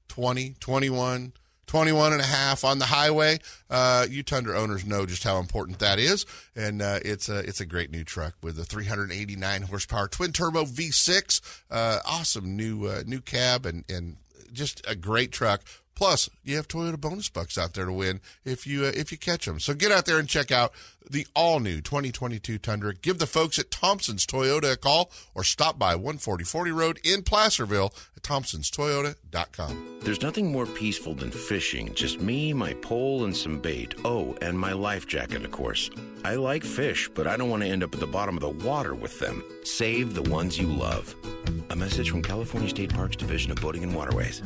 20, 0.09 0.55
21, 0.59 1.31
21 1.69 2.13
and 2.13 2.21
a 2.21 2.25
half 2.25 2.63
on 2.63 2.79
the 2.79 2.85
highway. 2.85 3.37
Uh, 3.69 4.07
you 4.09 4.23
Tundra 4.23 4.57
owners 4.57 4.87
know 4.87 5.05
just 5.05 5.23
how 5.23 5.37
important 5.37 5.77
that 5.77 5.99
is, 5.99 6.25
and 6.55 6.81
uh, 6.81 6.97
it's 7.05 7.29
a 7.29 7.37
it's 7.39 7.61
a 7.61 7.65
great 7.65 7.91
new 7.91 8.03
truck 8.03 8.33
with 8.41 8.57
a 8.57 8.65
389 8.65 9.61
horsepower 9.61 10.07
twin 10.07 10.31
turbo 10.31 10.65
V6. 10.65 11.61
Uh, 11.69 11.99
awesome 12.05 12.57
new 12.57 12.87
uh, 12.87 13.03
new 13.05 13.21
cab 13.21 13.67
and 13.67 13.85
and 13.87 14.17
just 14.51 14.81
a 14.87 14.95
great 14.95 15.31
truck. 15.31 15.61
Plus, 15.99 16.29
you 16.45 16.55
have 16.55 16.69
Toyota 16.69 16.97
bonus 16.97 17.27
bucks 17.27 17.57
out 17.57 17.73
there 17.73 17.83
to 17.83 17.91
win 17.91 18.21
if 18.45 18.65
you 18.65 18.85
uh, 18.85 18.91
if 18.95 19.11
you 19.11 19.17
catch 19.17 19.45
them. 19.45 19.59
So 19.59 19.73
get 19.73 19.91
out 19.91 20.05
there 20.05 20.17
and 20.17 20.29
check 20.29 20.49
out 20.49 20.71
the 21.09 21.27
all 21.35 21.59
new 21.59 21.81
2022 21.81 22.57
Tundra. 22.57 22.93
Give 22.93 23.19
the 23.19 23.27
folks 23.27 23.59
at 23.59 23.69
Thompson's 23.69 24.25
Toyota 24.25 24.71
a 24.71 24.77
call 24.77 25.11
or 25.35 25.43
stop 25.43 25.77
by 25.77 25.95
14040 25.95 26.71
Road 26.71 27.01
in 27.03 27.21
Placerville 27.21 27.93
at 28.15 28.23
thompsonstoyota.com. 28.23 29.99
There's 30.01 30.21
nothing 30.21 30.53
more 30.53 30.65
peaceful 30.65 31.15
than 31.15 31.31
fishing. 31.31 31.93
Just 31.95 32.21
me, 32.21 32.53
my 32.53 32.75
pole, 32.75 33.25
and 33.25 33.35
some 33.35 33.59
bait. 33.59 33.93
Oh, 34.05 34.37
and 34.41 34.57
my 34.57 34.71
life 34.71 35.05
jacket, 35.05 35.43
of 35.43 35.51
course. 35.51 35.89
I 36.23 36.35
like 36.35 36.63
fish, 36.63 37.09
but 37.13 37.27
I 37.27 37.35
don't 37.35 37.49
want 37.49 37.63
to 37.63 37.69
end 37.69 37.83
up 37.83 37.93
at 37.93 37.99
the 37.99 38.07
bottom 38.07 38.37
of 38.37 38.41
the 38.41 38.65
water 38.65 38.95
with 38.95 39.19
them. 39.19 39.43
Save 39.65 40.13
the 40.13 40.23
ones 40.23 40.57
you 40.57 40.67
love. 40.67 41.13
A 41.71 41.75
message 41.75 42.09
from 42.09 42.21
California 42.21 42.69
State 42.69 42.93
Parks 42.93 43.17
Division 43.17 43.51
of 43.51 43.59
Boating 43.59 43.83
and 43.83 43.93
Waterways. 43.93 44.41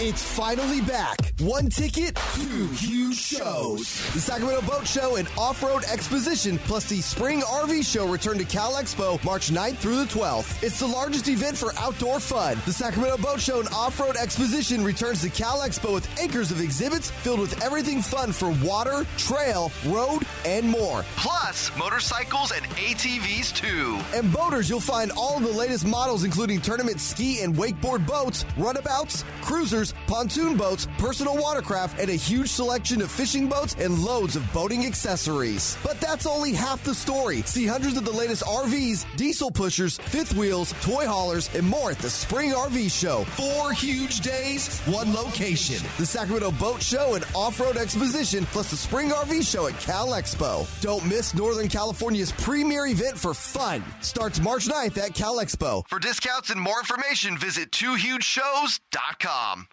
It's 0.00 0.24
finally 0.24 0.80
back. 0.80 1.32
One 1.38 1.68
ticket, 1.68 2.16
two 2.34 2.66
huge 2.66 3.14
shows. 3.14 4.12
The 4.12 4.18
Sacramento 4.18 4.66
Boat 4.66 4.88
Show 4.88 5.14
and 5.14 5.28
Off-Road 5.38 5.84
Exposition, 5.84 6.58
plus 6.58 6.88
the 6.88 7.00
Spring 7.00 7.42
RV 7.42 7.84
Show 7.84 8.08
return 8.08 8.38
to 8.38 8.44
Cal 8.44 8.72
Expo 8.72 9.22
March 9.24 9.50
9th 9.50 9.76
through 9.76 9.98
the 9.98 10.06
12th. 10.06 10.64
It's 10.64 10.80
the 10.80 10.86
largest 10.88 11.28
event 11.28 11.56
for 11.56 11.72
outdoor 11.78 12.18
fun. 12.18 12.58
The 12.66 12.72
Sacramento 12.72 13.18
Boat 13.18 13.40
Show 13.40 13.60
and 13.60 13.68
Off-Road 13.68 14.16
Exposition 14.16 14.82
returns 14.82 15.22
to 15.22 15.30
Cal 15.30 15.60
Expo 15.60 15.94
with 15.94 16.20
acres 16.20 16.50
of 16.50 16.60
exhibits 16.60 17.12
filled 17.12 17.38
with 17.38 17.62
everything 17.62 18.02
fun 18.02 18.32
for 18.32 18.50
water, 18.64 19.06
trail, 19.16 19.70
road, 19.86 20.22
and 20.44 20.68
more. 20.68 21.04
Plus, 21.16 21.70
motorcycles 21.78 22.50
and 22.50 22.64
ATVs 22.70 23.54
too. 23.54 24.00
And 24.12 24.32
boaters, 24.32 24.68
you'll 24.68 24.80
find 24.80 25.12
all 25.12 25.38
the 25.38 25.52
latest 25.52 25.86
models, 25.86 26.24
including 26.24 26.60
tournament 26.60 27.00
ski 27.00 27.42
and 27.42 27.54
wakeboard 27.54 28.04
boats, 28.08 28.44
runabouts, 28.56 29.24
cruisers, 29.40 29.83
pontoon 30.06 30.56
boats, 30.56 30.86
personal 30.96 31.36
watercraft, 31.36 31.98
and 31.98 32.08
a 32.08 32.14
huge 32.14 32.48
selection 32.48 33.02
of 33.02 33.10
fishing 33.10 33.48
boats 33.48 33.74
and 33.78 33.98
loads 33.98 34.36
of 34.36 34.50
boating 34.52 34.86
accessories. 34.86 35.76
But 35.82 36.00
that's 36.00 36.26
only 36.26 36.52
half 36.52 36.82
the 36.84 36.94
story. 36.94 37.42
See 37.42 37.66
hundreds 37.66 37.96
of 37.96 38.04
the 38.04 38.12
latest 38.12 38.44
RVs, 38.44 39.04
diesel 39.16 39.50
pushers, 39.50 39.98
fifth 39.98 40.34
wheels, 40.34 40.72
toy 40.80 41.06
haulers, 41.06 41.50
and 41.54 41.66
more 41.66 41.90
at 41.90 41.98
the 41.98 42.10
Spring 42.10 42.52
RV 42.52 42.90
Show. 42.90 43.24
Four 43.24 43.72
huge 43.72 44.20
days, 44.20 44.80
one 44.82 45.12
location. 45.12 45.84
The 45.98 46.06
Sacramento 46.06 46.52
Boat 46.52 46.82
Show 46.82 47.14
and 47.14 47.24
Off-Road 47.34 47.76
Exposition, 47.76 48.44
plus 48.46 48.70
the 48.70 48.76
Spring 48.76 49.10
RV 49.10 49.50
Show 49.50 49.66
at 49.66 49.78
Cal 49.80 50.08
Expo. 50.08 50.66
Don't 50.80 51.04
miss 51.06 51.34
Northern 51.34 51.68
California's 51.68 52.32
premier 52.32 52.86
event 52.86 53.18
for 53.18 53.34
fun. 53.34 53.82
Starts 54.00 54.40
March 54.40 54.66
9th 54.68 54.98
at 54.98 55.14
Cal 55.14 55.38
Expo. 55.38 55.82
For 55.88 55.98
discounts 55.98 56.50
and 56.50 56.60
more 56.60 56.78
information, 56.78 57.36
visit 57.38 57.70
twohugeshows.com. 57.72 59.68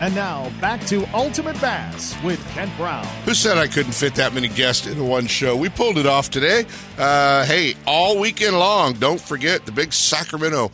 And 0.00 0.14
now 0.14 0.50
back 0.60 0.80
to 0.86 1.04
Ultimate 1.12 1.60
Bass 1.60 2.16
with 2.22 2.42
Kent 2.50 2.70
Brown. 2.76 3.04
Who 3.24 3.34
said 3.34 3.58
I 3.58 3.66
couldn't 3.66 3.92
fit 3.92 4.14
that 4.14 4.32
many 4.32 4.48
guests 4.48 4.86
into 4.86 5.02
one 5.02 5.26
show? 5.26 5.56
We 5.56 5.68
pulled 5.68 5.98
it 5.98 6.06
off 6.06 6.30
today. 6.30 6.66
Uh, 6.96 7.44
hey, 7.44 7.74
all 7.86 8.18
weekend 8.18 8.58
long, 8.58 8.94
don't 8.94 9.20
forget 9.20 9.66
the 9.66 9.72
big 9.72 9.92
Sacramento 9.92 10.70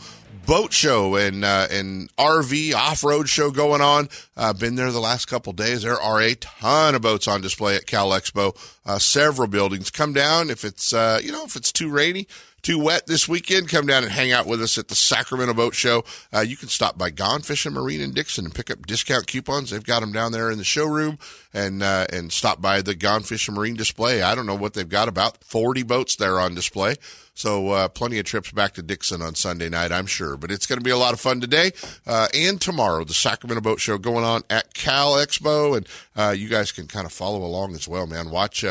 boat 0.46 0.72
show 0.72 1.16
and 1.16 1.44
uh, 1.44 1.66
and 1.70 2.14
RV 2.16 2.74
off 2.74 3.02
road 3.02 3.28
show 3.28 3.50
going 3.50 3.80
on. 3.80 4.08
Uh, 4.36 4.52
been 4.52 4.74
there 4.74 4.92
the 4.92 5.00
last 5.00 5.26
couple 5.26 5.52
days. 5.52 5.82
There 5.82 6.00
are 6.00 6.20
a 6.20 6.34
ton 6.34 6.94
of 6.94 7.02
boats 7.02 7.26
on 7.26 7.40
display 7.40 7.76
at 7.76 7.86
Cal 7.86 8.10
Expo. 8.10 8.54
Uh, 8.84 8.98
several 8.98 9.48
buildings. 9.48 9.90
Come 9.90 10.12
down 10.12 10.50
if 10.50 10.64
it's 10.64 10.92
uh, 10.92 11.18
you 11.22 11.32
know 11.32 11.44
if 11.44 11.56
it's 11.56 11.72
too 11.72 11.88
rainy. 11.88 12.28
Too 12.64 12.78
wet 12.78 13.06
this 13.06 13.28
weekend? 13.28 13.68
Come 13.68 13.84
down 13.84 14.04
and 14.04 14.12
hang 14.12 14.32
out 14.32 14.46
with 14.46 14.62
us 14.62 14.78
at 14.78 14.88
the 14.88 14.94
Sacramento 14.94 15.52
Boat 15.52 15.74
Show. 15.74 16.02
Uh, 16.32 16.40
you 16.40 16.56
can 16.56 16.68
stop 16.68 16.96
by 16.96 17.10
Gone 17.10 17.42
Fishing 17.42 17.74
Marine 17.74 18.00
in 18.00 18.14
Dixon 18.14 18.46
and 18.46 18.54
pick 18.54 18.70
up 18.70 18.86
discount 18.86 19.26
coupons. 19.26 19.68
They've 19.68 19.84
got 19.84 20.00
them 20.00 20.12
down 20.12 20.32
there 20.32 20.50
in 20.50 20.56
the 20.56 20.64
showroom, 20.64 21.18
and 21.52 21.82
uh, 21.82 22.06
and 22.10 22.32
stop 22.32 22.62
by 22.62 22.80
the 22.80 22.94
Gone 22.94 23.22
Fishing 23.22 23.54
Marine 23.54 23.74
display. 23.74 24.22
I 24.22 24.34
don't 24.34 24.46
know 24.46 24.54
what 24.54 24.72
they've 24.72 24.88
got 24.88 25.08
about 25.08 25.44
forty 25.44 25.82
boats 25.82 26.16
there 26.16 26.40
on 26.40 26.54
display. 26.54 26.94
So 27.34 27.68
uh, 27.68 27.88
plenty 27.88 28.18
of 28.18 28.24
trips 28.24 28.50
back 28.50 28.72
to 28.74 28.82
Dixon 28.82 29.20
on 29.20 29.34
Sunday 29.34 29.68
night, 29.68 29.92
I'm 29.92 30.06
sure. 30.06 30.38
But 30.38 30.50
it's 30.50 30.66
going 30.66 30.78
to 30.78 30.84
be 30.84 30.90
a 30.90 30.96
lot 30.96 31.12
of 31.12 31.20
fun 31.20 31.42
today 31.42 31.72
uh, 32.06 32.28
and 32.32 32.58
tomorrow. 32.58 33.04
The 33.04 33.12
Sacramento 33.12 33.60
Boat 33.60 33.80
Show 33.80 33.98
going 33.98 34.24
on 34.24 34.40
at 34.48 34.72
Cal 34.72 35.16
Expo, 35.16 35.76
and 35.76 35.86
uh, 36.16 36.30
you 36.30 36.48
guys 36.48 36.72
can 36.72 36.86
kind 36.86 37.04
of 37.04 37.12
follow 37.12 37.44
along 37.44 37.74
as 37.74 37.86
well, 37.86 38.06
man. 38.06 38.30
Watch. 38.30 38.64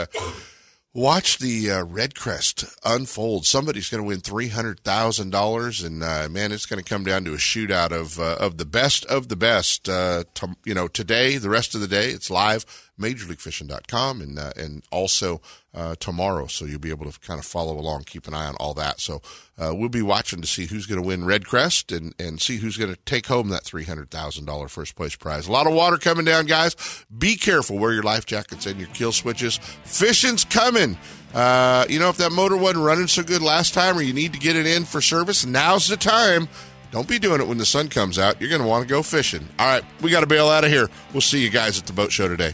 Watch 0.95 1.39
the 1.39 1.71
uh, 1.71 1.83
Red 1.85 2.13
Crest 2.13 2.65
unfold. 2.85 3.47
Somebody's 3.47 3.89
going 3.89 4.03
to 4.03 4.07
win 4.07 4.19
three 4.19 4.49
hundred 4.49 4.81
thousand 4.81 5.31
dollars, 5.31 5.81
and 5.81 6.03
uh, 6.03 6.27
man, 6.29 6.51
it's 6.51 6.67
going 6.67 6.83
to 6.83 6.87
come 6.87 7.03
down 7.03 7.25
to 7.25 7.33
a 7.33 7.37
shootout 7.37 7.91
of 7.91 8.19
uh, 8.19 8.37
of 8.39 8.57
the 8.57 8.65
best 8.65 9.03
of 9.05 9.27
the 9.27 9.35
best. 9.35 9.89
Uh, 9.89 10.23
you 10.63 10.75
know, 10.75 10.87
today, 10.87 11.37
the 11.37 11.49
rest 11.49 11.73
of 11.73 11.81
the 11.81 11.87
day, 11.87 12.09
it's 12.09 12.29
live 12.29 12.91
majorleaguefishing.com 12.99 14.21
and 14.21 14.39
uh, 14.39 14.51
and 14.55 14.83
also 14.91 15.41
uh, 15.73 15.95
tomorrow. 15.99 16.47
So 16.47 16.65
you'll 16.65 16.79
be 16.79 16.91
able 16.91 17.09
to 17.11 17.19
kind 17.19 17.39
of 17.39 17.45
follow 17.45 17.77
along, 17.77 18.03
keep 18.03 18.27
an 18.27 18.33
eye 18.33 18.45
on 18.45 18.55
all 18.59 18.73
that. 18.75 18.99
So 18.99 19.21
uh, 19.57 19.73
we'll 19.73 19.89
be 19.89 20.01
watching 20.01 20.41
to 20.41 20.47
see 20.47 20.65
who's 20.67 20.85
going 20.85 21.01
to 21.01 21.07
win 21.07 21.25
Red 21.25 21.45
Crest 21.45 21.91
and 21.91 22.13
and 22.19 22.41
see 22.41 22.57
who's 22.57 22.77
going 22.77 22.93
to 22.93 22.99
take 23.05 23.27
home 23.27 23.49
that 23.49 23.63
three 23.63 23.83
hundred 23.83 24.11
thousand 24.11 24.45
dollar 24.45 24.67
first 24.67 24.95
place 24.95 25.15
prize. 25.15 25.47
A 25.47 25.51
lot 25.51 25.67
of 25.67 25.73
water 25.73 25.97
coming 25.97 26.25
down, 26.25 26.45
guys. 26.45 26.75
Be 27.15 27.35
careful. 27.35 27.77
Wear 27.77 27.93
your 27.93 28.03
life 28.03 28.25
jackets 28.25 28.65
and 28.65 28.79
your 28.79 28.89
kill 28.89 29.11
switches. 29.11 29.57
Fishing's 29.85 30.45
coming. 30.45 30.97
Uh, 31.33 31.85
you 31.89 31.97
know, 31.97 32.09
if 32.09 32.17
that 32.17 32.31
motor 32.31 32.55
wasn't 32.55 32.85
running 32.85 33.07
so 33.07 33.23
good 33.23 33.41
last 33.41 33.73
time, 33.73 33.97
or 33.97 34.03
you 34.03 34.13
need 34.13 34.33
to 34.33 34.39
get 34.39 34.55
it 34.55 34.67
in 34.67 34.85
for 34.85 35.01
service, 35.01 35.45
now's 35.45 35.87
the 35.87 35.97
time. 35.97 36.47
Don't 36.91 37.07
be 37.07 37.17
doing 37.17 37.41
it 37.41 37.47
when 37.47 37.57
the 37.57 37.65
sun 37.65 37.89
comes 37.89 38.19
out. 38.19 38.39
You're 38.39 38.51
going 38.51 38.61
to 38.61 38.67
want 38.67 38.83
to 38.83 38.87
go 38.87 39.01
fishing. 39.01 39.47
All 39.57 39.65
right, 39.65 39.83
we 40.01 40.11
got 40.11 40.19
to 40.19 40.27
bail 40.27 40.47
out 40.47 40.63
of 40.63 40.69
here. 40.69 40.87
We'll 41.11 41.21
see 41.21 41.43
you 41.43 41.49
guys 41.49 41.79
at 41.79 41.87
the 41.87 41.93
boat 41.93 42.11
show 42.11 42.27
today. 42.27 42.53